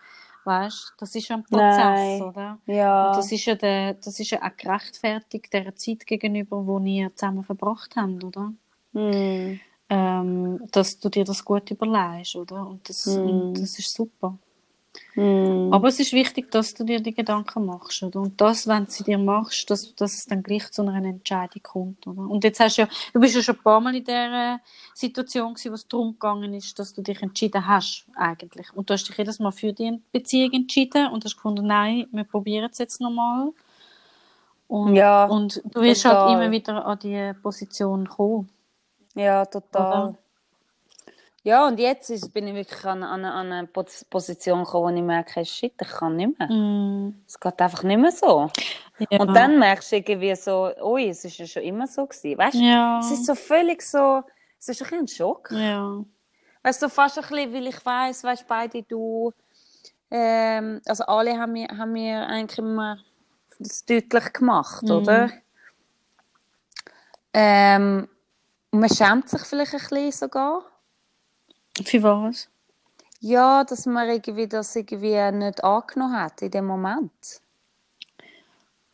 Weißt 0.47 0.93
das 0.97 1.13
ist 1.13 1.27
ja 1.27 1.35
ein 1.35 1.43
Prozess, 1.43 2.19
Nein. 2.19 2.21
oder? 2.21 2.57
Ja. 2.67 3.07
Und 3.09 3.17
das 3.17 3.29
ist 3.33 3.43
ja, 3.45 3.55
der, 3.55 3.95
das 3.95 4.17
ist 4.17 4.31
ja 4.31 4.41
auch 4.41 4.55
gerechtfertigt 4.55 5.51
der 5.51 5.75
Zeit 5.75 6.07
gegenüber, 6.07 6.65
wo 6.65 6.79
ihr 6.79 7.13
zusammen 7.13 7.43
verbracht 7.43 7.97
habt, 7.97 8.23
oder? 8.23 8.53
Mhm. 8.93 9.59
Ähm, 9.89 10.59
dass 10.71 10.99
du 10.99 11.09
dir 11.09 11.25
das 11.25 11.43
gut 11.43 11.69
überlegst, 11.69 12.37
oder? 12.37 12.65
Und 12.65 12.87
das, 12.87 13.05
Mhm. 13.05 13.29
und 13.29 13.53
das 13.61 13.77
ist 13.77 13.93
super. 13.93 14.37
Mhm. 15.15 15.73
Aber 15.73 15.87
es 15.87 15.99
ist 15.99 16.13
wichtig, 16.13 16.51
dass 16.51 16.73
du 16.73 16.83
dir 16.83 16.99
die 16.99 17.13
Gedanken 17.13 17.65
machst, 17.65 18.03
oder? 18.03 18.21
Und 18.21 18.39
das, 18.39 18.67
wenn 18.67 18.85
du 18.85 18.91
sie 18.91 19.03
dir 19.03 19.17
machst, 19.17 19.69
dass, 19.69 19.95
dass 19.95 20.13
es 20.13 20.25
dann 20.25 20.43
gleich 20.43 20.71
zu 20.71 20.83
einer 20.83 21.03
Entscheidung 21.07 21.63
kommt, 21.63 22.05
oder? 22.05 22.21
Und 22.21 22.43
jetzt 22.43 22.59
hast 22.59 22.77
du 22.77 22.83
ja, 22.83 22.87
du 23.13 23.19
bist 23.19 23.35
ja 23.35 23.41
schon 23.41 23.55
ein 23.55 23.63
paar 23.63 23.79
Mal 23.81 23.95
in 23.95 24.03
der 24.05 24.59
Situation 24.93 25.53
gewesen, 25.53 25.71
wo 25.71 25.75
es 25.75 25.87
darum 25.87 26.11
gegangen 26.13 26.53
ist, 26.53 26.77
dass 26.77 26.93
du 26.93 27.01
dich 27.01 27.21
entschieden 27.21 27.65
hast, 27.67 28.05
eigentlich. 28.15 28.67
Und 28.75 28.89
du 28.89 28.93
hast 28.93 29.07
dich 29.09 29.17
jedes 29.17 29.39
Mal 29.39 29.51
für 29.51 29.73
die 29.73 29.99
Beziehung 30.11 30.53
entschieden 30.53 31.07
und 31.11 31.25
hast 31.25 31.35
gefunden, 31.35 31.65
nein, 31.65 32.07
wir 32.11 32.23
probieren 32.23 32.69
es 32.71 32.77
jetzt 32.77 33.01
nochmal. 33.01 33.51
Und, 34.67 34.95
Ja, 34.95 35.25
und 35.25 35.61
du 35.65 35.81
wirst 35.81 36.05
halt 36.05 36.17
total. 36.17 36.33
immer 36.33 36.51
wieder 36.51 36.85
an 36.85 36.99
die 36.99 37.33
Position 37.41 38.07
kommen. 38.07 38.49
Ja, 39.15 39.45
total. 39.45 40.09
Oder? 40.09 40.17
Ja, 41.47 41.65
und 41.65 41.79
jetzt 41.79 42.09
ist, 42.09 42.33
bin 42.33 42.45
ich 42.47 42.55
wirklich 42.55 42.83
an, 42.83 43.03
an, 43.03 43.23
an 43.23 43.51
eine 43.53 43.67
Pos- 43.67 44.03
Position 44.09 44.65
gekommen, 44.65 44.93
wo 44.95 44.97
ich 44.99 45.01
merke, 45.01 45.45
shit, 45.45 45.73
ich 45.81 45.87
kann 45.87 46.17
nicht 46.17 46.37
mehr. 46.37 46.49
Mm, 46.51 47.23
Es 47.25 47.39
geht 47.39 47.61
einfach 47.61 47.83
nicht 47.83 47.97
mehr 47.99 48.11
so. 48.11 48.49
ja. 49.09 49.19
Und 49.21 49.33
dann 49.33 49.57
merkst 49.57 49.89
du 49.93 49.95
irgendwie 49.95 50.35
so, 50.35 50.69
ui, 50.81 51.07
es 51.07 51.23
ist 51.23 51.37
ja 51.37 51.45
schon 51.45 51.63
immer 51.63 51.87
so 51.87 52.05
gewesen. 52.05 52.37
Weißt 52.37 52.55
du, 52.55 52.59
ja. 52.59 52.99
es 52.99 53.11
ist 53.11 53.25
so 53.25 53.33
völlig 53.33 53.81
so, 53.81 54.23
es 54.59 54.67
ist 54.67 54.81
ein 54.81 54.83
bisschen 54.89 54.99
ein 54.99 55.07
Schock. 55.07 55.49
ja. 55.51 56.03
Weißt 56.63 56.81
du, 56.81 56.87
so 56.87 56.93
fast 56.93 57.17
ein 57.17 57.21
bisschen, 57.29 57.53
weil 57.53 57.67
ich 57.67 57.85
weiss, 57.85 58.23
weißt 58.25 58.45
beide 58.45 58.83
du, 58.83 59.31
ähm, 60.11 60.81
also 60.85 61.05
alle 61.05 61.39
haben 61.39 61.53
mir, 61.53 61.67
haben 61.69 61.93
mir 61.93 62.27
eigentlich 62.27 62.57
immer 62.59 62.97
das 63.57 63.85
deutlich 63.85 64.33
gemacht, 64.33 64.83
Mhm. 64.83 64.91
oder? 64.91 65.29
Ähm, 67.33 68.09
man 68.71 68.89
schämt 68.89 69.29
sich 69.29 69.41
vielleicht 69.43 69.73
ein 69.75 69.79
bisschen 69.79 70.11
sogar. 70.11 70.63
Für 71.85 72.03
was? 72.03 72.49
Ja, 73.19 73.63
dass 73.63 73.85
man 73.85 74.09
irgendwie 74.09 74.47
das 74.47 74.75
irgendwie 74.75 75.31
nicht 75.31 75.63
angenommen 75.63 76.19
hat 76.19 76.41
in 76.41 76.51
dem 76.51 76.65
Moment. 76.65 77.41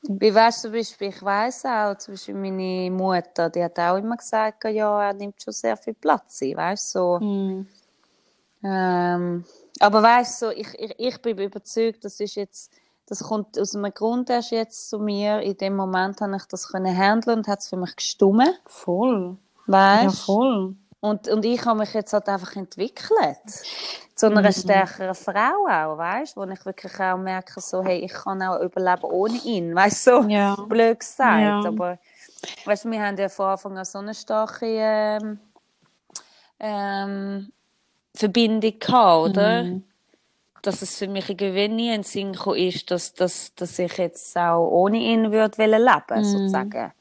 Wie 0.06 0.34
weißt 0.34 0.66
du, 0.66 0.68
zum 0.68 0.78
Beispiel, 0.78 1.10
ich 1.10 1.24
weiss 1.24 1.64
auch, 1.66 1.98
zum 1.98 2.14
Beispiel 2.14 2.36
meine 2.36 2.92
Mutter, 2.92 3.50
die 3.50 3.64
hat 3.64 3.80
auch 3.80 3.98
immer 3.98 4.18
gesagt, 4.18 4.66
ja, 4.66 5.08
er 5.08 5.14
nimmt 5.14 5.42
schon 5.42 5.54
sehr 5.54 5.78
viel 5.78 5.94
Platz 5.94 6.42
ein, 6.42 6.58
weißt 6.58 6.96
du, 6.96 7.00
so. 7.00 7.20
Mm, 7.20 7.68
Ähm, 8.64 9.44
aber 9.80 10.04
weißt 10.04 10.40
so, 10.40 10.50
ich, 10.50 10.74
ich, 10.80 10.96
ich 10.98 11.22
bin 11.22 11.38
überzeugt, 11.38 12.06
das 12.06 12.20
ist 12.20 12.36
jetzt, 12.36 12.72
das 13.08 13.24
kommt 13.24 13.60
aus 13.60 13.76
einem 13.76 13.94
Grund 13.94 14.30
erst 14.30 14.52
jetzt 14.52 14.90
zu 14.90 15.00
mir. 15.00 15.42
In 15.42 15.58
dem 15.58 15.76
Moment 15.76 16.22
habe 16.22 16.36
ich 16.38 16.46
das 16.46 16.70
können 16.70 16.96
handeln 16.96 17.40
und 17.40 17.48
hat 17.48 17.60
es 17.60 17.70
für 17.70 17.78
mich 17.78 17.96
gestummen, 17.96 18.54
voll. 18.66 19.38
weißt 19.68 20.04
Ja, 20.04 20.12
voll. 20.12 20.76
Und, 21.04 21.28
und 21.28 21.44
ich 21.44 21.66
habe 21.66 21.80
mich 21.80 21.94
jetzt 21.94 22.14
halt 22.14 22.30
einfach 22.30 22.56
entwickelt. 22.56 23.38
Zu 24.16 24.28
einer 24.28 24.42
Mhm. 24.42 24.54
stärkeren 24.54 25.14
Frau 25.14 25.68
auch, 25.68 25.98
weißt 25.98 26.38
Wo 26.38 26.46
ich 26.46 26.66
wirklich 26.66 26.98
auch 26.98 27.18
merke, 27.18 27.60
so, 27.60 27.84
hey, 27.84 28.00
ich 28.00 28.14
kann 28.14 28.42
auch 28.42 28.62
überleben 28.62 29.04
ohne 29.04 29.38
ihn, 29.44 29.76
weißt 29.76 30.08
du? 30.08 30.22
So 30.24 30.30
Ja. 30.30 30.56
blöd 30.56 31.02
gesagt. 31.02 31.42
Ja. 31.42 31.60
Aber, 31.66 32.00
weißt 32.64 32.86
du, 32.86 32.92
wir 32.92 33.06
haben 33.06 33.18
ja 33.18 33.28
von 33.28 33.48
Anfang 33.48 33.78
an 33.78 33.84
so 33.84 34.00
eine 34.00 34.14
starke 34.14 34.66
ähm, 34.66 35.40
ähm, 36.62 37.52
Verbindung 38.16 38.80
gehabt, 38.80 39.30
oder? 39.32 39.64
Mhm. 39.64 39.84
Dass 40.62 40.82
es 40.82 40.98
für 40.98 41.10
mich 41.10 41.30
irgendwie 41.30 41.68
nie 41.68 41.90
in 41.90 41.96
den 41.96 42.04
Sinn 42.04 42.34
ist, 42.56 42.90
dass, 42.92 43.14
dass, 43.14 43.54
dass 43.56 43.78
ich 43.78 43.98
jetzt 43.98 44.38
auch 44.38 44.70
ohne 44.70 45.00
ihn 45.00 45.34
würde 45.34 45.66
leben, 45.66 45.90
Mhm. 46.12 46.24
sozusagen. 46.24 46.94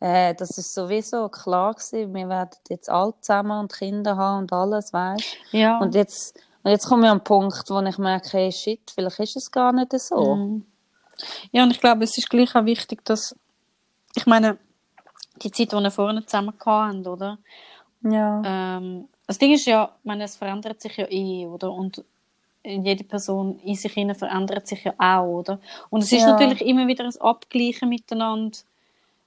Äh, 0.00 0.34
das 0.34 0.56
ist 0.56 0.74
sowieso 0.74 1.28
klar 1.28 1.74
gewesen. 1.74 2.14
Wir 2.14 2.28
werden 2.28 2.56
jetzt 2.68 2.88
alt 2.88 3.16
zusammen 3.20 3.60
und 3.60 3.72
Kinder 3.72 4.16
haben 4.16 4.42
und 4.42 4.52
alles, 4.52 4.92
weißt 4.92 5.36
Ja. 5.52 5.78
Und 5.78 5.94
jetzt, 5.94 6.38
und 6.62 6.70
jetzt 6.70 6.86
komme 6.86 7.04
ich 7.06 7.10
an 7.10 7.18
den 7.18 7.24
Punkt, 7.24 7.64
wo 7.68 7.80
ich 7.80 7.98
merke, 7.98 8.30
hey, 8.32 8.50
shit, 8.52 8.90
vielleicht 8.90 9.20
ist 9.20 9.36
es 9.36 9.50
gar 9.50 9.72
nicht 9.72 9.92
so. 9.98 10.36
Mhm. 10.36 10.64
Ja, 11.52 11.62
und 11.64 11.70
ich 11.70 11.80
glaube, 11.80 12.04
es 12.04 12.16
ist 12.16 12.30
gleich 12.30 12.54
auch 12.56 12.64
wichtig, 12.64 13.04
dass, 13.04 13.36
ich 14.14 14.26
meine, 14.26 14.58
die 15.42 15.50
Zeit, 15.50 15.72
die 15.72 15.76
wir 15.76 15.90
vorne 15.90 16.24
zusammen 16.24 16.54
hatten, 16.64 17.06
oder? 17.06 17.38
Ja. 18.02 18.42
Ähm, 18.44 19.08
das 19.26 19.38
Ding 19.38 19.52
ist 19.52 19.66
ja, 19.66 19.92
ich 19.98 20.04
meine, 20.04 20.24
es 20.24 20.36
verändert 20.36 20.80
sich 20.80 20.96
ja 20.96 21.06
eh, 21.10 21.46
oder? 21.46 21.70
Und 21.72 22.02
jede 22.64 23.04
Person 23.04 23.58
in 23.60 23.74
sich 23.74 23.92
hinein 23.92 24.14
verändert 24.16 24.66
sich 24.66 24.84
ja 24.84 24.94
auch, 24.98 25.24
oder? 25.40 25.60
Und 25.90 26.02
es 26.02 26.12
ist 26.12 26.22
Ja. 26.22 26.32
natürlich 26.32 26.62
immer 26.62 26.86
wieder 26.86 27.04
ein 27.04 27.20
Abgleichen 27.20 27.88
miteinander. 27.88 28.58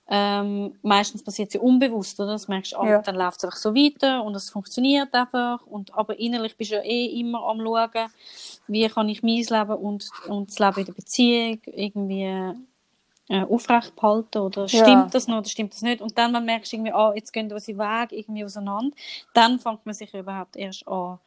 Ähm, 0.10 0.76
meistens 0.82 1.24
passiert 1.24 1.54
ja 1.54 1.62
unbewusst, 1.62 2.20
oder? 2.20 2.34
Das 2.34 2.48
merkst 2.50 2.74
du, 2.74 2.78
ah, 2.78 2.88
Ja. 2.88 3.02
dann 3.02 3.16
läuft 3.16 3.38
es 3.38 3.46
einfach 3.46 3.58
so 3.58 3.74
weiter 3.74 4.24
und 4.24 4.36
es 4.36 4.50
funktioniert 4.50 5.14
einfach. 5.14 5.66
Und, 5.66 5.94
aber 5.94 6.20
innerlich 6.20 6.58
bist 6.58 6.72
du 6.72 6.76
ja 6.76 6.82
eh 6.84 7.06
immer 7.20 7.42
am 7.48 7.60
schauen, 7.62 8.10
wie 8.68 8.88
kann 8.90 9.08
ich 9.10 9.24
mein 9.24 9.38
Leben 9.38 9.76
und, 9.76 10.10
und 10.28 10.50
das 10.50 10.60
Leben 10.60 10.80
in 10.80 10.86
der 10.86 10.94
Beziehung 10.94 11.62
irgendwie 11.66 12.54
äh, 13.30 13.44
aufrecht 13.46 13.96
behalten 13.96 14.40
oder 14.40 14.64
Ja. 14.68 14.68
stimmt 14.68 15.16
das 15.16 15.28
noch 15.28 15.38
oder 15.38 15.50
stimmt 15.50 15.74
das 15.74 15.82
nicht? 15.82 16.02
Und 16.02 16.18
dann 16.18 16.34
man 16.34 16.46
merkst 16.46 16.72
du 16.74 16.76
irgendwie, 16.78 16.92
ah, 16.94 17.14
jetzt 17.16 17.32
gehen 17.32 17.52
unsere 17.52 17.78
Wege 17.78 18.16
irgendwie 18.18 18.44
auseinander. 18.44 18.96
Dann 19.34 19.58
fängt 19.60 19.86
man 19.86 19.96
sich 19.96 20.14
überhaupt 20.14 20.58
erst 20.58 20.86
an, 20.88 21.20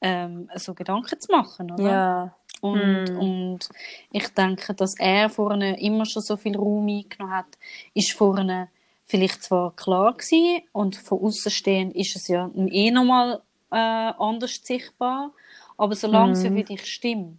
ähm, 0.00 0.50
so 0.56 0.72
Gedanken 0.74 1.20
zu 1.20 1.30
machen, 1.32 1.70
oder? 1.70 1.82
Ja. 1.82 2.34
Und, 2.60 3.04
Mm. 3.12 3.16
und 3.18 3.68
ich 4.10 4.28
denke, 4.28 4.74
dass 4.74 4.98
er 4.98 5.28
vorne 5.30 5.80
immer 5.80 6.04
schon 6.06 6.22
so 6.22 6.36
viel 6.36 6.56
Raum 6.56 6.88
eingenommen 6.88 7.34
hat, 7.34 7.58
ist 7.94 8.12
vorne 8.12 8.68
vielleicht 9.04 9.42
zwar 9.42 9.74
klar 9.76 10.14
gewesen 10.14 10.62
und 10.72 10.96
von 10.96 11.20
außen 11.22 11.50
stehend 11.52 11.94
ist 11.94 12.16
es 12.16 12.28
ja 12.28 12.50
eh 12.56 12.90
nochmal 12.90 13.42
äh, 13.70 13.76
anders 13.76 14.60
sichtbar, 14.62 15.32
aber 15.76 15.94
solange 15.94 16.32
es 16.32 16.42
ja 16.42 16.50
Mm. 16.50 16.56
für 16.56 16.64
dich 16.64 16.86
stimmt, 16.86 17.38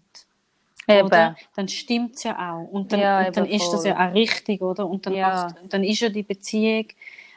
Eben. 0.88 1.06
oder? 1.06 1.36
Dann 1.56 1.68
stimmt 1.68 2.16
es 2.16 2.24
ja 2.24 2.36
auch. 2.54 2.68
Und 2.70 2.94
dann, 2.94 3.00
Ja, 3.00 3.28
und 3.28 3.36
dann 3.38 3.46
ist 3.46 3.72
das 3.74 3.84
ja 3.84 4.10
auch 4.10 4.14
richtig, 4.14 4.62
oder? 4.62 4.88
Und 4.88 5.06
dann, 5.06 5.14
Ja. 5.14 5.48
macht, 5.48 5.56
dann 5.74 5.84
ist 5.84 6.00
ja 6.00 6.10
die 6.10 6.24
Beziehung, 6.24 6.88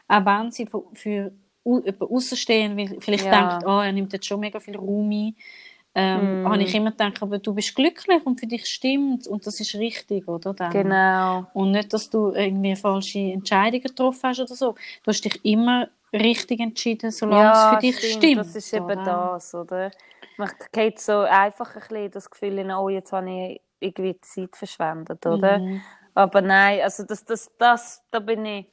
auch 0.06 0.24
wenn 0.24 0.50
sie 0.52 0.66
für, 0.66 0.84
für 0.94 1.32
jemand 1.64 2.00
außenstehend 2.02 2.76
will- 2.76 3.00
vielleicht 3.00 3.24
Ja. 3.24 3.30
denkt, 3.48 3.64
oh, 3.66 3.80
er 3.80 3.92
nimmt 3.92 4.12
jetzt 4.12 4.26
schon 4.26 4.40
mega 4.40 4.60
viel 4.60 4.76
Raum 4.76 5.10
ein, 5.10 5.36
ähm, 5.94 6.42
Mm. 6.42 6.46
habe 6.46 6.62
ich 6.62 6.74
immer 6.74 6.90
gedacht, 6.92 7.22
aber 7.22 7.38
du 7.38 7.54
bist 7.54 7.74
glücklich 7.74 8.24
und 8.24 8.38
für 8.40 8.46
dich 8.46 8.66
stimmt 8.66 9.26
und 9.26 9.46
das 9.46 9.60
ist 9.60 9.74
richtig, 9.74 10.28
oder? 10.28 10.54
Dann. 10.54 10.72
Genau. 10.72 11.46
Und 11.52 11.72
nicht, 11.72 11.92
dass 11.92 12.10
du 12.10 12.30
irgendwie 12.32 12.76
falsche 12.76 13.18
Entscheidungen 13.18 13.82
getroffen 13.82 14.30
hast 14.30 14.40
oder 14.40 14.54
so. 14.54 14.72
Du 15.02 15.08
hast 15.08 15.24
dich 15.24 15.44
immer 15.44 15.88
richtig 16.12 16.60
entschieden, 16.60 17.10
solange 17.10 17.52
es 17.52 17.62
für 17.64 17.76
dich 17.76 17.96
stimmt. 18.14 18.38
Das 18.38 18.54
ist 18.54 18.72
eben 18.72 18.86
oder? 18.86 19.04
das, 19.04 19.54
oder? 19.54 19.90
Man 20.36 20.50
geht 20.72 21.00
so 21.00 21.18
einfach 21.20 21.74
ein 21.74 21.80
bisschen 21.80 22.10
das 22.12 22.30
Gefühl 22.30 22.58
in, 22.58 22.70
oh, 22.70 22.88
jetzt 22.88 23.12
habe 23.12 23.30
ich 23.30 23.60
irgendwie 23.80 24.18
Zeit 24.20 24.56
verschwendet, 24.56 25.24
oder? 25.26 25.58
Mhm. 25.58 25.80
Aber 26.14 26.40
nein, 26.40 26.80
also 26.82 27.04
das, 27.04 27.24
das, 27.24 27.50
das, 27.58 28.02
da 28.10 28.18
bin 28.20 28.44
ich, 28.44 28.66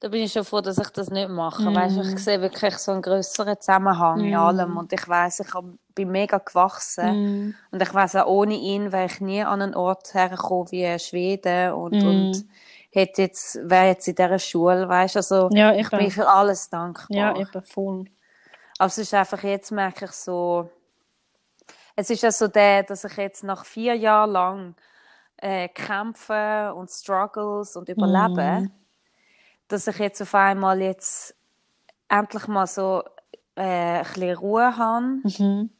da 0.00 0.08
bin 0.08 0.22
ich 0.22 0.32
schon 0.32 0.44
froh, 0.44 0.60
dass 0.60 0.78
ich 0.78 0.88
das 0.90 1.10
nicht 1.10 1.28
mache. 1.28 1.70
Mhm. 1.70 1.74
Weißt, 1.74 1.98
ich 1.98 2.18
sehe 2.18 2.40
wirklich 2.40 2.76
so 2.78 2.92
einen 2.92 3.02
größeren 3.02 3.60
Zusammenhang 3.60 4.20
in 4.20 4.30
Mhm. 4.30 4.34
allem 4.34 4.76
und 4.76 4.92
ich 4.92 5.06
weiß, 5.08 5.40
ich 5.40 5.52
hab, 5.54 5.64
bin 6.04 6.12
mega 6.12 6.38
gewachsen 6.38 7.22
Mhm. 7.22 7.54
und 7.70 7.82
ich 7.82 7.92
weiß 7.94 8.16
auch 8.16 8.26
ohne 8.26 8.54
ihn 8.54 8.92
wäre 8.92 9.06
ich 9.06 9.20
nie 9.20 9.42
an 9.42 9.62
einen 9.62 9.74
Ort 9.74 10.14
hergekommen 10.14 10.70
wie 10.70 10.98
Schweden 10.98 11.72
und, 11.72 12.02
Mhm. 12.02 12.08
und 12.08 12.44
hätte 12.92 13.22
jetzt 13.22 13.58
wäre 13.62 13.86
jetzt 13.88 14.08
in 14.08 14.14
dieser 14.14 14.38
Schule, 14.38 14.88
weißt, 14.88 15.16
also 15.16 15.48
Ja, 15.52 15.72
ich 15.74 15.88
bin 15.90 16.10
für 16.10 16.28
alles 16.28 16.68
dankbar. 16.70 17.16
Ja, 17.16 17.36
eben 17.36 17.62
voll. 17.62 18.04
Aber 18.78 18.86
es 18.86 18.98
ist 18.98 19.12
einfach, 19.14 19.42
jetzt 19.42 19.70
merke 19.72 20.06
ich 20.06 20.12
so, 20.12 20.70
es 21.96 22.08
ist 22.10 22.22
ja 22.22 22.32
so 22.32 22.48
der, 22.48 22.82
dass 22.84 23.04
ich 23.04 23.16
jetzt 23.16 23.44
nach 23.44 23.64
vier 23.64 23.94
Jahren 23.94 24.30
lang 24.30 24.74
äh, 25.36 25.68
kämpfe 25.68 26.72
und 26.74 26.90
Struggles 26.90 27.76
und 27.76 27.88
überlebe, 27.88 28.60
Mhm. 28.62 28.70
dass 29.68 29.86
ich 29.86 29.98
jetzt 29.98 30.20
auf 30.22 30.34
einmal 30.34 30.80
jetzt 30.80 31.34
endlich 32.08 32.46
mal 32.48 32.66
so 32.66 33.02
äh, 33.56 33.62
ein 33.98 34.04
bisschen 34.04 34.36
Ruhe 34.36 34.76
habe, 34.76 35.04
Mhm. 35.24 35.70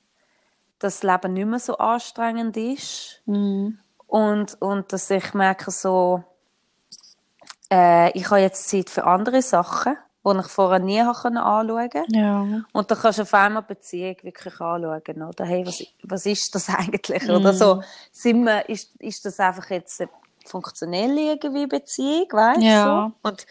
Dass 0.80 1.00
das 1.00 1.02
Leben 1.04 1.34
nicht 1.34 1.46
mehr 1.46 1.58
so 1.60 1.78
anstrengend 1.78 2.56
ist 2.56 3.22
Mhm. 3.26 3.78
und, 4.08 4.60
und 4.60 4.92
dass 4.92 5.08
ich 5.10 5.32
merke 5.34 5.70
so, 5.70 6.24
äh, 7.70 8.10
ich 8.18 8.28
habe 8.30 8.40
jetzt 8.40 8.68
Zeit 8.68 8.90
für 8.90 9.04
andere 9.04 9.42
Sachen, 9.42 9.96
die 10.26 10.38
ich 10.38 10.46
vorher 10.48 10.80
nie 10.80 11.00
anschauen 11.00 11.90
konnte. 11.90 12.04
Ja. 12.08 12.44
Und 12.72 12.90
dann 12.90 12.98
kannst 12.98 13.18
du 13.18 13.22
auf 13.22 13.34
einmal 13.34 13.62
Beziehung 13.62 14.16
wirklich 14.22 14.60
anschauen, 14.60 15.22
oder? 15.22 15.44
Hey, 15.44 15.66
was, 15.66 15.82
was 16.02 16.26
ist 16.26 16.54
das 16.54 16.68
eigentlich? 16.74 17.28
Oder 17.30 17.52
so, 17.54 17.82
sind 18.12 18.44
wir, 18.44 18.68
ist, 18.68 18.94
ist 19.00 19.24
das 19.24 19.40
einfach 19.40 19.70
jetzt 19.70 20.00
eine 20.00 20.10
funktionelle 20.44 21.32
irgendwie 21.32 21.66
Beziehung, 21.66 22.26
weißt 22.32 22.60
du? 22.60 22.64
Ja. 22.64 23.12
So? 23.22 23.28
Und, 23.28 23.46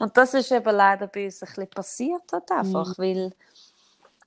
und 0.00 0.16
das 0.16 0.34
ist 0.34 0.50
eben 0.50 0.74
leider 0.74 1.06
bei 1.06 1.26
uns 1.26 1.42
ein 1.42 1.46
bisschen 1.46 1.68
passiert 1.70 2.22
halt 2.32 2.50
einfach, 2.50 2.98
weil, 2.98 3.32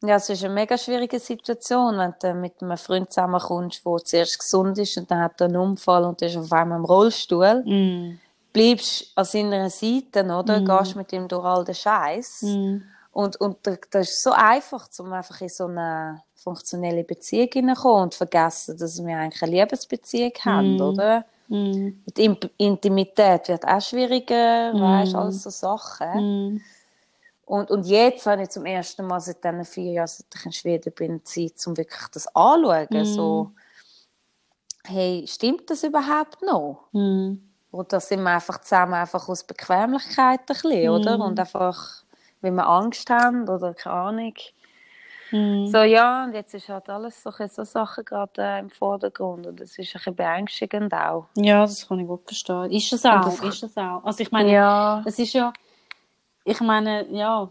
ja, 0.05 0.15
es 0.17 0.29
ist 0.29 0.43
eine 0.43 0.53
mega 0.53 0.77
schwierige 0.77 1.19
Situation, 1.19 1.97
wenn 1.97 2.13
du 2.21 2.33
mit 2.33 2.61
einem 2.61 2.77
Freund 2.77 3.09
zusammenkommst, 3.11 3.85
der 3.85 3.97
zuerst 4.03 4.39
gesund 4.39 4.77
ist 4.77 4.97
und 4.97 5.09
dann 5.09 5.21
hat 5.21 5.39
er 5.41 5.47
einen 5.47 5.57
Unfall 5.57 6.03
und 6.03 6.21
ist 6.21 6.35
auf 6.37 6.51
einmal 6.51 6.77
im 6.77 6.85
Rollstuhl. 6.85 7.63
Mhm. 7.65 8.19
Bleibst 8.51 9.11
an 9.15 9.25
seiner 9.25 9.69
Seite, 9.69 10.23
oder? 10.25 10.59
Gehst 10.61 10.95
mit 10.95 11.11
ihm 11.13 11.27
durch 11.27 11.43
all 11.43 11.63
den 11.63 11.73
Scheiß. 11.75 12.41
Mhm. 12.43 12.83
Und, 13.11 13.39
und 13.41 13.57
da- 13.63 13.77
das 13.91 14.09
ist 14.09 14.23
so 14.23 14.31
einfach, 14.31 14.87
um 14.99 15.13
einfach 15.13 15.39
in 15.41 15.49
so 15.49 15.65
eine 15.65 16.21
funktionelle 16.35 17.03
Beziehung 17.03 17.49
hineinzukommen 17.53 18.03
und 18.03 18.15
vergessen, 18.15 18.77
dass 18.77 19.03
wir 19.03 19.17
eigentlich 19.17 19.41
eine 19.41 19.51
Liebesbeziehung 19.51 20.33
haben, 20.43 20.77
oder? 20.81 21.25
Mhm. 21.47 22.03
Die 22.17 22.25
Im- 22.25 22.37
Intimität 22.57 23.47
wird 23.49 23.65
auch 23.65 23.81
schwieriger, 23.81 24.73
weißt 24.73 25.15
alles 25.15 25.43
so 25.43 25.49
Sachen. 25.49 26.61
Mhm. 27.53 27.59
Und, 27.59 27.71
und 27.71 27.85
jetzt 27.85 28.25
habe 28.25 28.41
ich 28.43 28.49
zum 28.49 28.65
ersten 28.65 29.05
Mal 29.05 29.19
seit 29.19 29.43
diesen 29.43 29.65
vier 29.65 29.91
Jahren, 29.93 30.07
seit 30.07 30.25
ich 30.35 30.45
in 30.45 30.51
Schweden 30.51 30.93
bin, 30.93 31.23
Zeit, 31.25 31.53
um 31.67 31.77
wirklich 31.77 32.07
das 32.11 32.27
anzuschauen. 32.35 33.05
So, 33.05 33.51
hey, 34.85 35.25
stimmt 35.27 35.69
das 35.69 35.83
überhaupt 35.83 36.41
noch? 36.41 36.87
Mhm. 36.91 37.49
Oder 37.71 37.99
sind 37.99 38.21
wir 38.23 38.29
einfach 38.31 38.61
zusammen 38.61 38.93
einfach 38.93 39.27
aus 39.27 39.43
Bequemlichkeit 39.43 40.41
ein 40.41 40.45
bisschen, 40.45 40.89
oder? 40.89 41.19
Und 41.19 41.39
einfach, 41.39 42.03
weil 42.41 42.51
wir 42.51 42.67
Angst 42.67 43.09
haben 43.09 43.47
oder 43.49 43.73
keine 43.73 43.95
Ahnung. 43.95 44.33
Mhm. 45.31 45.65
So, 45.67 45.79
ja, 45.79 46.25
und 46.25 46.33
jetzt 46.33 46.53
ist 46.53 46.69
halt 46.69 46.87
alles 46.89 47.23
so, 47.23 47.31
ein 47.31 47.35
bisschen 47.37 47.65
so 47.65 47.71
Sachen 47.71 48.05
gerade 48.05 48.39
äh, 48.43 48.59
im 48.59 48.69
Vordergrund 48.69 49.47
und 49.47 49.59
das 49.59 49.71
ist 49.79 49.79
ein 49.79 49.93
bisschen 49.93 50.15
beängstigend 50.15 50.93
auch. 50.93 51.25
Ja, 51.35 51.61
das 51.61 51.87
kann 51.87 51.99
ich 51.99 52.05
gut 52.07 52.25
verstehen. 52.25 52.69
Ist 52.71 52.93
es 52.93 53.03
auch, 53.05 53.23
das- 53.25 53.39
ist 53.39 53.63
es 53.63 53.75
auch. 53.77 54.03
Also 54.03 54.21
ich 54.21 54.31
meine, 54.31 54.51
Ja. 54.51 55.01
es 55.07 55.17
ist 55.17 55.33
ja, 55.33 55.51
ich 56.45 56.59
meine, 56.61 57.07
ja, 57.11 57.49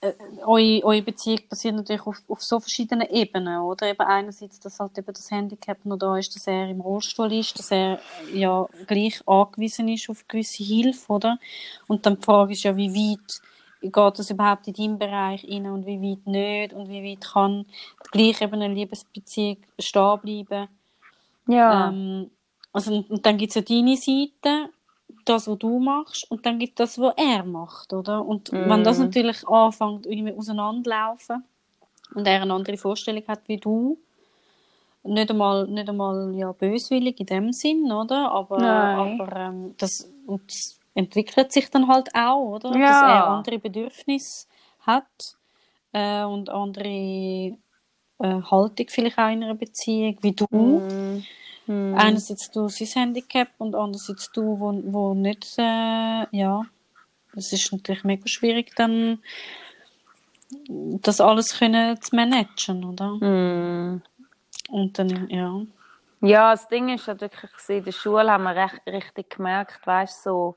äh, 0.00 0.12
eure, 0.44 0.84
eure 0.84 1.02
Beziehung 1.02 1.40
basiert 1.48 1.74
natürlich 1.74 2.06
auf, 2.06 2.22
auf 2.28 2.42
so 2.42 2.60
verschiedenen 2.60 3.08
Ebenen, 3.08 3.60
oder? 3.60 3.88
Eben 3.88 4.02
einerseits, 4.02 4.60
dass 4.60 4.78
halt 4.78 4.98
eben 4.98 5.12
das 5.12 5.30
Handicap 5.30 5.84
noch 5.84 5.96
da 5.96 6.18
ist, 6.18 6.34
dass 6.34 6.46
er 6.46 6.68
im 6.68 6.80
Rollstuhl 6.80 7.32
ist, 7.32 7.58
dass 7.58 7.70
er 7.70 7.98
ja 8.32 8.66
gleich 8.86 9.26
angewiesen 9.26 9.88
ist 9.88 10.10
auf 10.10 10.28
gewisse 10.28 10.62
Hilfe, 10.64 11.12
oder? 11.12 11.38
Und 11.86 12.04
dann 12.04 12.16
die 12.16 12.24
Frage 12.24 12.52
ist 12.52 12.64
ja, 12.64 12.76
wie 12.76 12.94
weit 12.94 13.40
geht 13.80 14.18
das 14.18 14.30
überhaupt 14.30 14.66
in 14.68 14.74
deinen 14.74 14.98
Bereich 14.98 15.44
rein 15.44 15.66
und 15.66 15.86
wie 15.86 16.00
weit 16.00 16.26
nicht 16.26 16.72
und 16.72 16.88
wie 16.88 17.04
weit 17.04 17.24
kann 17.24 17.66
gleich 18.10 18.40
eben 18.40 18.54
eine 18.54 18.74
Liebesbeziehung 18.74 19.58
stehen 19.78 20.20
bleiben. 20.22 20.68
Ja. 21.48 21.88
Ähm, 21.88 22.30
also, 22.72 22.94
und 22.94 23.10
und 23.10 23.24
dann 23.24 23.38
gibt 23.38 23.50
es 23.50 23.54
ja 23.54 23.62
deine 23.62 23.96
Seite, 23.96 24.70
das, 25.24 25.48
was 25.48 25.58
du 25.58 25.78
machst, 25.78 26.30
und 26.30 26.44
dann 26.46 26.58
gibt 26.58 26.78
es 26.80 26.94
das, 26.94 27.00
was 27.00 27.14
er 27.16 27.44
macht, 27.44 27.92
oder? 27.92 28.24
Und 28.24 28.50
wenn 28.52 28.84
das 28.84 28.98
natürlich 28.98 29.46
anfängt, 29.48 30.06
irgendwie 30.06 30.32
auseinanderlaufen 30.34 31.44
und 32.14 32.26
er 32.26 32.42
eine 32.42 32.52
andere 32.54 32.76
Vorstellung 32.76 33.22
hat 33.26 33.48
wie 33.48 33.56
du, 33.56 33.98
nicht 35.04 35.30
einmal, 35.30 35.66
nicht 35.68 35.88
einmal 35.88 36.34
ja, 36.34 36.52
böswillig 36.52 37.20
in 37.20 37.26
dem 37.26 37.52
Sinn, 37.52 37.92
oder? 37.92 38.32
Aber, 38.32 38.58
Nein. 38.58 39.20
aber 39.20 39.36
ähm, 39.36 39.74
das, 39.78 40.10
das 40.26 40.80
entwickelt 40.94 41.52
sich 41.52 41.70
dann 41.70 41.86
halt 41.88 42.08
auch, 42.14 42.54
oder? 42.56 42.70
Dass 42.70 42.80
Ja. 42.80 43.08
er 43.08 43.26
andere 43.26 43.58
Bedürfnisse 43.58 44.48
hat 44.80 45.36
äh, 45.92 46.24
und 46.24 46.48
andere 46.48 46.88
äh, 46.88 47.56
Haltung 48.18 48.86
vielleicht 48.88 49.18
auch 49.18 49.30
in 49.30 49.44
einer 49.44 49.54
Beziehung 49.54 50.16
wie 50.22 50.32
du. 50.32 50.82
Mhm. 51.66 51.94
Einerseits 51.96 52.50
du 52.50 52.68
sein 52.68 52.88
Handicap 52.94 53.48
und 53.58 53.74
andererseits 53.74 54.30
du, 54.32 54.58
wo, 54.60 54.80
wo 54.86 55.14
nicht, 55.14 55.54
äh, 55.58 56.26
ja, 56.30 56.64
es 57.34 57.52
ist 57.52 57.72
natürlich 57.72 58.04
mega 58.04 58.26
schwierig, 58.26 58.74
dann 58.76 59.18
das 60.68 61.20
alles 61.20 61.58
können 61.58 62.00
zu 62.00 62.14
managen, 62.14 62.84
oder? 62.84 63.10
Mhm. 63.20 64.02
Und 64.70 64.98
dann, 64.98 65.28
ja. 65.28 65.60
Ja, 66.20 66.52
das 66.52 66.68
Ding 66.68 66.88
ist 66.88 67.06
halt 67.08 67.20
wirklich, 67.20 67.50
in 67.68 67.84
der 67.84 67.92
Schule 67.92 68.30
haben 68.30 68.44
wir 68.44 68.56
recht, 68.56 68.80
richtig 68.86 69.30
gemerkt, 69.30 69.86
weißt 69.86 70.22
so, 70.24 70.56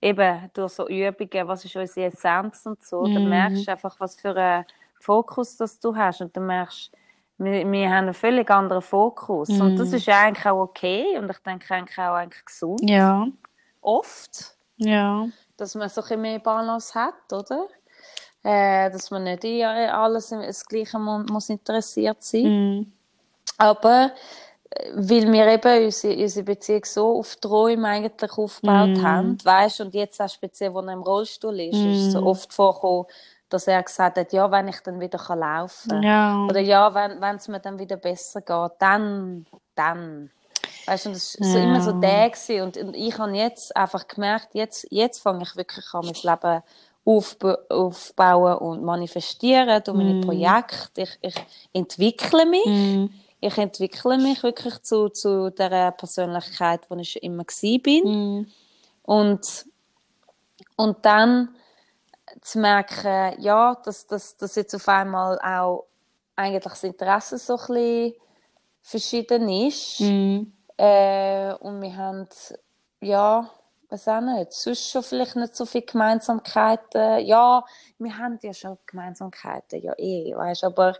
eben 0.00 0.50
durch 0.54 0.72
so 0.72 0.88
Übungen, 0.88 1.48
was 1.48 1.64
ist 1.64 1.76
unsere 1.76 2.06
Essenz 2.06 2.64
und 2.64 2.82
so, 2.82 3.06
dann 3.08 3.24
Mhm. 3.24 3.28
merkst 3.30 3.66
du 3.66 3.72
einfach, 3.72 4.00
was 4.00 4.18
für 4.18 4.34
einen 4.34 4.64
Fokus 4.98 5.56
das 5.56 5.78
du 5.80 5.94
hast 5.94 6.20
und 6.22 6.36
dann 6.36 6.46
merkst 6.46 6.90
wir, 7.42 7.70
wir 7.70 7.88
haben 7.88 8.04
einen 8.04 8.14
völlig 8.14 8.50
anderen 8.50 8.82
Fokus 8.82 9.48
und 9.60 9.78
das 9.78 9.92
ist 9.92 10.06
ja 10.06 10.20
eigentlich 10.20 10.46
auch 10.46 10.60
okay 10.62 11.18
und 11.18 11.30
ich 11.30 11.38
denke 11.38 11.72
eigentlich 11.74 11.98
auch 11.98 12.14
eigentlich 12.14 12.44
gesund, 12.44 12.82
Ja, 12.88 13.26
oft, 13.80 14.54
ja. 14.76 15.26
dass 15.56 15.74
man 15.74 15.88
so 15.88 16.02
ein 16.02 16.20
mehr 16.20 16.38
Balance 16.38 16.94
hat, 16.94 17.32
oder? 17.32 17.66
Äh, 18.42 18.90
dass 18.90 19.10
man 19.10 19.24
nicht 19.24 19.44
in 19.44 19.64
alles 19.66 20.28
das 20.30 20.64
Gleiche 20.66 20.98
mu- 20.98 21.24
muss 21.30 21.50
interessiert 21.50 22.22
sein 22.22 22.44
Mhm. 22.44 22.92
aber 23.58 24.12
äh, 24.70 24.92
weil 24.94 25.30
wir 25.30 25.46
eben 25.46 25.84
unsere, 25.84 26.16
unsere 26.16 26.44
Beziehung 26.44 26.84
so 26.86 27.18
auf 27.18 27.36
Träume 27.36 27.86
eigentlich 27.88 28.32
aufgebaut 28.32 28.96
Mm. 28.96 29.02
haben, 29.02 29.44
weißt 29.44 29.80
und 29.82 29.94
jetzt 29.94 30.20
auch 30.22 30.28
speziell, 30.30 30.72
wo 30.72 30.80
er 30.80 30.92
im 30.92 31.02
Rollstuhl 31.02 31.60
ist, 31.60 31.84
ist 31.84 32.12
so 32.12 32.20
Mm. 32.20 32.26
oft 32.26 32.52
vorgekommen, 32.54 33.06
dass 33.50 33.66
er 33.66 33.82
gesagt 33.82 34.16
hat, 34.16 34.32
ja, 34.32 34.50
wenn 34.50 34.68
ich 34.68 34.80
dann 34.80 35.00
wieder 35.00 35.18
kann 35.18 35.40
laufen 35.40 36.02
Ja. 36.02 36.46
oder 36.48 36.60
ja, 36.60 36.94
wenn 36.94 37.36
es 37.36 37.48
mir 37.48 37.60
dann 37.60 37.78
wieder 37.78 37.96
besser 37.96 38.40
geht, 38.40 38.72
dann, 38.78 39.44
dann. 39.74 40.30
Weißt 40.86 41.06
du, 41.06 41.10
das 41.10 41.36
war 41.38 41.46
so 41.48 41.58
Ja. 41.58 41.64
immer 41.64 41.80
so 41.82 41.92
der 41.92 42.30
gewesen. 42.30 42.62
und, 42.62 42.76
und 42.78 42.94
ich 42.94 43.18
habe 43.18 43.32
jetzt 43.36 43.76
einfach 43.76 44.06
gemerkt, 44.08 44.48
jetzt, 44.54 44.86
jetzt 44.90 45.20
fange 45.20 45.42
ich 45.42 45.54
wirklich 45.56 45.84
an, 45.92 46.06
mein 46.06 46.14
Leben 46.22 46.62
aufba 47.04 47.58
aufbauen 47.68 48.58
und 48.58 48.82
manifestieren 48.84 49.82
durch 49.82 49.96
meine 49.96 50.14
Mm. 50.14 50.20
Projekte. 50.20 51.02
Ich, 51.02 51.18
ich 51.22 51.34
entwickle 51.72 52.46
mich. 52.46 52.66
Mhm. 52.66 53.10
Ich 53.40 53.56
entwickle 53.56 54.18
mich 54.18 54.42
wirklich 54.42 54.82
zu, 54.82 55.08
zu 55.08 55.50
der 55.50 55.92
Persönlichkeit, 55.92 56.82
die 56.90 57.00
ich 57.00 57.12
schon 57.12 57.22
immer 57.22 57.42
war. 57.44 57.78
bin. 57.82 58.04
Mhm. 58.04 58.46
Und, 59.02 59.66
und 60.76 60.98
dann 61.06 61.48
zu 62.40 62.58
merken, 62.58 63.40
ja, 63.40 63.76
dass, 63.84 64.06
dass, 64.06 64.36
dass 64.36 64.54
jetzt 64.56 64.74
auf 64.74 64.88
einmal 64.88 65.38
auch 65.40 65.86
eigentlich 66.36 66.64
das 66.64 66.84
Interesse 66.84 67.38
so 67.38 67.54
ein 67.54 67.66
bisschen 67.66 68.14
verschieden 68.82 69.48
ist. 69.48 70.00
Mhm. 70.00 70.52
Äh, 70.76 71.52
und 71.54 71.82
wir 71.82 71.96
haben, 71.96 72.28
ja, 73.00 73.50
weiß 73.90 74.08
auch 74.08 74.20
nicht, 74.20 74.52
sonst 74.52 74.90
schon 74.90 75.02
vielleicht 75.02 75.36
nicht 75.36 75.56
so 75.56 75.66
viele 75.66 75.84
Gemeinsamkeiten. 75.84 77.26
Ja, 77.26 77.64
wir 77.98 78.18
haben 78.18 78.38
ja 78.42 78.54
schon 78.54 78.78
Gemeinsamkeiten, 78.86 79.82
ja 79.82 79.92
eh, 79.98 80.34
weißt 80.34 80.64
aber 80.64 80.96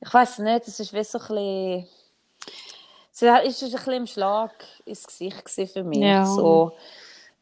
ich 0.00 0.12
weiß 0.12 0.38
nicht, 0.40 0.66
es 0.66 0.80
ist 0.80 0.92
wie 0.92 1.04
so 1.04 1.18
ein 1.18 1.26
bisschen, 1.28 1.88
es 3.12 3.22
ist 3.22 3.62
ist 3.62 3.62
ein 3.62 3.70
bisschen 3.70 3.92
im 3.92 4.06
Schlag 4.06 4.52
ins 4.84 5.06
Gesicht 5.06 5.72
für 5.72 5.84
mich. 5.84 6.00
Ja. 6.00 6.26
So, 6.26 6.72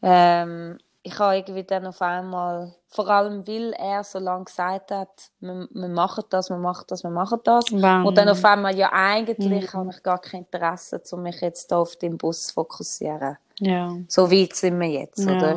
ähm, 0.02 0.78
ich 1.08 1.18
habe 1.18 1.36
irgendwie 1.36 1.64
dann 1.64 1.86
auf 1.86 2.00
einmal, 2.02 2.74
vor 2.88 3.08
allem 3.08 3.46
weil 3.46 3.72
er 3.72 4.04
so 4.04 4.18
lange 4.18 4.44
gesagt 4.44 4.90
hat, 4.90 5.08
wir, 5.40 5.66
wir 5.70 5.88
machen 5.88 6.24
das, 6.30 6.50
wir 6.50 6.56
machen 6.56 6.84
das, 6.88 7.02
wir 7.02 7.10
machen 7.10 7.40
das. 7.44 7.64
Wann? 7.72 8.04
Und 8.06 8.16
dann 8.18 8.28
auf 8.28 8.44
einmal, 8.44 8.76
ja 8.76 8.90
eigentlich 8.92 9.72
Mhm. 9.72 9.78
habe 9.78 9.90
ich 9.90 10.02
gar 10.02 10.20
kein 10.20 10.40
Interesse, 10.42 11.00
um 11.12 11.22
mich 11.22 11.40
jetzt 11.40 11.72
auf 11.72 11.96
den 11.96 12.16
Bus 12.18 12.48
zu 12.48 12.54
fokussieren. 12.54 13.38
Ja. 13.60 13.94
So 14.08 14.30
weit 14.30 14.54
sind 14.54 14.78
wir 14.80 14.88
jetzt, 14.88 15.18
Ja. 15.24 15.32
oder? 15.36 15.56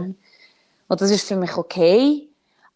Und 0.87 1.01
das 1.01 1.11
ist 1.11 1.27
für 1.27 1.35
mich 1.35 1.55
okay. 1.57 2.27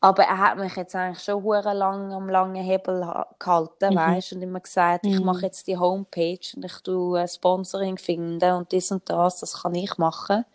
Aber 0.02 0.24
er 0.24 0.38
hat 0.38 0.58
mich 0.58 0.76
jetzt 0.76 0.94
eigentlich 0.96 1.24
schon 1.24 1.42
hure 1.42 1.74
lang 1.74 2.12
am 2.14 2.30
langen 2.30 2.64
Hebel 2.64 3.06
ha- 3.08 3.28
gehalten, 3.40 3.94
Mhm. 3.94 3.98
weißt 3.98 4.34
und 4.34 4.42
immer 4.44 4.60
gesagt, 4.60 5.06
ich 5.06 5.20
Mhm. 5.20 5.26
mache 5.26 5.42
jetzt 5.48 5.66
die 5.68 5.78
Homepage 5.78 6.40
und 6.56 6.64
ich 6.66 6.78
tue 6.84 7.28
Sponsoring 7.28 7.98
finden 7.98 8.52
und 8.54 8.72
dies 8.72 8.92
und 8.92 9.10
das, 9.10 9.40
das 9.40 9.64
kann 9.64 9.74
ich 9.74 9.98
machen. 9.98 10.46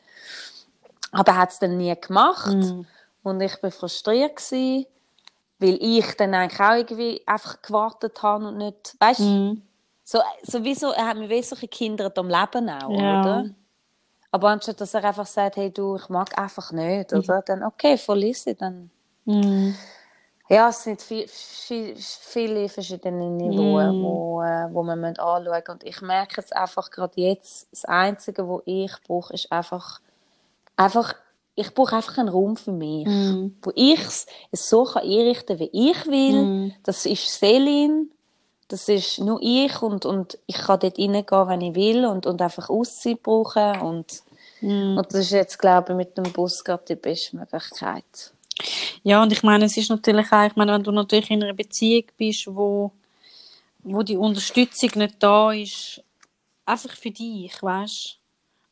Aber 1.12 1.32
er 1.32 1.38
hat 1.38 1.50
es 1.50 1.58
dann 1.58 1.76
nie 1.76 1.94
gemacht 2.00 2.54
Mhm. 2.54 2.86
und 3.22 3.40
ich 3.40 3.60
bin 3.60 3.70
frustriert 3.70 4.36
gewesen, 4.36 4.86
weil 5.58 5.78
ich 5.80 6.16
dann 6.16 6.34
eigentlich 6.34 6.60
auch 6.60 6.74
irgendwie 6.76 7.22
einfach 7.26 7.60
gewartet 7.62 8.22
habe 8.22 8.48
und 8.48 8.58
nicht, 8.58 8.96
weißt 8.98 9.20
Mhm. 9.20 9.62
so, 10.04 10.20
sowieso, 10.42 10.92
er 10.92 11.06
hat 11.08 11.16
mich 11.16 11.28
wie 11.30 11.42
solche 11.42 11.68
Kinder 11.68 12.12
am 12.16 12.28
Leben 12.28 12.68
auch, 12.70 12.90
Ja. 12.90 13.20
oder? 13.20 13.44
Aber 14.32 14.48
anstatt 14.50 14.80
dass 14.80 14.94
er 14.94 15.04
einfach 15.04 15.26
sagt, 15.26 15.56
hey 15.56 15.72
du, 15.72 15.96
ich 15.96 16.08
mag 16.08 16.38
einfach 16.38 16.70
nicht, 16.72 17.12
Mhm. 17.12 17.18
oder? 17.18 17.42
Dann, 17.42 17.64
okay, 17.64 17.98
voll 17.98 18.22
easy, 18.24 18.54
dann. 18.54 18.90
Mhm. 19.24 19.74
Ja, 20.48 20.68
es 20.70 20.82
sind 20.82 21.00
viel, 21.00 21.28
viel, 21.28 21.94
viele 21.96 22.68
verschiedene 22.68 23.30
Niveauen, 23.30 23.96
Mm. 23.98 24.02
wo, 24.02 24.42
äh, 24.42 24.66
wo 24.72 24.82
man 24.82 25.04
anschauen 25.04 25.44
muss. 25.44 25.68
Und 25.68 25.84
ich 25.84 26.00
merke 26.02 26.40
jetzt 26.40 26.54
einfach 26.56 26.90
gerade 26.90 27.20
jetzt, 27.20 27.68
das 27.70 27.84
Einzige, 27.84 28.48
was 28.48 28.62
ich 28.66 28.90
brauche, 29.06 29.32
ist 29.34 29.52
einfach, 29.52 30.00
einfach, 30.80 31.14
ich 31.54 31.74
brauche 31.74 31.96
einfach 31.96 32.18
einen 32.18 32.28
Raum 32.28 32.56
für 32.56 32.72
mich, 32.72 33.06
Mhm. 33.06 33.56
wo 33.62 33.72
ich 33.74 34.00
es 34.00 34.26
so 34.52 34.84
kann 34.84 35.02
einrichten 35.02 35.58
wie 35.58 35.70
ich 35.72 36.06
will. 36.06 36.44
Mhm. 36.44 36.72
Das 36.82 37.06
ist 37.06 37.38
Selin, 37.38 38.10
das 38.68 38.88
ist 38.88 39.18
nur 39.18 39.38
ich 39.42 39.82
und, 39.82 40.04
und 40.06 40.38
ich 40.46 40.56
kann 40.56 40.80
dort 40.80 40.98
reingehen, 40.98 41.48
wenn 41.48 41.60
ich 41.60 41.74
will 41.74 42.06
und, 42.06 42.26
und 42.26 42.40
einfach 42.40 42.68
Auszeit 42.70 43.22
brauchen. 43.22 43.80
Und, 43.80 44.22
Mhm. 44.62 44.98
und 44.98 45.06
das 45.08 45.20
ist 45.20 45.30
jetzt, 45.30 45.58
glaube 45.58 45.92
ich, 45.92 45.96
mit 45.96 46.16
dem 46.18 46.32
Bus 46.32 46.62
gerade 46.62 46.84
die 46.88 46.94
beste 46.94 47.36
Möglichkeit. 47.36 48.34
Ja, 49.02 49.22
und 49.22 49.32
ich 49.32 49.42
meine, 49.42 49.64
es 49.64 49.76
ist 49.78 49.88
natürlich 49.88 50.30
auch, 50.32 50.44
ich 50.46 50.54
meine, 50.54 50.74
wenn 50.74 50.82
du 50.82 50.92
natürlich 50.92 51.30
in 51.30 51.42
einer 51.42 51.54
Beziehung 51.54 52.04
bist, 52.18 52.46
wo, 52.46 52.92
wo 53.82 54.02
die 54.02 54.18
Unterstützung 54.18 54.90
nicht 54.96 55.14
da 55.18 55.50
ist, 55.52 56.02
einfach 56.66 56.94
für 56.94 57.10
dich, 57.10 57.62
weißt 57.62 58.18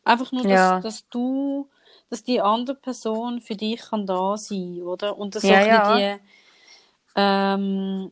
Einfach 0.05 0.33
nur, 0.33 0.43
dass, 0.43 0.51
Ja. 0.53 0.81
dass 0.81 1.09
du, 1.11 1.69
dass 2.11 2.23
die 2.25 2.41
andere 2.41 2.77
Person 2.77 3.41
für 3.41 3.57
dich 3.57 3.81
kann 3.81 4.07
da 4.07 4.37
sein, 4.37 4.83
oder? 4.83 5.17
Und 5.19 5.35
dass 5.35 5.43
Ja, 5.45 5.61
ja. 5.61 5.99
die 5.99 6.21
ähm, 7.17 8.11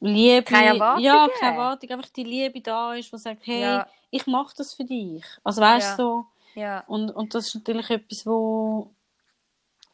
Liebe, 0.00 0.42
Keine 0.44 0.66
Erwartungen. 0.68 1.04
ja, 1.04 1.28
keine 1.28 1.52
Erwartung, 1.56 1.90
einfach 1.90 2.10
die 2.10 2.24
Liebe 2.24 2.60
da 2.60 2.94
ist, 2.94 3.12
die 3.12 3.18
sagt, 3.18 3.46
hey, 3.46 3.60
Ja. 3.60 3.86
ich 4.10 4.26
mache 4.26 4.54
das 4.56 4.74
für 4.74 4.84
dich. 4.84 5.24
Also 5.44 5.60
weißt 5.60 5.90
Ja. 5.90 5.96
du, 5.98 6.02
so, 6.02 6.26
Ja. 6.60 6.84
und, 6.88 7.10
und 7.10 7.34
das 7.34 7.48
ist 7.48 7.54
natürlich 7.56 7.90
etwas, 7.90 8.26
wo, 8.26 8.90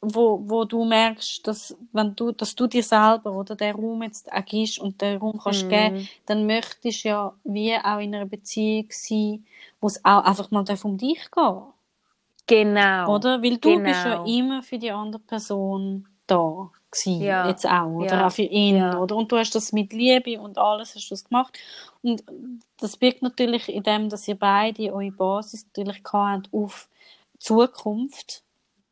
wo, 0.01 0.41
wo 0.49 0.65
du 0.65 0.85
merkst, 0.85 1.47
dass, 1.47 1.77
wenn 1.93 2.15
du, 2.15 2.33
dass 2.33 2.55
du 2.55 2.67
dir 2.69 2.83
selber 2.83 3.33
oder 3.33 3.57
den 3.57 3.75
Raum 3.75 4.03
jetzt 4.03 4.33
auch 4.33 4.45
gibst 4.45 4.79
und 4.79 5.01
den 5.03 5.19
Raum 5.19 5.41
kannst 5.43 5.65
Mhm. 5.65 5.69
geben, 5.71 6.09
dann 6.27 6.47
möchtest 6.47 7.05
du 7.05 7.09
ja 7.09 7.35
wie 7.45 7.75
auch 7.77 7.99
in 7.99 8.15
einer 8.15 8.27
Beziehung 8.27 8.87
sein, 8.91 9.45
wo 9.81 9.89
es 9.89 10.05
auch 10.05 10.25
einfach 10.25 10.51
mal 10.51 10.65
um 10.85 10.99
dich 10.99 11.31
geht. 11.31 11.76
Genau. 12.47 13.15
Oder? 13.15 13.43
Weil 13.43 13.59
du 13.59 13.83
bist 13.83 14.05
ja 14.05 14.23
Genau. 14.23 14.25
immer 14.27 14.63
für 14.63 14.79
die 14.79 14.91
andere 14.91 15.21
Person 15.23 16.07
da 16.27 16.71
gewesen, 16.91 17.23
Ja. 17.23 17.49
jetzt 17.49 17.67
auch, 17.67 17.87
oder? 17.89 18.07
Ja. 18.17 18.27
Auch 18.27 18.33
für 18.33 18.43
ihn, 18.43 18.77
Ja. 18.77 18.99
oder? 18.99 19.17
Und 19.17 19.31
du 19.31 19.37
hast 19.37 19.55
das 19.55 19.73
mit 19.73 19.93
Liebe 19.93 20.41
und 20.41 20.59
alles 20.59 20.95
hast 20.95 21.07
du 21.11 21.15
das 21.15 21.25
gemacht. 21.25 21.59
Und 22.03 22.25
das 22.81 22.97
birgt 22.97 23.23
natürlich 23.23 23.69
in 23.69 23.83
dem, 23.83 24.09
dass 24.09 24.27
ihr 24.29 24.37
beide 24.37 24.93
eure 24.93 25.11
Basis 25.13 25.67
natürlich 25.67 26.03
gehabt 26.03 26.47
habt 26.47 26.55
auf 26.55 26.89
Zukunft. 27.39 28.43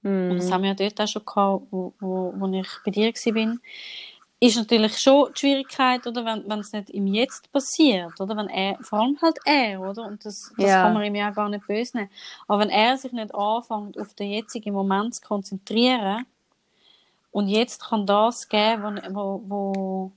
Und 0.03 0.37
das 0.37 0.49
Mhm. 0.49 0.53
haben 0.53 0.63
wir 0.63 0.69
ja 0.71 0.75
dort 0.75 1.01
auch 1.01 1.09
schon 1.09 1.25
gehabt, 1.25 1.67
wo, 1.71 1.95
wo, 1.99 2.35
wo 2.37 2.47
ich 2.53 2.69
bei 2.85 2.91
dir 2.91 3.07
war. 3.13 3.57
Ist 4.41 4.57
natürlich 4.57 4.99
schon 4.99 5.32
die 5.32 5.39
Schwierigkeit, 5.39 6.07
oder, 6.07 6.24
wenn, 6.24 6.49
wenn 6.49 6.59
es 6.59 6.72
nicht 6.72 6.91
im 6.91 7.07
Jetzt 7.07 7.51
passiert, 7.53 8.20
oder, 8.20 8.37
wenn 8.37 8.49
er, 8.49 8.76
vor 8.82 9.01
allem 9.01 9.18
halt 9.22 9.39
er, 9.45 9.80
oder, 9.80 10.05
und 10.07 10.24
das, 10.24 10.51
das 10.57 10.59
Ja. 10.70 10.82
kann 10.82 10.93
man 10.93 11.05
ihm 11.05 11.14
ja 11.14 11.30
auch 11.30 11.35
gar 11.35 11.49
nicht 11.49 11.66
böse 11.66 11.97
nehmen. 11.97 12.11
Aber 12.47 12.61
wenn 12.61 12.70
er 12.70 12.97
sich 12.99 13.12
nicht 13.12 13.35
anfängt, 13.35 13.99
auf 13.99 14.12
den 14.14 14.30
jetzigen 14.32 14.74
Moment 14.74 15.14
zu 15.14 15.22
konzentrieren, 15.22 16.26
und 17.30 17.49
jetzt 17.49 17.82
kann 17.85 18.07
das 18.07 18.49
geben, 18.49 19.01
wo, 19.11 19.43
wo, 19.47 20.12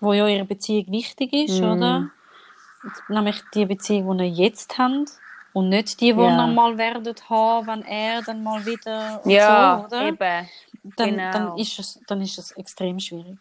wo, 0.00 0.12
ja 0.12 0.28
ihre 0.28 0.44
Beziehung 0.44 0.90
wichtig 0.92 1.32
ist, 1.32 1.62
Mhm. 1.62 1.68
oder? 1.70 2.10
Nämlich 3.08 3.40
die 3.54 3.64
Beziehung, 3.64 4.18
die 4.18 4.24
ihr 4.24 4.30
jetzt 4.30 4.76
habt. 4.76 5.10
Und 5.54 5.68
nicht 5.70 6.00
die, 6.00 6.12
die 6.12 6.20
Ja. 6.20 6.46
ihr 6.46 6.46
mal 6.48 6.76
werden 6.76 7.14
haben, 7.30 7.66
wenn 7.66 7.82
er 7.82 8.22
dann 8.22 8.42
mal 8.42 8.64
wieder 8.66 9.22
Ja, 9.26 9.78
so, 9.78 9.96
oder? 9.96 10.08
eben. 10.08 10.48
Dann, 10.84 11.10
genau. 11.10 11.30
dann, 11.32 11.58
ist 11.58 11.78
es, 11.78 12.00
dann 12.06 12.20
ist 12.22 12.38
es 12.38 12.50
extrem 12.52 12.98
schwierig, 12.98 13.38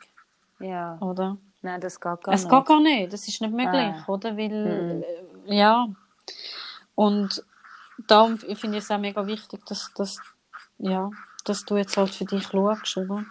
Ja. 0.60 0.98
oder? 1.00 1.38
Nein, 1.64 1.82
das 1.82 2.00
geht 2.00 2.24
gar 2.24 2.34
es 2.34 2.44
nicht. 2.44 2.52
geht 2.52 2.66
gar 2.66 2.80
nicht, 2.80 3.14
das 3.14 3.28
ist 3.28 3.42
nicht 3.42 3.54
möglich, 3.54 3.94
Ah. 3.96 4.04
oder? 4.08 4.38
Weil, 4.38 4.50
Mhm. 4.50 5.04
ja. 5.52 5.88
Und 6.96 7.44
darum 8.08 8.38
finde 8.38 8.78
ich 8.78 8.84
es 8.84 8.92
auch 8.92 8.98
mega 9.00 9.26
wichtig, 9.26 9.66
dass, 9.66 9.92
dass, 9.96 10.20
ja, 10.78 11.10
dass 11.46 11.66
du 11.66 11.78
jetzt 11.78 11.98
halt 11.98 12.10
für 12.12 12.26
dich 12.26 12.44
schaust, 12.48 12.98
oder? 12.98 13.26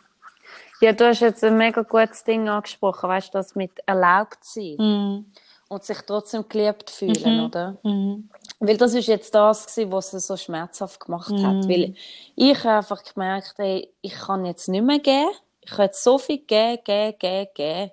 Ja, 0.81 0.93
du 0.93 1.07
hast 1.07 1.21
jetzt 1.21 1.45
ein 1.45 1.57
mega 1.57 1.83
gutes 1.83 2.25
Ding 2.25 2.49
angesprochen, 2.49 3.09
weißt 3.09 3.29
du, 3.35 3.39
das 3.39 3.55
mit 3.55 3.73
erlaubt 3.87 4.39
sein 4.43 4.77
Mhm. 4.79 5.27
und 5.69 5.85
sich 5.85 5.99
trotzdem 6.07 6.49
geliebt 6.49 6.91
fühlen, 6.91 7.39
Mhm. 7.39 7.45
oder? 7.45 7.77
Mhm. 7.83 8.29
Weil 8.63 8.77
das 8.77 8.93
ist 8.95 9.07
jetzt 9.09 9.35
das 9.35 9.67
gewesen, 9.67 9.91
was 9.91 10.13
es 10.13 10.27
so 10.27 10.37
schmerzhaft 10.37 11.01
gemacht 11.01 11.33
hat. 11.33 11.65
Mhm. 11.65 11.69
Weil 11.69 11.95
ich 12.37 12.59
habe 12.59 12.77
einfach 12.77 13.03
gemerkt, 13.03 13.55
ey, 13.59 13.91
ich 14.03 14.13
kann 14.15 14.45
jetzt 14.45 14.69
nicht 14.69 14.85
mehr 14.85 14.99
geben. 14.99 15.31
Ich 15.63 15.71
kann 15.71 15.87
jetzt 15.87 16.05
so 16.05 16.19
viel 16.19 16.39
geben, 16.39 16.79
geben, 16.85 17.19
geben, 17.19 17.49
geben. 17.55 17.91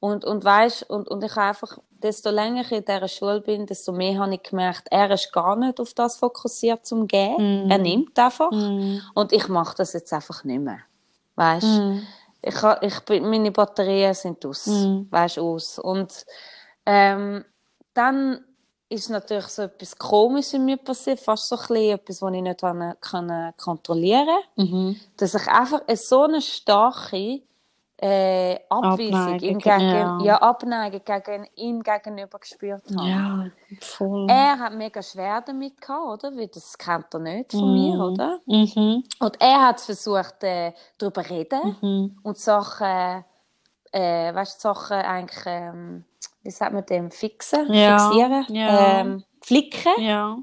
Und, 0.00 0.24
und 0.24 0.44
weißt, 0.44 0.90
und, 0.90 1.08
und 1.08 1.22
ich 1.24 1.34
habe 1.36 1.48
einfach, 1.48 1.78
desto 1.90 2.30
länger 2.30 2.62
ich 2.62 2.72
in 2.72 2.84
dieser 2.84 3.08
Schule 3.08 3.40
bin, 3.40 3.66
desto 3.66 3.92
mehr 3.92 4.18
habe 4.18 4.34
ich 4.34 4.42
gemerkt, 4.42 4.88
er 4.90 5.10
ist 5.10 5.32
gar 5.32 5.56
nicht 5.56 5.80
auf 5.80 5.94
das 5.94 6.16
fokussiert 6.16 6.84
zum 6.86 7.06
Geben. 7.06 7.64
Mhm. 7.64 7.70
Er 7.70 7.78
nimmt 7.78 8.18
einfach. 8.18 8.50
Mhm. 8.50 9.00
Und 9.14 9.32
ich 9.32 9.48
mache 9.48 9.76
das 9.76 9.92
jetzt 9.92 10.12
einfach 10.12 10.42
nicht 10.44 10.60
mehr. 10.60 10.80
Weißt 11.36 11.64
Mhm. 11.66 12.06
ich, 12.42 12.54
ich 12.82 13.00
bin, 13.00 13.30
meine 13.30 13.52
Batterien 13.52 14.14
sind 14.14 14.44
aus, 14.46 14.66
Mhm. 14.66 15.06
weißt 15.10 15.38
aus. 15.38 15.78
Und 15.78 16.26
ähm, 16.86 17.44
dann 17.94 18.44
ist 18.88 19.10
natürlich 19.10 19.46
so 19.46 19.62
etwas 19.62 19.96
Komisches 19.96 20.54
in 20.54 20.64
mir 20.64 20.78
passiert, 20.78 21.20
fast 21.20 21.48
so 21.48 21.56
ein 21.56 21.60
bisschen 21.60 21.94
etwas, 21.94 22.22
was 22.22 22.34
ich 22.34 22.42
nicht 22.42 22.60
kann 23.00 23.54
kontrollieren 23.56 24.38
Mhm. 24.56 24.96
Dass 25.16 25.34
ich 25.34 25.46
einfach 25.48 25.82
eine 25.86 25.96
so 25.96 26.22
eine 26.22 26.40
starke 26.40 27.42
äh, 28.00 28.60
Abweisung, 28.68 29.40
ihm 29.40 29.58
gegen, 29.58 29.80
ja. 29.80 30.18
ja. 30.22 30.40
Abneigung 30.40 31.00
gegen 31.04 31.48
ihn 31.56 31.82
gegenüber 31.82 32.38
gespürt 32.38 32.84
habe. 32.96 33.08
Ja, 33.08 33.46
voll. 33.80 34.26
Er 34.30 34.58
hat 34.58 34.74
mega 34.74 35.02
schwer 35.02 35.42
damit 35.44 35.80
gehabt, 35.80 36.24
oder? 36.24 36.36
Weil 36.36 36.46
das 36.46 36.78
kennt 36.78 37.12
er 37.12 37.18
nicht 37.18 37.50
von 37.50 37.74
mir, 37.74 37.98
oder? 37.98 38.38
Mhm. 38.46 39.02
Und 39.18 39.40
er 39.40 39.66
hat 39.66 39.80
versucht, 39.80 40.44
äh, 40.44 40.72
darüber 40.96 41.24
zu 41.24 41.30
reden 41.34 41.76
Mhm. 41.80 42.18
und 42.22 42.38
Sachen, 42.38 43.24
äh, 43.90 44.32
weißt 44.32 44.60
Sachen 44.60 44.98
eigentlich, 44.98 45.44
ähm, 45.46 46.04
wie 46.48 46.52
sagt 46.52 46.72
man 46.72 46.86
dem, 46.86 47.10
fixen, 47.10 47.70
Ja, 47.74 47.98
fixieren, 47.98 48.46
ja. 48.48 49.00
ähm, 49.00 49.24
flicken. 49.42 49.92
Ja. 50.02 50.38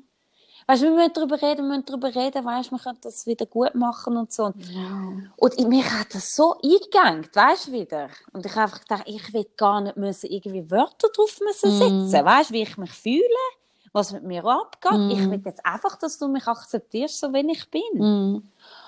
weißt 0.67 0.83
du, 0.83 0.85
wir 0.89 0.95
müssen 0.95 1.13
darüber 1.15 1.41
reden, 1.41 1.63
wir 1.67 1.69
müssen 1.77 1.85
darüber 1.87 2.13
reden, 2.13 2.45
weißt 2.45 2.69
du, 2.69 2.75
wir 2.75 2.79
können 2.83 2.99
das 3.01 3.25
wieder 3.25 3.47
gut 3.47 3.73
machen 3.73 4.15
und 4.17 4.31
so. 4.31 4.51
Ja. 4.55 5.09
Und 5.35 5.59
ich, 5.59 5.65
mich 5.65 5.83
hat 5.89 6.13
das 6.13 6.35
so 6.35 6.55
eingegangen, 6.63 7.27
weißt 7.33 7.67
du, 7.69 7.71
wieder. 7.71 8.09
Und 8.33 8.45
ich 8.45 8.51
habe 8.51 8.65
einfach 8.65 8.81
gedacht, 8.81 9.03
ich 9.07 9.33
will 9.33 9.47
gar 9.57 9.81
nicht 9.81 9.97
müssen 9.97 10.29
irgendwie 10.29 10.69
Wörter 10.69 11.07
drauf 11.15 11.39
müssen 11.43 11.71
Mm. 11.75 12.07
setzen, 12.07 12.23
weißt 12.25 12.49
du, 12.51 12.53
wie 12.53 12.61
ich 12.61 12.77
mich 12.77 12.91
fühle, 12.91 13.41
was 13.93 14.11
mit 14.11 14.23
mir 14.23 14.45
abgeht. 14.45 14.91
Mm. 14.99 15.09
Ich 15.09 15.29
will 15.31 15.41
jetzt 15.43 15.65
einfach, 15.65 15.95
dass 15.97 16.19
du 16.19 16.27
mich 16.27 16.45
akzeptierst, 16.47 17.19
so 17.19 17.33
wie 17.33 17.51
ich 17.51 17.69
bin. 17.71 17.81
Mhm. 17.93 18.47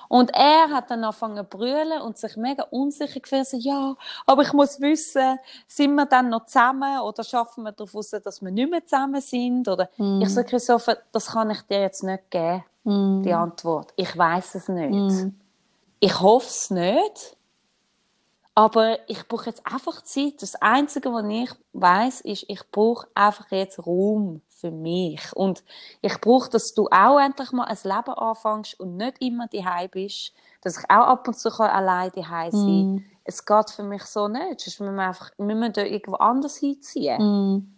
Und 0.10 0.32
er 0.34 0.70
hat 0.72 0.90
dann 0.92 1.04
angefangen 1.04 1.38
zu 1.38 1.44
brüllen 1.58 2.02
und 2.02 2.18
sich 2.18 2.38
mega 2.38 2.64
unsicher 2.72 3.20
gefühlt. 3.20 3.48
So, 3.48 3.58
ja, 3.58 3.96
aber 4.26 4.42
ich 4.44 4.54
muss 4.54 4.80
wissen, 4.82 5.40
sind 5.68 5.96
wir 5.96 6.06
dann 6.06 6.30
noch 6.30 6.46
zusammen 6.46 7.00
oder 7.02 7.24
schaffen 7.24 7.64
wir 7.64 7.72
darauf 7.72 7.94
raus, 7.96 8.10
dass 8.12 8.42
wir 8.42 8.52
nicht 8.52 8.70
mehr 8.70 8.86
zusammen 8.86 9.22
sind? 9.22 9.68
Oder 9.68 9.90
Mhm. 9.98 10.22
ich 10.22 10.34
so, 10.34 10.44
Christopher, 10.44 10.98
das 11.12 11.28
kann 11.28 11.50
ich 11.52 11.62
dir 11.64 11.82
jetzt 11.82 12.04
nicht 12.04 12.30
geben, 12.32 12.64
Mhm. 12.84 13.24
die 13.24 13.34
Antwort. 13.34 13.94
Ich 13.96 14.18
weiß 14.18 14.56
es 14.56 14.68
nicht. 14.70 14.92
Mhm. 14.92 15.36
Ich 16.00 16.20
hoffe 16.20 16.48
es 16.48 16.70
nicht. 16.70 17.36
Aber 18.56 18.98
ich 19.08 19.28
brauche 19.28 19.46
jetzt 19.52 19.62
einfach 19.66 20.02
Zeit. 20.02 20.42
Das 20.42 20.56
Einzige, 20.56 21.14
was 21.14 21.26
ich 21.30 21.52
weiß, 21.74 22.22
ist, 22.22 22.46
ich 22.48 22.62
brauche 22.72 23.08
einfach 23.14 23.52
jetzt 23.52 23.86
Raum 23.86 24.42
für 24.60 24.72
mich. 24.72 25.22
Und 25.36 25.64
ich 26.02 26.20
brauche, 26.20 26.50
dass 26.50 26.74
du 26.74 26.88
auch 26.92 27.20
endlich 27.20 27.52
mal 27.52 27.66
ein 27.66 27.78
Leben 27.84 28.14
anfängst 28.18 28.80
und 28.80 28.98
nicht 28.98 29.22
immer 29.22 29.48
daheim 29.48 29.90
bist. 29.90 30.34
Dass 30.62 30.78
ich 30.80 30.84
auch 30.90 31.08
ab 31.08 31.28
und 31.28 31.38
zu 31.38 31.50
allein 31.60 32.12
daheim 32.16 32.52
sein 32.52 32.68
Mhm. 32.94 33.06
Es 33.30 33.46
geht 33.46 33.70
für 33.72 33.84
mich 33.84 34.04
so 34.04 34.28
nicht. 34.30 34.62
Sonst 34.62 34.80
müssen 34.80 34.96
wir 34.96 35.04
einfach 35.08 35.32
wir 35.38 35.56
müssen 35.56 35.74
da 35.74 35.82
irgendwo 35.84 36.16
anders 36.16 36.58
hinziehen. 36.58 37.22
Mhm. 37.22 37.74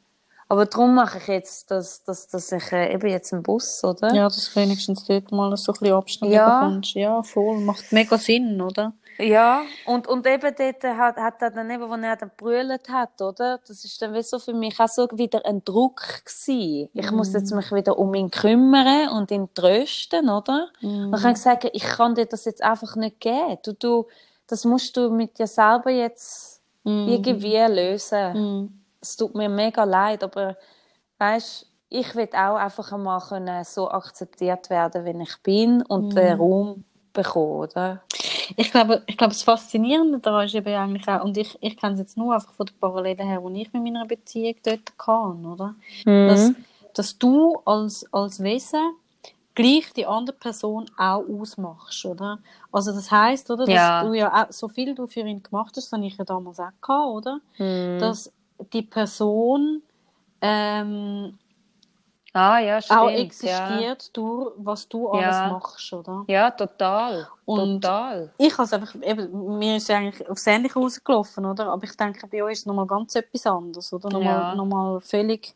Aber 0.48 0.66
darum 0.66 0.96
mache 0.96 1.20
ich 1.20 1.28
jetzt, 1.28 1.70
dass, 1.70 2.04
dass, 2.04 2.28
dass 2.28 2.52
ich 2.52 2.72
äh, 2.72 2.92
eben 2.94 3.08
jetzt 3.08 3.32
einen 3.34 3.44
Bus, 3.44 3.84
oder? 3.84 4.14
Ja, 4.16 4.24
dass 4.24 4.52
du 4.52 4.60
wenigstens 4.60 5.04
dort 5.06 5.32
mal 5.32 5.56
so 5.58 5.72
ein 5.74 5.80
bisschen 5.80 5.96
Abstand 5.96 6.32
Ja. 6.32 6.60
bekommst. 6.62 6.94
Ja, 6.96 7.22
voll. 7.22 7.60
Macht 7.62 7.92
mega 7.92 8.18
Sinn, 8.18 8.60
oder? 8.60 8.94
Ja, 9.20 9.64
und, 9.86 10.08
und 10.08 10.26
eben 10.26 10.56
dort 10.58 10.84
hat, 10.84 11.18
hat 11.18 11.42
er 11.42 11.52
dann 11.52 11.70
eben, 11.70 11.84
als 11.92 12.04
er 12.04 12.16
dann 12.16 12.30
gebrüllt 12.30 12.90
hat, 12.90 13.22
oder? 13.22 13.60
Das 13.68 13.84
ist 13.84 14.02
dann 14.02 14.14
wie 14.14 14.24
so 14.24 14.40
für 14.40 14.54
mich 14.54 14.80
auch 14.80 14.88
so 14.88 15.08
wieder 15.12 15.46
ein 15.46 15.64
Druck 15.66 16.02
gewesen. 16.26 16.90
Ich 16.94 17.12
muss 17.12 17.34
jetzt 17.34 17.52
mich 17.54 17.72
wieder 17.72 18.00
um 18.00 18.14
ihn 18.14 18.32
kümmern 18.32 19.10
und 19.10 19.30
ihn 19.32 19.54
trösten, 19.54 20.30
oder? 20.30 20.70
Mhm. 20.82 21.08
Und 21.08 21.16
ich 21.16 21.22
kann 21.22 21.36
sagen, 21.36 21.70
ich 21.74 21.84
kann 21.84 22.16
dir 22.16 22.28
das 22.28 22.46
jetzt 22.46 22.64
einfach 22.64 22.96
nicht 22.96 23.20
geben. 23.20 23.58
Du, 23.64 23.74
du, 23.74 24.08
das 24.48 24.64
musst 24.64 24.96
du 24.96 25.10
mit 25.10 25.38
dir 25.38 25.48
selber 25.48 25.90
jetzt 25.92 26.60
Mhm. 26.84 27.08
irgendwie 27.10 27.58
lösen. 27.58 28.34
Mhm. 28.34 28.82
Es 29.02 29.16
tut 29.18 29.36
mir 29.36 29.50
mega 29.50 29.84
leid, 29.84 30.24
aber 30.24 30.58
weißt, 31.18 31.66
ich 31.90 32.16
will 32.16 32.30
auch 32.34 32.56
einfach 32.56 32.92
einmal 32.92 33.20
können 33.20 33.64
so 33.64 33.90
akzeptiert 33.90 34.70
werden, 34.70 35.06
wie 35.06 35.24
ich 35.24 35.42
bin 35.44 35.82
und 35.84 36.16
den 36.16 36.38
Raum 36.38 36.84
bekommen, 37.24 37.52
oder? 37.52 38.02
Ich 38.56 38.72
glaube, 38.72 39.04
ich 39.06 39.18
glaube, 39.18 39.34
das 39.34 39.44
Faszinierende 39.44 40.20
daran 40.20 40.46
ist 40.46 40.56
eben 40.56 40.74
eigentlich 40.74 41.08
auch, 41.08 41.24
und 41.24 41.38
ich, 41.38 41.58
ich 41.62 41.78
kenne 41.78 41.94
es 41.94 42.00
jetzt 42.00 42.18
nur 42.18 42.34
einfach 42.34 42.54
von 42.54 42.66
den 42.66 42.78
Parallelen 42.80 43.28
her, 43.28 43.42
die 43.46 43.62
ich 43.62 43.74
mit 43.74 43.84
meiner 43.84 44.06
Beziehung 44.06 44.56
dort 44.64 44.98
kann, 44.98 45.46
oder? 45.46 45.76
Dass, 46.28 46.54
dass 46.94 47.18
du 47.18 47.60
als, 47.66 48.06
als 48.12 48.42
Wesen 48.42 48.94
gleich 49.56 49.92
die 49.94 50.06
andere 50.06 50.36
Person 50.38 50.90
auch 50.98 51.24
ausmachst, 51.28 52.06
oder? 52.06 52.40
Also 52.72 52.92
das 52.92 53.12
heißt, 53.12 53.52
oder, 53.52 53.66
dass 53.66 53.76
Ja. 53.76 54.04
du 54.04 54.14
ja 54.14 54.44
auch, 54.44 54.52
so 54.52 54.68
viel 54.70 54.96
du 54.96 55.06
für 55.08 55.22
ihn 55.22 55.44
gemacht 55.44 55.74
hast, 55.76 55.86
das 55.86 55.92
habe 55.92 56.06
ich 56.06 56.18
ja 56.18 56.24
damals 56.24 56.60
auch 56.60 56.72
gehabt, 56.82 57.10
oder? 57.10 57.40
Mhm. 57.58 58.00
Dass 58.00 58.32
die 58.74 58.84
Person 58.84 59.82
ähm, 60.42 61.38
Ah, 62.34 62.60
ja, 62.60 62.80
stimmt. 62.82 63.00
auch 63.00 63.10
ja. 63.10 63.18
existiert 63.18 64.16
durch 64.16 64.54
was 64.58 64.88
du 64.88 65.10
alles 65.10 65.36
Ja. 65.36 65.48
machst, 65.50 65.92
oder? 65.94 66.26
Ja, 66.28 66.52
total. 66.52 67.28
Und- 67.46 67.82
total. 67.82 68.32
Ich 68.38 68.54
habe 68.54 68.64
es 68.64 68.74
einfach, 68.74 68.94
eben, 69.02 69.58
mir 69.58 69.78
ist 69.78 69.90
eigentlich 69.90 70.30
aufs 70.30 70.46
Ähnliche 70.46 70.76
rausgelaufen, 70.78 71.46
oder? 71.46 71.68
Aber 71.72 71.84
ich 71.84 71.96
denke, 71.98 72.28
bei 72.28 72.44
euch 72.44 72.54
ist 72.54 72.60
es 72.60 72.66
nochmal 72.68 72.86
ganz 72.86 73.16
etwas 73.16 73.48
anderes, 73.48 73.92
oder? 73.92 74.10
Nochmal, 74.10 74.34
Ja. 74.52 74.56
nochmal 74.56 75.02
völlig, 75.02 75.56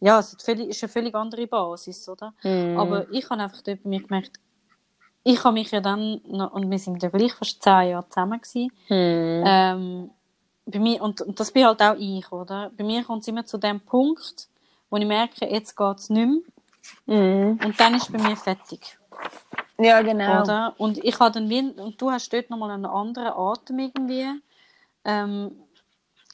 ja, 0.00 0.18
es 0.18 0.34
ist, 0.34 0.48
eine 0.48 0.88
völlig 0.92 1.14
andere 1.14 1.46
Basis, 1.46 2.06
oder? 2.08 2.34
Mhm. 2.42 2.78
Aber 2.78 3.10
ich 3.10 3.28
habe 3.30 3.40
einfach 3.42 3.62
dort 3.62 3.82
bei 3.82 3.88
mir 3.88 4.02
gemerkt, 4.02 4.38
ich 5.24 5.42
habe 5.44 5.54
mich 5.54 5.70
ja 5.70 5.80
dann, 5.80 6.16
und 6.18 6.70
wir 6.70 6.78
sind 6.78 7.02
ja 7.02 7.08
gleich 7.08 7.32
fast 7.34 7.62
zehn 7.62 7.90
Jahre 7.90 8.08
zusammen 8.08 8.40
gewesen, 8.40 8.70
Mhm. 8.88 9.44
ähm, 9.46 10.10
bei 10.66 10.78
mir, 10.78 11.02
und, 11.02 11.20
und 11.22 11.40
das 11.40 11.50
bin 11.50 11.64
halt 11.66 11.80
auch 11.82 11.96
ich, 11.98 12.30
oder? 12.30 12.70
Bei 12.76 12.84
mir 12.84 13.02
kommt 13.04 13.22
es 13.22 13.28
immer 13.28 13.44
zu 13.46 13.56
dem 13.58 13.80
Punkt, 13.80 14.48
wo 14.90 14.96
ich 14.96 15.06
merke, 15.06 15.46
jetzt 15.46 15.76
geht 15.76 15.98
es 15.98 16.10
nicht 16.10 16.26
mehr, 16.28 16.40
Mhm. 17.06 17.58
und 17.64 17.78
dann 17.80 17.94
ist 17.94 18.10
bei 18.12 18.18
mir 18.18 18.36
fertig. 18.36 18.98
Ja, 19.78 20.02
genau. 20.02 20.42
Oder? 20.42 20.74
Und 20.78 20.98
ich 21.04 21.18
habe 21.20 21.32
dann 21.32 21.48
wie, 21.48 21.60
und 21.60 22.00
du 22.00 22.10
hast 22.10 22.32
dort 22.32 22.50
nochmal 22.50 22.70
einen 22.72 22.86
anderen 22.86 23.28
Atem 23.28 23.78
irgendwie. 23.78 24.26
Ähm, 25.04 25.52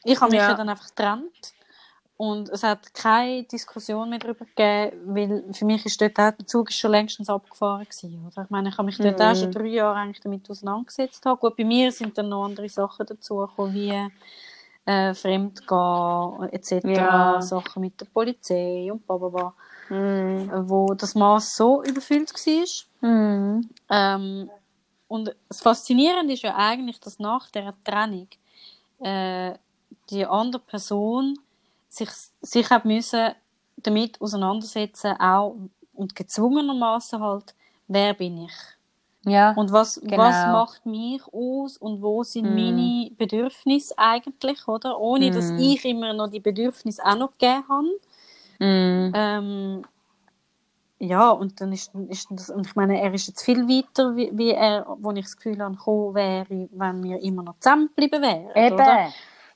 ich 0.05 0.21
habe 0.21 0.31
mich 0.31 0.41
Ja. 0.41 0.51
ja. 0.51 0.55
dann 0.55 0.69
einfach 0.69 0.89
getrennt. 0.89 1.53
Und 2.19 2.49
es 2.49 2.63
hat 2.63 2.95
keine 2.95 3.43
Diskussion 3.45 4.09
mehr 4.09 4.19
darüber 4.19 4.47
gegeben, 4.47 5.15
weil 5.15 5.45
für 5.53 5.67
mich 5.67 5.85
ist 5.85 6.01
dort 6.01 6.19
auch, 6.19 6.31
der 6.33 6.47
Zug 6.47 6.71
ist 6.71 6.79
schon 6.79 6.91
längstens 6.93 7.29
abgefahren 7.29 7.85
gewesen, 7.85 8.27
oder? 8.27 8.45
Ich 8.45 8.51
meine, 8.51 8.71
ich 8.71 8.79
habe 8.79 8.87
mich 8.87 8.97
dort 8.97 9.19
Mhm. 9.19 9.25
auch 9.25 9.37
schon 9.37 9.53
drei 9.53 9.67
Jahre 9.67 9.99
eigentlich 9.99 10.21
damit 10.23 10.49
auseinandergesetzt. 10.51 11.23
Gut, 11.39 11.57
bei 11.57 11.65
mir 11.65 11.93
sind 11.93 12.17
dann 12.17 12.31
noch 12.31 12.47
andere 12.47 12.69
Sachen 12.71 13.05
dazugekommen, 13.05 13.75
wie 13.75 13.93
äh, 14.87 15.15
Fremdgehen 15.15 16.49
etc., 16.51 16.85
Ja. 16.85 17.41
Sachen 17.43 17.81
mit 17.83 18.01
der 18.01 18.07
Polizei 18.07 18.89
und 18.91 19.07
bla 19.07 19.17
bla 19.17 19.29
bla, 19.29 19.55
Mhm. 19.89 20.51
wo 20.69 20.95
das 20.95 21.15
Maß 21.15 21.57
so 21.57 21.83
überfüllt 21.85 22.33
war. 22.33 23.09
Mhm. 23.11 23.69
Ähm, 23.91 24.51
und 25.09 25.35
das 25.49 25.61
Faszinierende 25.61 26.33
ist 26.35 26.43
ja 26.43 26.57
eigentlich, 26.57 26.99
dass 26.99 27.19
nach 27.21 27.49
der 27.51 27.73
Trennung 27.85 28.29
äh, 29.01 29.55
die 30.11 30.27
andere 30.27 30.63
Person 30.63 31.39
sich, 31.89 32.11
sich 32.41 32.69
hat 32.71 32.85
müssen 32.85 33.33
damit 33.77 34.21
auseinandersetzen 34.21 35.13
auch 35.21 35.55
und 35.95 36.17
gezwungenermaßen 36.17 37.21
halt, 37.21 37.55
wer 37.87 38.15
bin 38.15 38.45
ich? 38.45 38.53
Ja. 39.27 39.53
Und 39.55 39.73
was, 39.73 40.01
Genau. 40.03 40.19
was 40.19 40.35
macht 40.47 40.87
mich 40.87 41.21
aus 41.33 41.77
und 41.77 42.01
wo 42.01 42.23
sind 42.23 42.45
Mm. 42.51 42.55
meine 42.55 43.11
Bedürfnisse 43.19 43.95
eigentlich, 43.99 44.67
oder? 44.69 44.99
Ohne, 45.01 45.31
dass 45.33 45.51
Mm. 45.51 45.59
ich 45.59 45.85
immer 45.85 46.13
noch 46.15 46.29
die 46.29 46.41
Bedürfnisse 46.41 47.05
auch 47.05 47.17
noch 47.17 47.33
gegeben 47.33 47.65
habe. 47.69 47.89
Mhm. 48.59 49.13
Ähm, 49.15 49.83
ja, 50.99 51.29
und 51.31 51.61
dann 51.61 51.73
ist, 51.73 51.93
ist 52.09 52.29
das, 52.31 52.49
und 52.49 52.67
ich 52.67 52.75
meine, 52.75 52.99
er 53.01 53.13
ist 53.13 53.27
jetzt 53.29 53.43
viel 53.45 53.69
weiter, 53.69 54.17
wie, 54.17 54.31
wie 54.33 54.53
er, 54.53 54.87
wo 54.99 55.11
ich 55.13 55.25
das 55.25 55.37
Gefühl 55.37 55.61
habe, 55.63 55.77
wäre, 56.15 56.69
wenn 56.71 57.03
wir 57.03 57.21
immer 57.21 57.43
noch 57.43 57.59
zusammengeblieben 57.61 58.23
wären. 58.23 58.51
Eben. 58.55 58.75
Oder? 58.77 59.09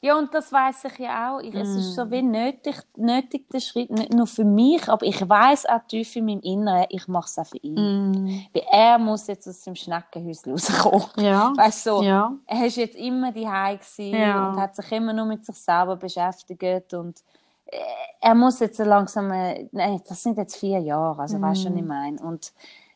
Ja, 0.02 0.16
und 0.16 0.32
das 0.32 0.50
weiß 0.50 0.84
ich 0.86 0.98
ja 0.98 1.30
auch. 1.36 1.40
Ich, 1.40 1.54
Es 1.54 1.68
ist 1.68 1.90
Mm. 1.90 1.94
so 1.94 2.10
wie 2.10 2.22
nötig, 2.22 2.76
nötig 2.96 3.50
der 3.50 3.60
Schritt, 3.60 3.90
nicht 3.90 4.14
nur 4.14 4.26
für 4.26 4.44
mich, 4.44 4.88
aber 4.88 5.04
ich 5.04 5.28
weiß 5.28 5.66
auch 5.66 5.80
tief 5.86 6.16
in 6.16 6.24
meinem 6.24 6.40
Inneren, 6.40 6.86
ich 6.88 7.06
mache 7.06 7.26
es 7.26 7.38
auch 7.38 7.46
für 7.46 7.58
ihn. 7.58 7.74
Mm. 8.12 8.46
Weil 8.54 8.62
er 8.70 8.98
muss 8.98 9.26
jetzt 9.26 9.46
aus 9.46 9.60
dem 9.62 9.74
Schneckenhäuschen 9.74 10.52
rauskommen. 10.52 11.04
Ja. 11.18 11.52
Weißt 11.56 11.84
du, 11.86 11.90
so, 11.98 12.02
Ja. 12.02 12.32
er 12.46 12.66
ist 12.66 12.76
jetzt 12.76 12.96
immer 12.96 13.30
daheim 13.30 13.78
gewesen 13.78 14.14
Ja. 14.18 14.48
und 14.50 14.56
hat 14.60 14.74
sich 14.74 14.90
immer 14.90 15.12
nur 15.12 15.26
mit 15.26 15.44
sich 15.44 15.56
selber 15.56 15.96
beschäftigt 15.96 16.94
und 16.94 17.22
äh, 17.66 17.76
er 18.22 18.34
muss 18.34 18.58
jetzt 18.60 18.78
so 18.78 18.84
langsam, 18.84 19.30
äh, 19.32 19.68
nein, 19.70 20.00
das 20.08 20.22
sind 20.22 20.38
jetzt 20.38 20.56
vier 20.56 20.78
Jahre, 20.80 21.20
also 21.20 21.40
weißt 21.40 21.64
du, 21.66 21.68
was 21.68 21.76
ich 21.76 21.84
meine? 21.86 22.18
Und 22.22 22.52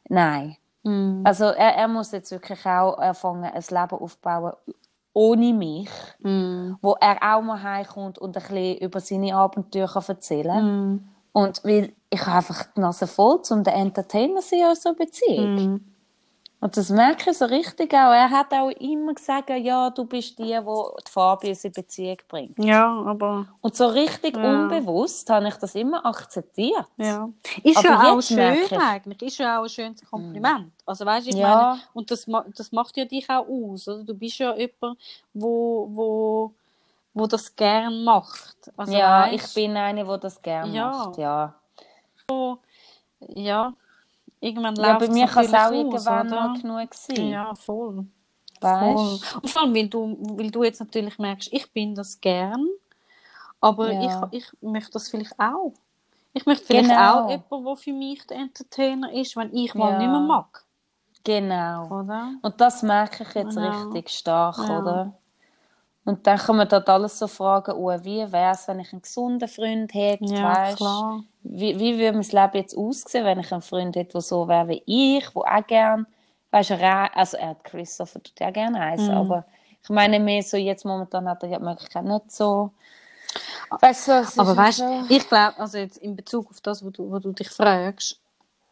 nein, 0.08 0.56
Mm. 0.86 1.22
also 1.24 1.44
er, 1.44 1.76
er 1.76 1.88
muss 1.88 2.12
jetzt 2.12 2.30
wirklich 2.30 2.64
auch 2.66 2.98
anfangen, 2.98 3.44
ein 3.44 3.64
Leben 3.70 3.98
aufbauen 3.98 4.52
ohne 5.14 5.52
mich, 5.54 5.88
Mm. 6.20 6.72
wo 6.82 6.96
er 7.00 7.16
auch 7.22 7.42
mal 7.42 7.62
heimkommt 7.62 8.18
und 8.18 8.36
ein 8.36 8.42
bisschen 8.42 8.78
über 8.78 9.00
seine 9.00 9.34
Abenteuer 9.34 9.88
kann 9.88 10.04
erzählen 10.08 10.64
Mm. 10.94 11.04
Und 11.32 11.64
weil 11.64 11.92
ich 12.10 12.20
habe 12.26 12.36
einfach 12.38 12.64
die 12.76 12.80
Nase 12.80 13.06
voll, 13.08 13.40
um 13.50 13.64
der 13.64 13.74
Entertainer 13.74 14.42
sein 14.42 14.60
in 14.68 14.74
so 14.76 14.90
einer 14.90 14.98
Beziehung. 14.98 15.54
Mm. 15.74 15.80
Und 16.64 16.74
das 16.78 16.88
merke 16.88 17.30
ich 17.30 17.36
so 17.36 17.44
richtig 17.44 17.92
auch. 17.92 18.10
Er 18.14 18.30
hat 18.30 18.50
auch 18.54 18.70
immer 18.70 19.12
gesagt, 19.12 19.50
ja, 19.50 19.90
du 19.90 20.06
bist 20.06 20.38
die, 20.38 20.44
die 20.44 20.58
die 20.60 21.10
Farbe 21.10 21.48
in 21.48 21.72
Beziehung 21.72 22.16
bringt. 22.26 22.58
Ja, 22.58 22.86
aber 23.04 23.46
Und 23.60 23.76
so 23.76 23.86
richtig 23.88 24.34
Ja. 24.34 24.42
unbewusst 24.62 25.28
habe 25.28 25.46
ich 25.48 25.56
das 25.56 25.74
immer 25.74 26.04
akzeptiert. 26.06 26.86
ja. 26.96 27.28
Ist 27.62 27.76
Aber 27.76 27.88
ja 27.88 28.12
auch 28.14 28.22
schön 28.22 28.54
ich- 28.64 28.72
eigentlich. 28.78 29.20
Ist 29.20 29.36
ja 29.38 29.58
auch 29.58 29.64
ein 29.64 29.68
schönes 29.68 30.02
Kompliment. 30.08 30.72
Also 30.86 31.04
weißt 31.04 31.26
du, 31.26 31.30
ich 31.32 31.36
Ja. 31.36 31.54
meine, 31.72 31.80
und 31.92 32.10
das, 32.10 32.24
das 32.56 32.72
macht 32.72 32.96
ja 32.96 33.04
dich 33.04 33.28
auch 33.28 33.46
aus. 33.46 33.86
Oder? 33.86 34.02
Du 34.02 34.14
bist 34.14 34.38
ja 34.38 34.54
jemand, 34.56 34.98
wo, 35.34 35.86
wo, 35.92 36.52
wo 37.12 37.26
das 37.26 37.54
gern 37.54 38.04
macht. 38.04 38.56
Also, 38.74 38.94
ja, 38.94 39.26
weisst, 39.30 39.48
ich 39.48 39.54
bin 39.54 39.76
eine, 39.76 40.02
die 40.02 40.18
das 40.18 40.40
gerne 40.40 40.74
Ja. 40.74 40.90
macht. 40.90 41.18
Ja. 41.18 41.54
Ja, 43.34 43.72
irgendwann 44.44 44.76
ja, 44.76 44.92
läuft 44.92 45.00
bei 45.00 45.08
mir 45.08 45.26
kann 45.26 45.44
es 45.44 45.52
auch 45.54 45.58
aus, 45.66 45.72
irgendwann 45.72 46.26
oder? 46.28 46.36
mal 46.36 46.60
genug 46.60 46.94
sein. 46.94 47.28
Ja, 47.28 47.54
voll. 47.54 48.06
weißt? 48.60 49.24
voll. 49.24 49.40
Und 49.42 49.48
vor 49.50 49.62
allem, 49.62 49.74
weil 49.74 49.88
du, 49.88 50.16
weil 50.38 50.50
du 50.50 50.62
jetzt 50.64 50.80
natürlich 50.80 51.18
merkst, 51.18 51.52
ich 51.52 51.72
bin 51.72 51.94
das 51.94 52.20
gern, 52.20 52.66
aber 53.60 53.92
Ja. 53.92 54.28
ich, 54.32 54.42
ich 54.42 54.52
möchte 54.62 54.92
das 54.92 55.08
vielleicht 55.08 55.38
auch. 55.38 55.72
Ich 56.32 56.46
möchte 56.46 56.66
vielleicht 56.66 56.88
Genau. 56.88 57.24
auch 57.26 57.30
jemanden, 57.30 57.64
der 57.64 57.76
für 57.76 57.92
mich 57.92 58.26
der 58.26 58.36
Entertainer 58.38 59.12
ist, 59.12 59.36
wenn 59.36 59.54
ich 59.54 59.74
mal 59.74 59.92
Ja. 59.92 59.98
nicht 59.98 60.10
mehr 60.10 60.20
mag. 60.20 60.64
Genau. 61.24 62.00
Oder? 62.00 62.34
Und 62.42 62.60
das 62.60 62.82
merke 62.82 63.22
ich 63.22 63.34
jetzt 63.34 63.56
Ja. 63.56 63.68
richtig 63.68 64.10
stark, 64.10 64.58
Ja. 64.58 64.78
oder? 64.78 65.18
Und 66.04 66.26
dann 66.26 66.38
kommen 66.38 66.68
dort 66.68 66.88
alles 66.88 67.18
so 67.18 67.26
Fragen, 67.26 67.72
oh, 67.72 67.88
wie 68.04 68.30
wäre 68.30 68.52
es, 68.52 68.68
wenn 68.68 68.80
ich 68.80 68.92
einen 68.92 69.02
gesunden 69.02 69.48
Freund 69.48 69.92
hätte, 69.94 70.34
Ja, 70.34 70.52
weißt? 70.54 70.76
klar. 70.76 71.24
Wie, 71.42 71.78
wie 71.78 71.98
würde 71.98 72.18
mein 72.18 72.28
Leben 72.28 72.56
jetzt 72.56 72.76
aussehen, 72.76 73.24
wenn 73.24 73.40
ich 73.40 73.52
einen 73.52 73.62
Freund 73.62 73.96
hätte, 73.96 74.12
der 74.12 74.20
so 74.20 74.46
wäre 74.48 74.68
wie 74.68 74.82
ich, 74.86 75.28
der 75.30 75.42
auch 75.42 75.66
gern, 75.66 76.06
weißt 76.50 76.70
du, 76.70 76.74
also 77.14 77.36
er 77.36 77.48
hat 77.50 77.64
Christopher 77.64 78.22
tut 78.22 78.38
ja 78.40 78.50
gerne 78.50 78.78
reisen, 78.78 79.14
Mhm. 79.14 79.20
aber 79.20 79.44
ich 79.82 79.88
meine 79.90 80.20
mehr 80.20 80.42
so, 80.42 80.56
jetzt 80.56 80.84
momentan 80.84 81.28
hat 81.28 81.42
er 81.42 81.50
ja 81.50 81.58
die 81.58 81.64
Möglichkeit 81.64 82.04
nicht 82.04 82.30
so. 82.32 82.70
Weißt 83.80 84.08
du, 84.08 84.12
Aber 84.40 84.56
weißt 84.56 84.78
so- 84.78 85.04
ich 85.08 85.26
glaube, 85.28 85.58
also 85.58 85.78
jetzt 85.78 85.98
in 85.98 86.16
Bezug 86.16 86.50
auf 86.50 86.60
das, 86.60 86.84
was 86.84 86.92
du, 86.92 87.10
was 87.10 87.22
du 87.22 87.32
dich 87.32 87.50
fragst, 87.50 88.20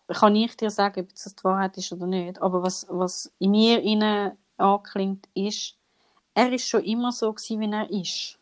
kann 0.09 0.37
ich 0.37 0.57
dir 0.57 0.71
sagen, 0.71 1.01
ob 1.01 1.11
das 1.11 1.35
die 1.35 1.45
Wahrheit 1.45 1.77
ist 1.79 1.93
oder 1.93 2.07
nicht. 2.07 2.41
Aber 2.41 2.63
was, 2.63 2.87
was 2.91 3.33
in 3.39 3.51
mir 3.53 3.83
innen 3.83 4.33
anklingt, 4.59 5.29
ist, 5.35 5.77
er 6.35 6.53
ist 6.53 6.69
schon 6.69 6.85
immer 6.85 7.13
so 7.13 7.33
gewesen, 7.33 7.61
wie 7.61 7.71
er 7.73 7.91
ist. 7.91 8.39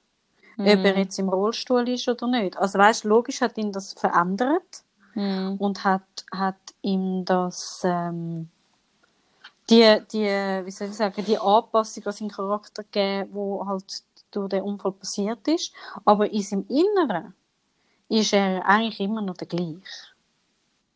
Ob 0.59 0.85
er 0.85 0.99
jetzt 0.99 1.19
im 1.19 1.29
Rollstuhl 1.31 1.89
ist 1.89 2.07
oder 2.09 2.27
nicht. 2.27 2.57
Also 2.59 2.79
weißt, 2.79 3.05
logisch 3.05 3.41
hat 3.41 3.57
ihn 3.59 3.73
das 3.73 3.95
verändert 3.95 4.85
Mhm. 5.15 5.57
und 5.59 5.83
hat, 5.85 6.03
hat 6.33 6.55
ihm 6.83 7.25
das 7.25 7.83
ähm, 7.85 8.49
die, 9.69 9.99
die, 10.13 10.27
wie 10.27 10.71
soll 10.71 10.89
ich 10.89 10.95
sagen, 10.95 11.25
die 11.25 11.39
Anpassung 11.39 12.05
an 12.07 12.13
seinen 12.13 12.31
Charakter 12.31 12.83
gegeben, 12.85 13.31
wo 13.33 13.67
halt 13.67 14.03
durch 14.31 14.49
den 14.51 14.63
Unfall 14.63 14.93
passiert 14.93 15.47
ist. 15.49 15.73
Aber 16.05 16.31
in 16.31 16.43
seinem 16.43 16.67
Inneren 16.69 17.35
ist 18.09 18.33
er 18.33 18.65
eigentlich 18.67 19.01
immer 19.01 19.23
noch 19.23 19.37
der 19.37 19.47
gleiche. 19.47 19.81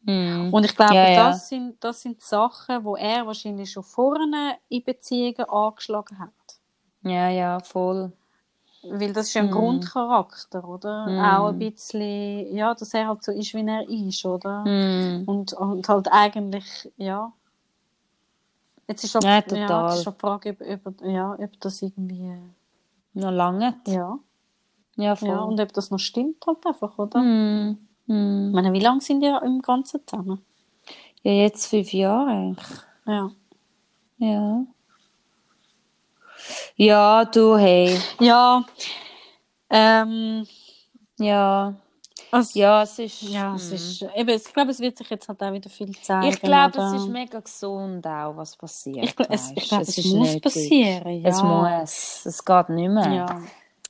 Mhm. 0.03 0.53
Und 0.53 0.65
ich 0.65 0.77
glaube, 0.77 0.95
Ja, 0.95 1.09
ja. 1.11 1.29
Das, 1.31 1.49
sind, 1.49 1.83
das 1.83 2.03
sind 2.03 2.21
die 2.21 2.25
Sachen, 2.25 2.85
wo 2.85 2.97
er 2.97 3.27
wahrscheinlich 3.27 3.71
schon 3.71 3.85
vorne 3.85 4.59
in 4.69 4.85
Beziehungen 4.85 5.49
angeschlagen 5.49 6.19
hat. 6.19 6.31
Ja, 7.05 7.29
ja, 7.29 7.61
voll. 7.61 8.13
Weil 8.83 9.13
das 9.15 9.29
ist 9.29 9.35
ja 9.35 9.43
ein 9.43 9.49
Mhm. 9.49 9.53
Grundcharakter, 9.53 10.69
oder? 10.69 11.07
Mhm. 11.07 11.19
Auch 11.21 11.49
ein 11.49 11.59
bisschen, 11.59 12.55
ja, 12.55 12.75
dass 12.75 12.93
er 12.93 13.09
halt 13.09 13.23
so 13.25 13.33
ist, 13.33 13.55
wie 13.55 13.67
er 13.67 13.89
ist, 13.89 14.25
oder? 14.27 14.65
Mhm. 14.65 15.23
Und, 15.27 15.53
und 15.55 15.89
halt 15.89 16.09
eigentlich, 16.11 16.93
ja. 16.97 17.33
Jetzt 18.87 19.05
ist 19.05 19.15
halt, 19.15 19.25
Ja, 19.25 19.31
ja, 19.37 19.43
total. 19.43 19.91
jetzt 19.91 20.01
ist 20.01 20.07
halt 20.07 20.17
die 20.17 20.21
Frage, 20.21 20.57
ob, 20.85 20.87
ob, 20.87 21.07
ja, 21.07 21.37
ob 21.39 21.61
das 21.61 21.81
irgendwie, 21.83 22.31
Noch 23.15 23.31
lange? 23.31 23.75
ja, 23.87 24.19
Ja, 24.97 25.17
voll. 25.17 25.29
ja, 25.31 25.41
und 25.43 25.59
ob 25.61 25.73
das 25.73 25.91
noch 25.91 25.99
stimmt 25.99 26.45
halt 26.47 26.67
einfach, 26.67 26.99
oder? 26.99 27.21
Mhm. 27.21 27.79
Mhm. 28.07 28.49
Ich 28.49 28.55
meine, 28.55 28.73
wie 28.75 28.81
lange 28.81 29.01
sind 29.01 29.21
die 29.23 29.35
im 29.45 29.63
Ganzen 29.63 30.01
zusammen? 30.07 30.45
Ja, 31.23 31.33
jetzt 31.33 31.67
fünf 31.69 31.91
Jahre 31.95 32.29
eigentlich. 32.31 32.67
Ja. 33.07 33.31
Ja. 34.19 34.67
Ja, 36.77 37.25
du, 37.25 37.57
hey. 37.57 37.99
Ja, 38.21 38.65
ähm, 39.71 40.47
Ja. 41.19 41.75
also, 42.31 42.59
Ja, 42.59 42.83
es 42.83 42.99
ist. 42.99 43.23
Ja, 43.23 43.55
es 43.55 43.69
Mhm. 43.71 43.75
ist, 43.77 44.03
eben, 44.17 44.29
ich 44.31 44.53
glaube, 44.53 44.71
es 44.73 44.81
wird 44.81 44.99
sich 44.99 45.09
jetzt 45.11 45.29
halt 45.29 45.43
auch 45.43 45.53
wieder 45.53 45.71
viel 45.71 45.95
zeigen. 46.01 46.29
Ich 46.29 46.41
glaube, 46.41 46.79
es 46.81 46.93
ist 46.95 47.09
mega 47.09 47.41
gesund 47.41 48.07
auch, 48.07 48.37
was 48.37 48.57
passiert. 48.57 49.05
Ich, 49.05 49.15
es, 49.29 49.53
ich 49.55 49.69
glaube, 49.69 49.83
es, 49.83 49.99
ist 49.99 50.13
muss 50.15 50.41
passieren. 50.41 51.23
Ja. 51.23 51.29
Es 51.29 51.43
muss. 51.43 52.27
Es 52.27 52.45
geht 52.45 52.69
nicht 52.71 52.91
mehr. 52.91 53.13
Ja. 53.13 53.41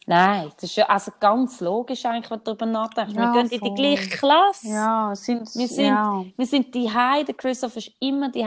Nein, 0.06 0.50
das 0.56 0.64
ist 0.64 0.76
ja 0.76 0.86
also 0.86 1.12
ganz 1.18 1.60
logisch 1.60 2.04
eigentlich, 2.04 2.30
wenn 2.30 2.38
du 2.40 2.44
darüber 2.44 2.66
nachdenkst. 2.66 3.14
Ja, 3.14 3.32
wir 3.32 3.42
gehen 3.42 3.50
in 3.52 3.58
voll. 3.58 3.68
die 3.70 3.74
gleiche 3.74 4.08
Klasse. 4.10 4.68
ja, 4.68 5.12
es 5.12 5.24
sind, 5.24 5.54
Wir 5.54 5.66
sind, 5.66 5.86
ja. 5.86 6.24
wir 6.36 6.46
sind 6.46 6.74
die 6.74 6.90
Der 7.24 7.34
Christoph 7.34 7.74
ist 7.76 7.90
immer 8.00 8.28
die 8.30 8.44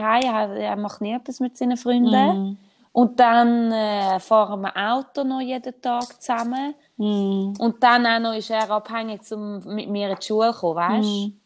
Er 0.56 0.76
macht 0.76 1.00
nie 1.00 1.14
etwas 1.14 1.40
mit 1.40 1.56
seinen 1.56 1.76
Freunden. 1.76 2.10
Mhm. 2.50 2.58
Und 2.98 3.20
dann 3.20 3.70
äh, 3.70 4.18
fahren 4.18 4.60
wir 4.60 4.76
Auto 4.76 5.22
noch 5.22 5.40
jeden 5.40 5.80
Tag 5.80 6.20
zusammen. 6.20 6.74
Mhm. 6.96 7.54
Und 7.56 7.80
dann 7.80 8.04
auch 8.04 8.18
noch 8.18 8.34
ist 8.34 8.50
er 8.50 8.68
abhängig, 8.68 9.20
um 9.30 9.60
mit 9.72 9.88
mir 9.88 10.10
in 10.10 10.16
die 10.16 10.26
Schule 10.26 10.52
zu 10.52 10.58
kommen, 10.58 10.76
weißt? 10.76 11.08
Mhm. 11.08 11.40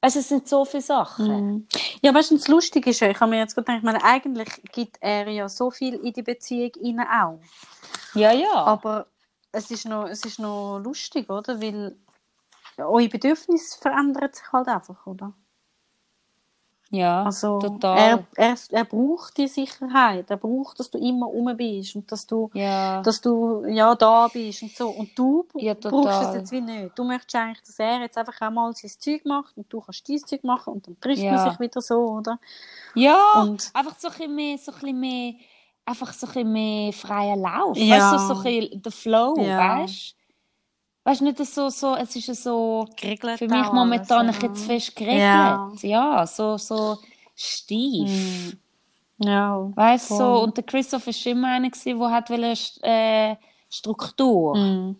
Also, 0.00 0.20
es 0.20 0.28
sind 0.30 0.48
so 0.48 0.64
viele 0.64 0.82
Sachen. 0.82 1.26
Mhm. 1.26 1.66
Ja, 2.00 2.14
weißt 2.14 2.30
du, 2.30 2.36
das 2.36 2.48
Lustige 2.48 2.88
ist 2.88 3.00
ja, 3.00 3.10
ich 3.10 3.20
habe 3.20 3.32
mir 3.32 3.40
jetzt 3.40 3.54
gedacht, 3.54 3.76
ich 3.76 3.82
meine, 3.82 4.02
eigentlich 4.02 4.48
gibt 4.72 4.96
er 5.00 5.28
ja 5.28 5.46
so 5.46 5.70
viel 5.70 5.96
in 5.96 6.14
die 6.14 6.22
Beziehung 6.22 6.72
rein 6.82 7.06
auch. 7.06 7.38
Ja, 8.14 8.32
ja. 8.32 8.54
Aber 8.54 9.08
es 9.52 9.70
ist 9.70 9.84
noch, 9.84 10.08
es 10.08 10.24
ist 10.24 10.38
noch 10.38 10.78
lustig, 10.78 11.28
oder? 11.28 11.60
Weil 11.60 11.98
eure 12.78 13.08
Bedürfnisse 13.10 13.78
verändern 13.78 14.32
sich 14.32 14.50
halt 14.50 14.68
einfach, 14.68 15.06
oder? 15.06 15.34
Ja, 16.96 17.22
Also 17.24 17.58
total. 17.58 17.98
Er, 17.98 18.24
er, 18.34 18.56
er 18.70 18.84
braucht 18.84 19.36
die 19.36 19.48
Sicherheit, 19.48 20.30
er 20.30 20.36
braucht, 20.36 20.78
dass 20.80 20.90
du 20.90 20.98
immer 20.98 21.26
rum 21.26 21.56
bist 21.56 21.94
und 21.96 22.10
dass 22.10 22.26
du, 22.26 22.50
ja. 22.54 23.02
dass 23.02 23.20
du 23.20 23.64
ja 23.66 23.94
da 23.94 24.28
bist 24.28 24.62
und 24.62 24.74
so. 24.76 24.88
Und 24.88 25.10
du 25.18 25.46
Ja, 25.54 25.74
brauchst 25.74 26.22
das 26.22 26.34
jetzt 26.34 26.52
wie 26.52 26.60
nicht. 26.60 26.98
Du 26.98 27.04
möchtest 27.04 27.36
eigentlich, 27.36 27.62
dass 27.62 27.78
er 27.78 28.00
jetzt 28.00 28.16
einfach 28.18 28.40
auch 28.40 28.50
mal 28.50 28.72
sein 28.74 28.90
Zeug 28.98 29.24
macht 29.24 29.56
und 29.56 29.72
du 29.72 29.80
kannst 29.80 30.08
dein 30.08 30.18
Zeug 30.18 30.44
machen 30.44 30.72
und 30.74 30.86
dann 30.86 31.00
trifft 31.00 31.22
man 31.22 31.34
Ja. 31.34 31.50
sich 31.50 31.60
wieder 31.60 31.80
so, 31.80 31.96
oder? 32.18 32.38
ja, 32.94 33.18
Und- 33.40 33.70
einfach 33.74 33.96
so 33.98 34.08
ein 34.08 34.14
bisschen 34.14 34.34
mehr, 34.34 34.58
so 34.58 34.72
ein 34.72 34.78
bisschen 34.80 35.00
mehr, 35.00 35.32
einfach 35.84 36.12
so 36.12 36.26
ein 36.34 36.52
mehr 36.52 36.92
freier 36.92 37.36
Lauf. 37.36 37.76
Ja. 37.76 37.96
Weißt 37.96 38.12
du, 38.14 38.18
so, 38.18 38.34
so 38.34 38.40
ein 38.40 38.42
bisschen 38.60 38.82
der 38.82 38.92
Flow, 38.92 39.34
Ja. 39.38 39.80
weißt 39.82 40.10
du? 40.12 40.15
Weißt 41.06 41.20
du, 41.20 41.24
nicht 41.24 41.38
so, 41.38 41.68
so, 41.68 41.94
es 41.94 42.16
ist 42.16 42.26
ja 42.26 42.34
so, 42.34 42.84
Geregelt 42.96 43.38
für 43.38 43.46
mich 43.46 43.70
momentan 43.70 44.26
alles, 44.26 44.42
ein 44.42 44.52
bisschen 44.52 44.54
zu 44.56 44.62
ja. 44.62 44.74
fest 44.74 44.96
geregelt. 44.96 45.20
Ja. 45.20 45.70
Ja, 45.82 46.26
so, 46.26 46.56
so 46.56 46.98
steif. 47.36 48.10
Mhm. 48.10 48.58
Ja. 49.18 49.70
Weißt 49.72 50.10
du, 50.10 50.16
so, 50.16 50.42
und 50.42 50.56
der 50.56 50.64
Christoph 50.64 51.06
war 51.06 51.26
immer 51.30 51.46
einer, 51.46 51.70
der 51.70 52.10
hat 52.10 52.28
wollte, 52.28 52.82
äh, 52.82 53.36
Struktur. 53.70 54.56
Mhm. 54.56 54.96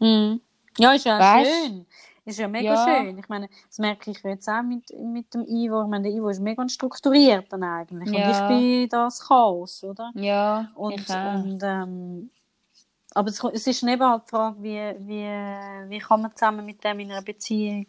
Mhm. 0.00 0.40
Ja, 0.78 0.92
ist 0.92 1.04
ja 1.04 1.20
Weißt? 1.20 1.50
schön. 1.50 1.86
Ist 2.24 2.38
ja 2.40 2.48
mega 2.48 2.74
Ja. 2.74 2.84
schön. 2.84 3.16
Ich 3.16 3.28
meine, 3.28 3.48
das 3.68 3.78
merke 3.78 4.10
ich 4.10 4.18
jetzt 4.24 4.48
auch 4.48 4.62
mit, 4.62 4.90
mit 4.98 5.32
dem 5.34 5.44
Ivo. 5.46 5.82
Ich 5.82 5.88
meine, 5.88 6.08
der 6.08 6.12
Ivo 6.18 6.30
ist 6.30 6.40
mega 6.40 6.68
strukturiert 6.68 7.46
dann 7.52 7.62
eigentlich. 7.62 8.10
Ja. 8.10 8.26
Und 8.26 8.32
ich 8.32 8.48
bin 8.48 8.88
das 8.88 9.20
Chaos, 9.20 9.84
oder? 9.84 10.10
Ja, 10.16 10.72
Und, 10.74 10.94
ich 11.00 11.10
auch. 11.10 11.34
und 11.44 11.62
ähm, 11.62 12.30
aber 13.14 13.28
es, 13.30 13.42
es 13.44 13.66
ist 13.66 13.82
eben 13.82 14.02
halt 14.02 14.24
die 14.26 14.30
Frage, 14.30 14.56
wie, 14.62 14.94
wie, 15.08 15.90
wie 15.90 15.98
kann 15.98 16.22
man 16.22 16.34
zusammen 16.36 16.64
mit 16.66 16.82
dem 16.84 17.00
in 17.00 17.10
einer 17.12 17.22
Beziehung 17.22 17.86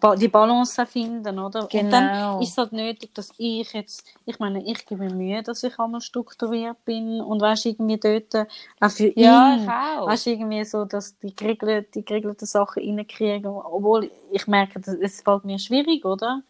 ba- 0.00 0.16
die 0.16 0.28
Balance 0.28 0.84
finden, 0.86 1.38
oder? 1.38 1.62
Und 1.62 1.68
Genau. 1.72 1.90
dann 1.92 2.10
ist 2.38 2.50
es 2.52 2.58
halt 2.58 2.72
nötig, 2.72 3.14
dass 3.14 3.32
ich 3.38 3.72
jetzt, 3.72 4.06
ich 4.26 4.38
meine, 4.38 4.62
ich 4.64 4.84
gebe 4.86 5.04
mir 5.04 5.14
Mühe, 5.14 5.42
dass 5.42 5.62
ich 5.62 5.78
einmal 5.78 6.00
strukturiert 6.02 6.84
bin 6.84 7.20
und 7.22 7.40
weißt 7.40 7.66
irgendwie 7.66 7.98
dort 7.98 8.48
auch 8.80 8.90
für 8.90 9.08
Ja, 9.16 9.56
ihn, 9.56 9.62
ich 9.62 9.68
auch. 9.68 10.08
weißt 10.08 10.26
irgendwie 10.26 10.64
so, 10.64 10.84
dass 10.84 11.18
die 11.18 11.34
geregelten, 11.34 11.90
die 11.94 12.04
geregelten 12.04 12.46
Sachen 12.46 12.82
reinkriegen, 12.82 13.46
obwohl 13.46 14.10
ich 14.30 14.46
merke, 14.46 14.80
es 15.00 15.22
fällt 15.22 15.44
mir 15.44 15.58
schwierig, 15.58 16.04
oder? 16.04 16.42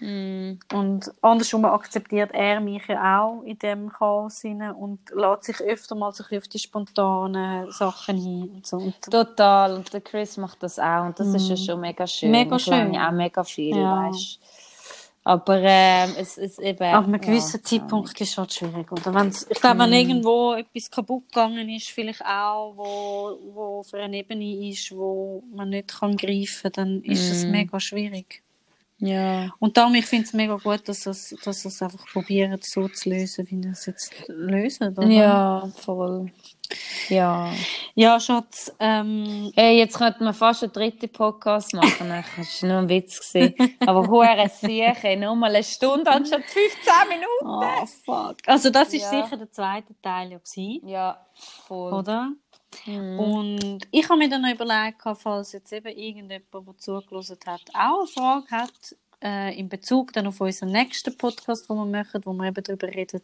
Mm. 0.00 0.58
Und 0.72 1.12
andersrum 1.22 1.64
akzeptiert 1.64 2.30
er 2.32 2.60
mich 2.60 2.86
ja 2.86 3.20
auch 3.20 3.42
in 3.42 3.58
dem 3.58 3.90
Chaos 3.90 4.40
hinein 4.40 4.72
und 4.72 5.00
lässt 5.14 5.44
sich 5.44 5.60
öfter 5.60 5.94
mal 5.94 6.12
so 6.12 6.24
auf 6.24 6.48
die 6.48 6.58
spontanen 6.58 7.70
Sachen 7.70 8.16
hin. 8.16 8.50
Und 8.54 8.66
so. 8.66 8.76
Und 8.76 9.00
Total. 9.02 9.74
Und 9.74 9.92
der 9.92 10.00
Chris 10.00 10.36
macht 10.36 10.62
das 10.62 10.78
auch. 10.78 11.06
Und 11.06 11.18
das 11.18 11.34
ist 11.34 11.48
ja 11.48 11.56
schon 11.56 11.80
mega 11.80 12.06
schön. 12.06 12.30
Mega 12.30 12.56
ich 12.56 12.62
schön. 12.62 12.96
auch 12.96 13.12
mega 13.12 13.44
viel, 13.44 13.76
Ja. 13.76 14.08
weißt 14.08 14.40
Aber 15.24 15.58
ähm, 15.60 16.14
es 16.16 16.38
ist 16.38 16.58
eben... 16.58 16.84
Ab 16.84 17.04
einem 17.04 17.20
gewissen 17.20 17.60
ja, 17.60 17.64
Zeitpunkt 17.64 18.18
ist 18.18 18.30
es 18.30 18.38
halt 18.38 18.52
schwierig. 18.52 18.90
Oder? 18.90 19.12
Wenn's, 19.12 19.46
ich 19.50 19.60
glaube, 19.60 19.80
wenn 19.80 19.92
irgendwo 19.92 20.54
etwas 20.54 20.90
kaputt 20.90 21.24
gegangen 21.28 21.68
ist, 21.68 21.88
vielleicht 21.88 22.24
auch, 22.24 22.74
wo, 22.76 23.38
wo 23.52 23.80
auf 23.80 23.92
einer 23.92 24.14
Ebene 24.14 24.68
ist, 24.70 24.90
wo 24.96 25.42
man 25.54 25.68
nicht 25.70 26.00
kann 26.00 26.16
greifen 26.16 26.72
kann, 26.72 27.02
dann 27.02 27.02
ist 27.02 27.30
es 27.30 27.44
mega 27.44 27.78
schwierig. 27.78 28.42
Ja. 29.00 29.50
Und 29.60 29.76
darum, 29.76 29.94
ich 29.94 30.06
finde 30.06 30.24
es 30.26 30.32
mega 30.32 30.56
gut, 30.56 30.88
dass 30.88 31.06
es, 31.06 31.34
dass 31.44 31.64
es 31.64 31.80
einfach 31.82 32.04
probiert, 32.06 32.64
so 32.64 32.88
zu 32.88 33.10
lösen, 33.10 33.46
wie 33.48 33.62
wir 33.62 33.70
es 33.72 33.86
jetzt 33.86 34.12
lösen. 34.26 34.88
Oder? 34.96 35.06
Ja, 35.06 35.68
voll. 35.76 36.32
Ja. 37.08 37.50
Ja, 37.94 38.20
Schatz, 38.20 38.72
ähm, 38.78 39.50
Hey, 39.54 39.78
jetzt 39.78 39.96
könnten 39.96 40.24
wir 40.24 40.34
fast 40.34 40.62
einen 40.64 40.72
dritten 40.72 41.08
Podcast 41.10 41.72
machen. 41.74 42.08
Das 42.36 42.62
war 42.62 42.68
nur 42.68 42.78
ein 42.80 42.88
Witz. 42.88 43.32
Gewesen. 43.32 43.76
Aber 43.86 44.06
hure 44.06 44.50
sicher, 44.60 45.16
nur 45.16 45.34
mal 45.36 45.54
eine 45.54 45.64
Stunde 45.64 46.10
anstatt 46.10 46.42
15 46.44 46.92
Minuten. 47.08 47.44
Oh, 47.44 47.86
fuck. 48.04 48.36
Also 48.46 48.68
das 48.70 48.92
ist 48.92 49.02
Ja. 49.02 49.24
sicher 49.24 49.36
der 49.36 49.50
zweite 49.50 49.94
Teil 50.02 50.38
Ja, 50.84 51.24
voll. 51.66 51.92
oder? 51.94 52.32
Mhm. 52.86 53.18
Und 53.18 53.88
ich 53.90 54.08
habe 54.08 54.18
mir 54.18 54.28
dann 54.28 54.50
überlegt, 54.50 55.02
falls 55.16 55.52
jetzt 55.52 55.72
eben 55.72 55.88
irgendjemand, 55.96 56.44
der 56.52 56.78
zugelassen 56.78 57.38
hat, 57.46 57.62
auch 57.74 58.00
eine 58.00 58.06
Frage 58.06 58.50
hat, 58.50 58.96
äh, 59.22 59.58
in 59.58 59.68
Bezug 59.68 60.12
dann 60.12 60.26
auf 60.26 60.40
unseren 60.40 60.70
nächsten 60.70 61.16
Podcast, 61.16 61.68
den 61.68 61.76
wir 61.76 61.84
machen, 61.84 62.20
wo 62.24 62.32
wir 62.32 62.48
eben 62.48 62.62
darüber 62.62 62.86
reden, 62.88 63.22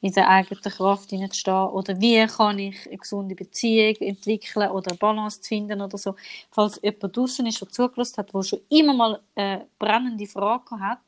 in 0.00 0.12
der 0.12 0.28
eigenen 0.28 0.62
Kraft 0.62 1.10
hineinzustehen 1.10 1.68
oder 1.68 2.00
wie 2.00 2.26
kann 2.26 2.58
ich 2.58 2.86
eine 2.86 2.96
gesunde 2.96 3.34
Beziehung 3.34 3.96
entwickeln 4.00 4.70
oder 4.70 4.90
eine 4.90 4.98
Balance 4.98 5.40
finden 5.42 5.80
oder 5.80 5.98
so. 5.98 6.14
Falls 6.50 6.80
jemand 6.82 7.16
draußen 7.16 7.46
ist, 7.46 7.60
der 7.60 7.68
zugelassen 7.68 8.16
hat, 8.18 8.32
der 8.32 8.42
schon 8.42 8.60
immer 8.68 8.94
mal 8.94 9.20
eine 9.34 9.66
brennende 9.78 10.26
Frage 10.26 10.78
hat, 10.80 11.02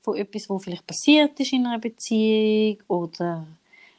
von 0.00 0.16
etwas, 0.16 0.48
was 0.48 0.64
vielleicht 0.64 0.86
passiert 0.86 1.38
ist 1.40 1.52
in 1.52 1.66
einer 1.66 1.78
Beziehung 1.78 2.78
oder 2.88 3.46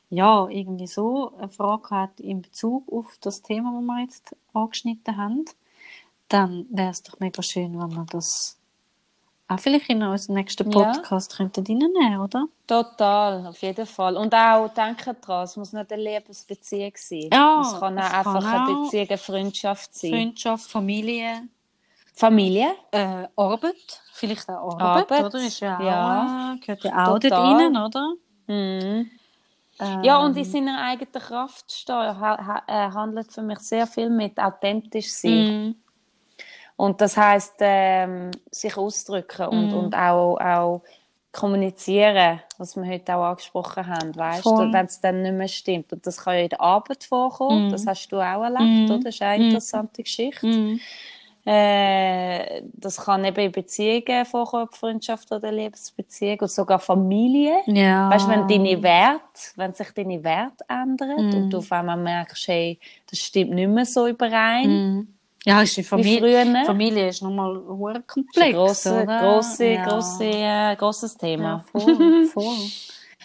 ja, 0.10 0.48
irgendwie 0.50 0.88
so 0.88 1.34
eine 1.38 1.50
Frage 1.50 1.90
hat 1.92 2.20
in 2.20 2.42
Bezug 2.42 2.92
auf 2.92 3.18
das 3.22 3.42
Thema, 3.42 3.72
das 3.74 3.82
wir 3.86 4.02
jetzt 4.02 4.36
angeschnitten 4.54 5.18
haben, 5.18 5.46
dann 6.30 6.66
wäre 6.70 6.92
es 6.92 7.04
doch 7.04 7.20
mega 7.20 7.42
schön, 7.42 7.80
wenn 7.80 7.92
wir 7.96 8.06
das 8.10 8.60
auch 9.48 9.60
vielleicht 9.60 9.90
in 9.90 10.04
unserem 10.04 10.36
nächsten 10.36 10.70
Ja. 10.72 10.92
Podcast 10.92 11.36
könnten 11.36 11.66
reinnehmen, 11.66 12.20
oder? 12.22 12.46
Total, 12.68 13.48
auf 13.48 13.60
jeden 13.64 13.88
Fall. 13.88 14.16
Und 14.16 14.34
auch, 14.36 14.68
denke 14.70 15.16
dran, 15.16 15.44
es 15.44 15.58
muss 15.58 15.74
nicht 15.74 15.92
eine 15.92 16.04
Liebesbeziehung 16.04 16.92
sein. 16.96 17.30
Ja, 17.34 17.62
es 17.62 17.80
kann 17.80 17.98
auch 17.98 18.04
es 18.04 18.14
einfach 18.14 18.44
kann 18.44 18.68
eine 18.70 18.82
Beziehung, 18.84 19.08
eine 19.10 19.18
Freundschaft 19.18 19.96
sein. 19.96 20.12
Freundschaft, 20.12 20.70
Familie, 20.70 21.48
Familie? 22.14 22.76
äh, 22.92 23.28
Arbeit, 23.36 24.02
vielleicht 24.14 24.48
auch 24.50 24.80
Arbeit, 24.80 25.12
Arbeit, 25.12 25.26
oder? 25.26 25.40
Ist 25.40 25.60
ja 25.62 25.80
auch, 25.80 25.84
ja. 25.84 26.58
Gehört 26.62 26.84
ja 26.84 27.08
auch 27.08 27.20
dort 27.20 27.32
rein, 27.34 27.76
oder? 27.76 28.14
Mhm. 28.46 29.10
Ähm, 29.80 30.04
Ja, 30.04 30.20
und 30.26 30.38
in 30.38 30.44
seiner 30.46 30.82
eigenen 30.84 31.12
Kraft 31.14 31.72
stehen 31.72 32.20
ha 32.20 32.38
ha 32.68 32.94
handelt 32.94 33.32
für 33.32 33.42
mich 33.42 33.60
sehr 33.60 33.88
viel 33.88 34.10
mit 34.10 34.40
authentisch 34.40 35.10
sein. 35.12 35.46
mm, 35.46 35.74
Und 36.78 37.02
das 37.02 37.18
heißt 37.18 37.56
ähm, 37.60 38.32
sich 38.52 38.78
ausdrücken 38.78 39.48
und, 39.48 39.74
Mhm. 39.74 39.74
und 39.74 39.96
auch, 39.96 40.38
auch 40.40 40.84
kommunizieren, 41.32 42.42
was 42.58 42.76
wir 42.76 42.86
heute 42.86 43.16
auch 43.16 43.26
angesprochen 43.26 43.86
haben, 43.88 44.16
weißt 44.16 44.60
du, 44.60 44.72
wenn 44.72 44.86
es 44.86 45.00
dann 45.02 45.22
nicht 45.22 45.34
mehr 45.34 45.48
stimmt. 45.48 45.94
Und 45.94 46.08
das 46.08 46.18
kann 46.24 46.36
ja 46.36 46.42
in 46.44 46.50
der 46.50 46.62
Arbeit 46.62 47.04
vorkommen, 47.04 47.64
Mhm. 47.66 47.70
das 47.70 47.86
hast 47.86 48.10
du 48.12 48.18
auch 48.18 48.44
erlebt, 48.44 48.90
Mhm. 48.90 48.90
oder? 48.90 49.00
Das 49.06 49.16
ist 49.16 49.22
eine 49.22 49.36
Mhm. 49.36 49.44
interessante 49.44 50.04
Geschichte. 50.04 50.62
Mm, 51.50 51.52
Äh, 51.52 52.64
das 52.74 52.98
kann 52.98 53.26
eben 53.26 53.40
in 53.40 53.52
Beziehungen 53.52 54.26
vorkommen, 54.26 54.70
Freundschaft 54.72 55.32
oder 55.32 55.52
Liebesbeziehung 55.52 56.40
und 56.42 56.52
sogar 56.52 56.80
Familie. 56.80 57.58
ja. 57.66 58.10
Weißt 58.10 58.28
du, 58.28 58.32
wenn 58.32 58.48
deine 58.48 58.82
Werte, 58.84 59.22
wenn 59.56 59.74
sich 59.74 59.92
deine 59.92 60.24
Werte 60.24 60.64
ändern 60.68 61.28
Mhm. 61.28 61.34
und 61.36 61.50
du 61.52 61.58
auf 61.58 61.72
einmal 61.72 61.98
merkst, 61.98 62.48
hey, 62.48 62.80
das 63.10 63.20
stimmt 63.20 63.52
nicht 63.52 63.70
mehr 63.70 63.86
so 63.86 64.08
überein 64.08 64.70
Mm. 65.00 65.08
Ja, 65.46 65.62
ist 65.62 65.78
die 65.78 65.84
Familie, 65.84 66.44
früher. 66.46 66.66
Familie 66.66 67.08
ist 67.08 67.24
nochmal 67.24 67.56
ist 67.96 68.08
komplex, 68.08 68.54
grosse, 68.54 69.04
oder? 69.04 69.20
grosse, 69.20 69.66
ja. 69.68 69.86
grosse, 69.86 70.26
äh, 70.26 70.76
grosses 70.76 71.14
Ja, 71.14 71.20
Thema. 71.20 71.60
voll, 71.72 72.26
voll. 72.34 72.58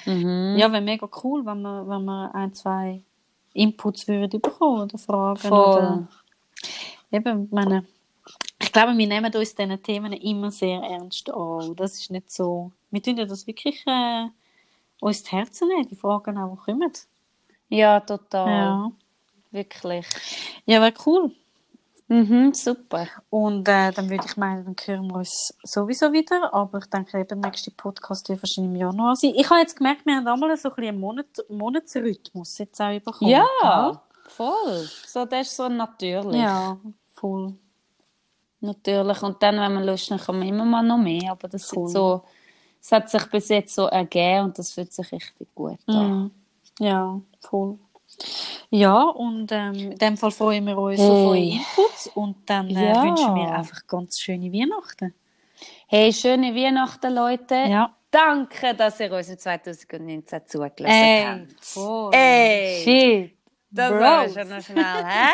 Mhm. 0.06 0.54
Ja, 0.56 0.70
wäre 0.70 0.80
mega 0.80 1.08
cool, 1.24 1.44
wenn 1.44 1.60
wir, 1.62 1.86
wenn 1.88 2.04
wir 2.04 2.30
ein, 2.34 2.52
zwei 2.54 3.02
Inputs 3.52 4.06
würden 4.06 4.40
bekommen 4.40 4.82
oder 4.82 4.96
Fragen. 4.96 5.38
Voll. 5.40 5.58
Oder 5.76 6.08
eben, 7.10 7.48
meine, 7.50 7.84
glaube, 8.74 8.98
wir 8.98 9.06
nehmen 9.06 9.34
uns 9.34 9.54
diese 9.54 9.78
Themen 9.78 10.12
immer 10.12 10.50
sehr 10.50 10.80
ernst 10.80 11.30
an. 11.30 11.74
Das 11.76 11.94
ist 11.94 12.10
nicht 12.10 12.30
so. 12.30 12.72
Wir 12.90 13.02
tun 13.02 13.16
ja 13.16 13.24
das 13.24 13.46
wirklich 13.46 13.82
äh, 13.86 14.26
uns 15.00 15.24
zu 15.24 15.32
Herzen 15.32 15.68
nehmen, 15.68 15.88
die 15.88 15.96
Fragen 15.96 16.36
auch, 16.36 16.58
die 16.66 16.72
kommen. 16.72 16.92
Ja, 17.68 18.00
total. 18.00 18.48
Ja, 18.48 18.92
Wirklich. 19.50 20.06
ja 20.66 20.80
wäre 20.80 20.92
cool. 21.06 21.30
Mhm, 22.08 22.52
super. 22.52 23.06
Und 23.30 23.66
äh, 23.66 23.90
dann 23.92 24.10
würde 24.10 24.24
ich 24.26 24.36
meinen, 24.36 24.64
dann 24.64 24.76
hören 24.84 25.08
wir 25.08 25.16
uns 25.16 25.56
sowieso 25.62 26.12
wieder. 26.12 26.52
Aber 26.52 26.78
ich 26.78 26.86
denke, 26.86 27.18
eben, 27.18 27.28
der 27.28 27.36
nächste 27.38 27.70
Podcast 27.70 28.28
wird 28.28 28.42
wahrscheinlich 28.42 28.74
im 28.74 28.76
Januar 28.76 29.16
sein. 29.16 29.32
Ich 29.34 29.48
habe 29.48 29.60
jetzt 29.60 29.76
gemerkt, 29.76 30.04
wir 30.04 30.16
haben 30.16 30.26
einmal 30.26 30.54
so 30.56 30.68
ein 30.68 30.74
bisschen 30.74 30.88
einen 30.90 31.00
Monat, 31.00 31.26
Monatsrhythmus 31.48 32.58
jetzt 32.58 32.80
auch 32.80 33.00
bekommen. 33.00 33.30
Ja, 33.30 34.02
voll. 34.28 34.88
So, 35.06 35.24
das 35.24 35.48
ist 35.48 35.56
so 35.56 35.68
natürlich. 35.68 36.40
Ja, 36.40 36.76
voll. 37.14 37.54
Natürlich. 38.64 39.22
Und 39.22 39.42
dann, 39.42 39.56
wenn 39.60 39.74
man 39.74 39.84
Lust 39.84 40.10
hat, 40.10 40.24
kann 40.24 40.38
man 40.38 40.48
immer 40.48 40.64
mal 40.64 40.82
noch 40.82 40.98
mehr. 40.98 41.32
Aber 41.32 41.48
das 41.48 41.70
Cool. 41.74 41.88
so, 41.88 42.22
es 42.80 42.90
hat 42.92 43.10
sich 43.10 43.24
bis 43.30 43.48
jetzt 43.48 43.74
so 43.74 43.86
ergeben 43.86 44.44
und 44.46 44.58
das 44.58 44.72
fühlt 44.72 44.92
sich 44.92 45.10
richtig 45.12 45.54
gut 45.54 45.78
an. 45.86 46.22
Mhm. 46.24 46.30
Ja, 46.80 47.20
voll. 47.40 47.78
Ja, 48.70 49.02
und 49.02 49.50
ähm, 49.52 49.74
in 49.74 49.98
dem 49.98 50.16
Fall 50.16 50.30
freuen 50.30 50.64
wir 50.66 50.78
uns 50.78 51.00
auf 51.00 51.06
Hey. 51.08 51.24
eure 51.26 51.38
Inputs 51.38 52.06
und 52.14 52.36
dann 52.46 52.68
äh, 52.70 52.88
Ja. 52.92 53.02
wünschen 53.02 53.34
wir 53.34 53.52
einfach 53.54 53.86
ganz 53.86 54.18
schöne 54.20 54.52
Weihnachten. 54.52 55.14
Hey, 55.88 56.12
schöne 56.12 56.54
Weihnachten, 56.54 57.12
Leute. 57.14 57.54
Ja. 57.54 57.94
Danke, 58.10 58.74
dass 58.74 59.00
ihr 59.00 59.12
uns 59.12 59.28
im 59.28 59.38
2019 59.38 60.40
zugelassen 60.46 60.84
Ey, 60.86 61.24
habt. 61.26 61.64
voll. 61.64 62.14
Ey. 62.14 62.82
Shit. 62.84 63.36
Das 63.74 63.90
Bros. 63.90 64.00
war 64.00 64.28
schon 64.28 64.62
schnell, 64.62 65.04
hä? 65.04 65.30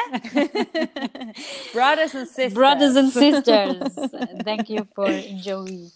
Brothers 1.74 2.14
and 2.14 2.26
Sisters. 2.28 2.54
Brothers 2.54 2.96
and 2.96 3.12
sisters, 3.12 3.94
thank 4.44 4.70
you 4.70 4.84
for 4.94 5.06
enjoying. 5.08 5.90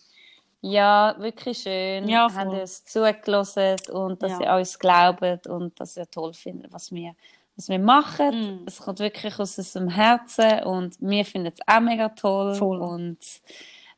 Ja, 0.60 1.14
wirklich 1.18 1.58
schön. 1.58 2.08
Ja, 2.08 2.22
Habt 2.32 2.46
voll. 2.46 2.54
ihr 2.56 2.60
uns 2.62 2.84
zugelassen 2.84 3.76
und 3.92 4.22
dass 4.22 4.32
Ja. 4.32 4.54
ihr 4.56 4.60
uns 4.60 4.78
glaubt 4.78 5.46
und 5.46 5.78
dass 5.80 5.96
ihr 5.96 6.10
toll 6.10 6.32
findet, 6.34 6.72
was 6.72 6.90
wir, 6.92 7.14
was 7.56 7.68
wir 7.68 7.78
machen. 7.78 8.62
Mm. 8.62 8.66
Es 8.66 8.78
kommt 8.78 8.98
wirklich 8.98 9.38
aus 9.38 9.58
unserem 9.58 9.88
Herzen 9.88 10.62
und 10.64 10.96
wir 11.00 11.24
finden 11.24 11.52
es 11.54 11.60
auch 11.66 11.80
mega 11.80 12.08
toll. 12.10 12.54
Voll. 12.54 12.78
Und 12.78 13.18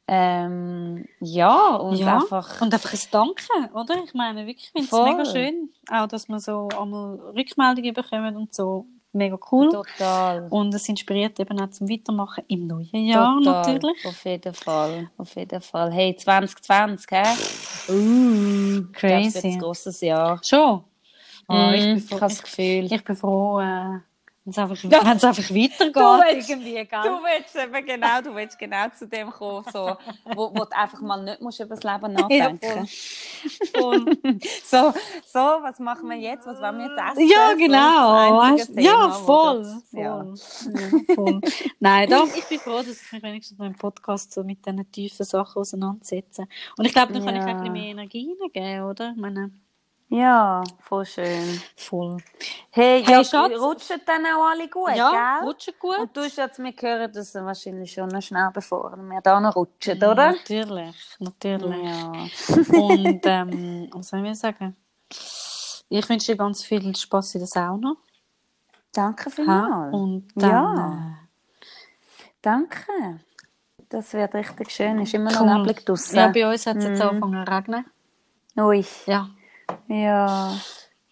ähm, 0.09 1.05
ja, 1.21 1.75
und 1.77 1.97
ja, 1.97 2.17
einfach. 2.19 2.61
und 2.61 2.73
einfach 2.73 2.93
ein 2.93 2.99
Danke, 3.11 3.45
oder? 3.75 3.97
Ich 4.05 4.15
meine, 4.15 4.47
wirklich, 4.47 4.71
ich 4.75 4.89
finde 4.89 4.89
es 4.89 4.93
mega 4.93 5.25
schön, 5.25 5.71
auch 5.91 6.07
dass 6.07 6.29
wir 6.29 6.39
so 6.41 6.69
einmal 6.81 7.19
Rückmeldungen 7.37 7.93
bekommen 7.95 8.37
und 8.37 8.55
so. 8.55 8.87
Mega 9.13 9.39
cool. 9.51 9.71
Total. 9.71 10.47
Und 10.51 10.75
es 10.75 10.87
inspiriert 10.91 11.41
eben 11.41 11.59
auch 11.59 11.71
zum 11.71 11.89
Weitermachen 11.89 12.45
im 12.49 12.67
neuen 12.67 13.07
Jahr 13.07 13.39
Total. 13.39 13.73
natürlich. 13.75 14.05
Auf 14.05 14.25
jeden 14.27 14.53
Fall. 14.55 15.11
Auf 15.17 15.35
jeden 15.37 15.61
Fall. 15.63 15.91
Hey, 15.91 16.15
2020, 16.15 17.07
hä? 17.11 17.23
Uh, 17.89 17.93
Ich 18.85 18.93
glaube, 18.93 19.17
es 19.27 19.35
wird 19.35 19.43
crazy. 19.43 19.47
ein 19.49 19.59
grosses 19.59 20.01
Jahr. 20.03 20.39
Schon? 20.45 20.85
Ah, 21.49 21.71
Mm, 21.71 21.75
ich, 21.75 21.81
bin 21.85 21.97
ich 21.97 22.05
froh, 22.05 22.21
habe 22.21 22.33
das 22.33 22.43
Gefühl. 22.43 22.85
ich, 22.85 22.93
ich 22.93 23.05
bin 23.05 23.17
froh, 23.17 23.61
äh, 23.61 24.01
wenn 24.47 24.53
es 24.53 24.59
einfach, 24.59 24.77
Ja. 24.85 25.05
wenn's 25.05 25.25
einfach 25.25 25.51
weitergeht. 25.51 25.97
Du 25.97 26.01
willst- 26.01 26.49
irgendwie, 26.51 26.73
gell? 26.75 26.87
Du 27.03 27.19
willst 27.21 27.57
eben 27.57 27.85
genau, 27.87 28.21
du 28.23 28.35
willst 28.35 28.57
genau 28.59 28.89
zu 28.97 29.07
dem 29.09 29.31
kommen, 29.31 29.65
so, 29.73 29.97
wo, 30.25 30.51
wo 30.55 30.65
du 30.65 30.71
einfach 30.77 31.01
mal 31.01 31.23
nicht 31.23 31.41
musst 31.43 31.59
über 31.61 31.75
das 31.75 31.83
Leben 31.83 32.13
nachdenken 32.15 32.87
Voll. 33.77 34.05
so, 34.65 34.95
so, 35.27 35.39
was 35.39 35.79
machen 35.81 36.09
wir 36.09 36.17
jetzt? 36.17 36.47
Was 36.47 36.61
wollen 36.61 36.79
wir 36.79 36.87
jetzt 36.87 37.19
essen? 37.19 37.29
Ja, 37.29 37.53
genau. 37.55 38.57
das 38.57 38.69
ja, 38.69 38.93
Thema, 38.93 39.09
wo 39.21 39.25
voll. 39.27 39.63
grad- 39.63 39.83
voll. 39.91 40.01
Ja. 40.01 40.25
Ja, 40.25 41.15
voll. 41.15 41.41
Nein, 41.81 42.09
darum, 42.11 42.31
ich 42.37 42.45
bin 42.45 42.59
froh, 42.61 42.77
dass 42.79 43.03
ich 43.03 43.13
mich 43.13 43.23
wenigstens 43.23 43.59
noch 43.59 43.67
im 43.67 43.75
Podcast 43.77 44.33
so 44.33 44.45
mit 44.45 44.65
diesen 44.65 44.91
tiefen 44.93 45.27
Sachen 45.27 45.61
auseinandersetze. 45.61 46.47
Und 46.79 46.85
ich 46.85 46.93
glaube, 46.93 47.13
dann 47.13 47.25
kann 47.25 47.35
ich 47.35 47.43
auch 47.43 47.47
Ja. 47.47 47.53
ein 47.53 47.59
bisschen 47.59 47.73
mehr 47.73 47.91
Energie 47.91 48.37
reingeben, 48.41 48.85
oder? 48.85 49.11
Ich 49.11 49.21
meine, 49.21 49.51
ja, 50.09 50.63
voll 50.81 51.05
schön. 51.05 51.61
voll. 51.77 52.17
Hey, 52.71 53.03
Hey, 53.05 53.13
ja, 53.13 53.25
Schatz. 53.25 53.53
rutschen 53.59 54.01
dann 54.07 54.25
auch 54.27 54.47
alle 54.47 54.69
gut, 54.69 54.91
ja, 54.95 55.39
gell? 55.41 55.49
rutschen 55.49 55.75
gut. 55.79 55.99
Und 55.99 56.17
du 56.17 56.21
hast 56.23 56.37
jetzt 56.37 56.59
mir 56.59 56.73
gehört, 56.73 57.17
dass 57.17 57.35
wir 57.35 57.45
wahrscheinlich 57.45 57.93
schon 57.93 58.09
noch 58.09 58.23
schnell 58.23 58.51
bevor 58.53 58.97
wir 58.97 59.21
da 59.21 59.41
noch 59.41 59.57
rutschen, 59.57 59.97
oder? 59.99 60.33
Natürlich, 60.33 60.97
natürlich. 61.19 61.85
Ja. 61.85 62.13
Und 62.79 63.21
ähm, 63.27 63.89
was 63.93 64.09
soll 64.09 64.27
ich 64.27 64.39
sagen? 64.39 64.77
Ich 65.89 66.09
wünsche 66.09 66.33
dir 66.33 66.37
ganz 66.39 66.65
viel 66.65 66.95
Spaß 66.95 67.35
in 67.37 67.41
der 67.41 67.49
Sauna. 67.49 67.97
Danke 68.93 69.27
Ha? 69.27 69.33
vielmals. 69.35 69.93
Und 69.95 70.29
dann, 70.37 70.51
Ja. 70.51 71.19
Danke. 72.43 73.21
Das 73.89 74.13
wird 74.15 74.35
richtig 74.35 74.71
schön. 74.71 75.01
Ist 75.01 75.15
immer 75.15 75.31
noch 75.33 75.43
Cool. 75.43 75.59
neblig 75.59 75.85
draussen. 75.85 76.17
äh, 76.17 76.21
ja, 76.23 76.29
bei 76.29 76.51
uns 76.53 76.67
hat 76.67 76.77
es 76.79 76.85
jetzt 76.85 76.99
Mhm. 77.01 77.09
angefangen 77.09 77.47
zu 77.47 77.53
regnen. 77.53 77.85
Ui. 78.59 78.85
Ja. 79.07 79.31
Ja. 79.89 80.57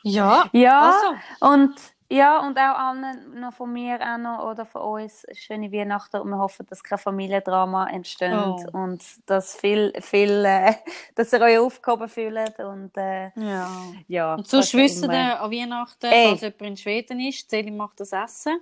Ja, 0.03 0.45
Ja. 0.53 0.91
also. 0.93 1.53
Und 1.55 1.75
ja, 2.11 2.39
und 2.41 2.59
auch 2.59 2.79
allen 2.79 3.41
noch 3.41 3.55
von 3.55 3.73
mir 3.73 3.99
auch 4.01 4.19
noch, 4.19 4.51
oder 4.51 4.67
von 4.67 4.83
uns 4.83 5.25
schöne 5.33 5.73
Weihnachten 5.73 6.19
und 6.21 6.29
wir 6.29 6.39
hoffen, 6.39 6.67
dass 6.69 6.85
kein 6.85 6.99
Familiendrama 6.99 7.89
entsteht 7.89 8.35
Oh. 8.35 8.63
und 8.73 9.03
dass 9.27 9.57
viel, 9.57 9.93
viel, 10.01 10.45
äh, 10.45 10.75
dass 11.15 11.33
ihr 11.33 11.41
euch 11.41 11.59
aufgehoben 11.59 12.09
fühlt 12.09 12.59
und 12.61 12.95
äh, 12.97 13.31
Ja. 13.35 13.71
ja. 14.07 14.35
Und 14.35 14.47
sonst 14.47 14.75
wissen 14.75 15.11
ihr 15.11 15.41
an 15.41 15.51
Weihnachten, 15.51 16.07
Ey. 16.07 16.29
falls 16.29 16.41
jemand 16.43 16.61
in 16.63 16.77
Schweden 16.77 17.21
ist, 17.21 17.49
Celi 17.51 17.71
macht 17.71 17.99
das 17.99 18.13
Essen. 18.13 18.61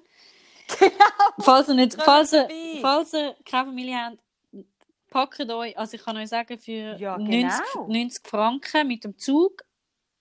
falls 1.41 1.69
ihr 1.69 1.75
nicht, 1.75 2.01
falls 2.01 2.33
ihr, 2.33 2.49
falls 2.81 3.13
ihr 3.13 3.35
keine 3.45 3.67
Familie 3.67 3.97
habt, 3.99 4.19
packt 5.11 5.51
euch, 5.51 5.77
also 5.77 5.97
ich 5.97 6.05
kann 6.05 6.17
euch 6.17 6.29
sagen, 6.29 6.59
für 6.59 6.97
Ja, 6.97 7.19
90, 7.19 7.61
genau. 7.75 7.87
90 7.89 8.27
Franken 8.27 8.87
mit 8.89 9.05
dem 9.05 9.19
Zug, 9.19 9.63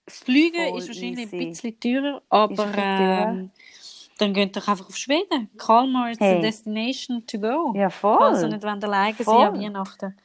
Fliegen 0.08 0.68
Voll 0.70 0.78
ist 0.78 0.88
wahrscheinlich 0.88 1.26
easy. 1.32 1.36
ein 1.40 1.48
bisschen 1.50 1.80
teurer, 1.80 2.22
aber 2.28 2.42
ein 2.44 2.48
bisschen 2.56 2.72
teurer. 2.72 3.28
ähm, 3.28 3.50
dann 4.18 4.34
geht 4.34 4.56
doch 4.56 4.68
einfach 4.68 4.88
auf 4.88 4.96
Schweden. 4.96 5.48
Kalmar 5.56 6.10
ist 6.10 6.20
Hey. 6.20 6.40
destination 6.40 7.26
to 7.26 7.38
go. 7.38 7.72
Ja, 7.74 7.88
voll. 7.90 8.30
nicht 8.48 8.62
wollt, 8.62 8.84
alleine 8.84 9.14
Voll. 9.14 9.46
an 9.46 9.60
Weihnachten. 9.60 10.16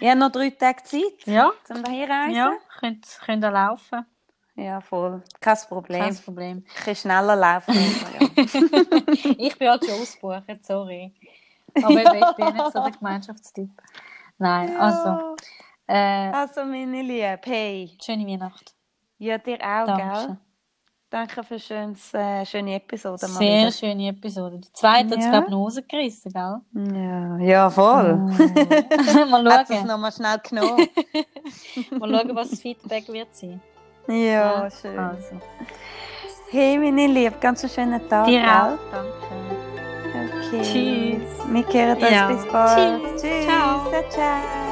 Ich 0.00 0.08
habe 0.08 0.18
noch 0.20 0.30
drei 0.32 0.50
Tage 0.50 0.82
Zeit 0.84 1.02
Ja, 1.26 1.50
zum 1.64 1.82
Dahinreisen. 1.82 2.34
ja, 2.34 2.52
könnt, 2.78 3.06
könnt 3.24 3.44
ihr 3.44 3.50
laufen. 3.50 4.04
ja, 4.56 4.80
voll. 4.80 5.22
Kein 5.40 5.56
Problem. 5.68 6.00
Kein 6.02 6.16
Problem. 6.16 6.64
Ich 6.68 6.84
kann 6.84 6.96
schneller 6.96 7.36
laufen. 7.36 7.70
aber 7.72 8.24
ja. 8.42 9.34
ich 9.38 9.56
bin 9.58 9.68
halt 9.68 9.84
schon 9.84 9.94
ausgebucht, 9.94 10.64
sorry. 10.64 11.12
Aber 11.74 11.90
eben, 11.90 12.16
ich 12.28 12.36
bin 12.36 12.54
nicht 12.54 12.72
so 12.72 12.82
der 12.82 12.90
Gemeinschaftstyp. 12.90 13.70
Nein, 14.38 14.76
also, 14.76 15.36
äh, 15.86 16.30
Also, 16.32 16.64
meine 16.64 17.00
Liebe, 17.02 17.40
hey. 17.44 17.96
schöne 18.04 18.26
Weihnacht. 18.26 18.71
Ja, 19.22 19.38
dir 19.38 19.54
auch, 19.60 19.86
Danke. 19.86 20.02
gell? 20.26 20.36
Danke 21.10 21.44
für 21.44 21.58
schönes, 21.58 22.12
äh, 22.14 22.44
schöne 22.44 22.74
Episode. 22.74 23.28
mal 23.28 23.38
Sehr 23.38 23.70
schöne 23.70 24.08
Episode. 24.08 24.58
Die 24.58 24.72
zweite 24.72 25.10
hat 25.10 25.18
es, 25.18 25.24
Ja. 25.26 25.30
glaube 25.30 25.44
ich, 25.46 25.50
noch 25.52 25.58
rausgerissen, 25.64 26.32
gell? 26.32 26.60
Ja, 26.96 27.38
ja 27.38 27.70
voll. 27.70 28.14
mal 29.30 29.52
Hat 29.52 29.70
es 29.70 29.76
schauen. 29.76 29.86
nochmal 29.86 30.10
schnell 30.10 30.38
genommen. 30.48 30.88
Mal 32.00 32.10
schauen, 32.10 32.34
was 32.34 32.50
das 32.50 32.60
Feedback 32.60 33.06
wird 33.12 33.32
sein. 33.34 33.60
ja, 34.08 34.68
schön. 34.70 34.98
Also. 34.98 35.40
Hey, 36.50 36.76
meine 36.78 37.06
Liebe, 37.06 37.36
ganz 37.40 37.62
einen 37.62 37.72
schönen 37.72 38.08
Tag. 38.08 38.26
Dir 38.26 38.42
auch. 38.42 38.78
Danke. 38.90 39.12
Okay. 40.48 40.60
Tschüss. 40.62 41.46
Wir 41.46 41.86
hören 41.86 41.96
uns 42.02 42.10
Ja. 42.10 42.26
bis 42.28 42.52
bald. 42.52 43.02
Tschüss. 43.02 43.22
Tschüss. 43.22 43.44
Ciao. 43.46 43.92
ciao. 44.10 44.71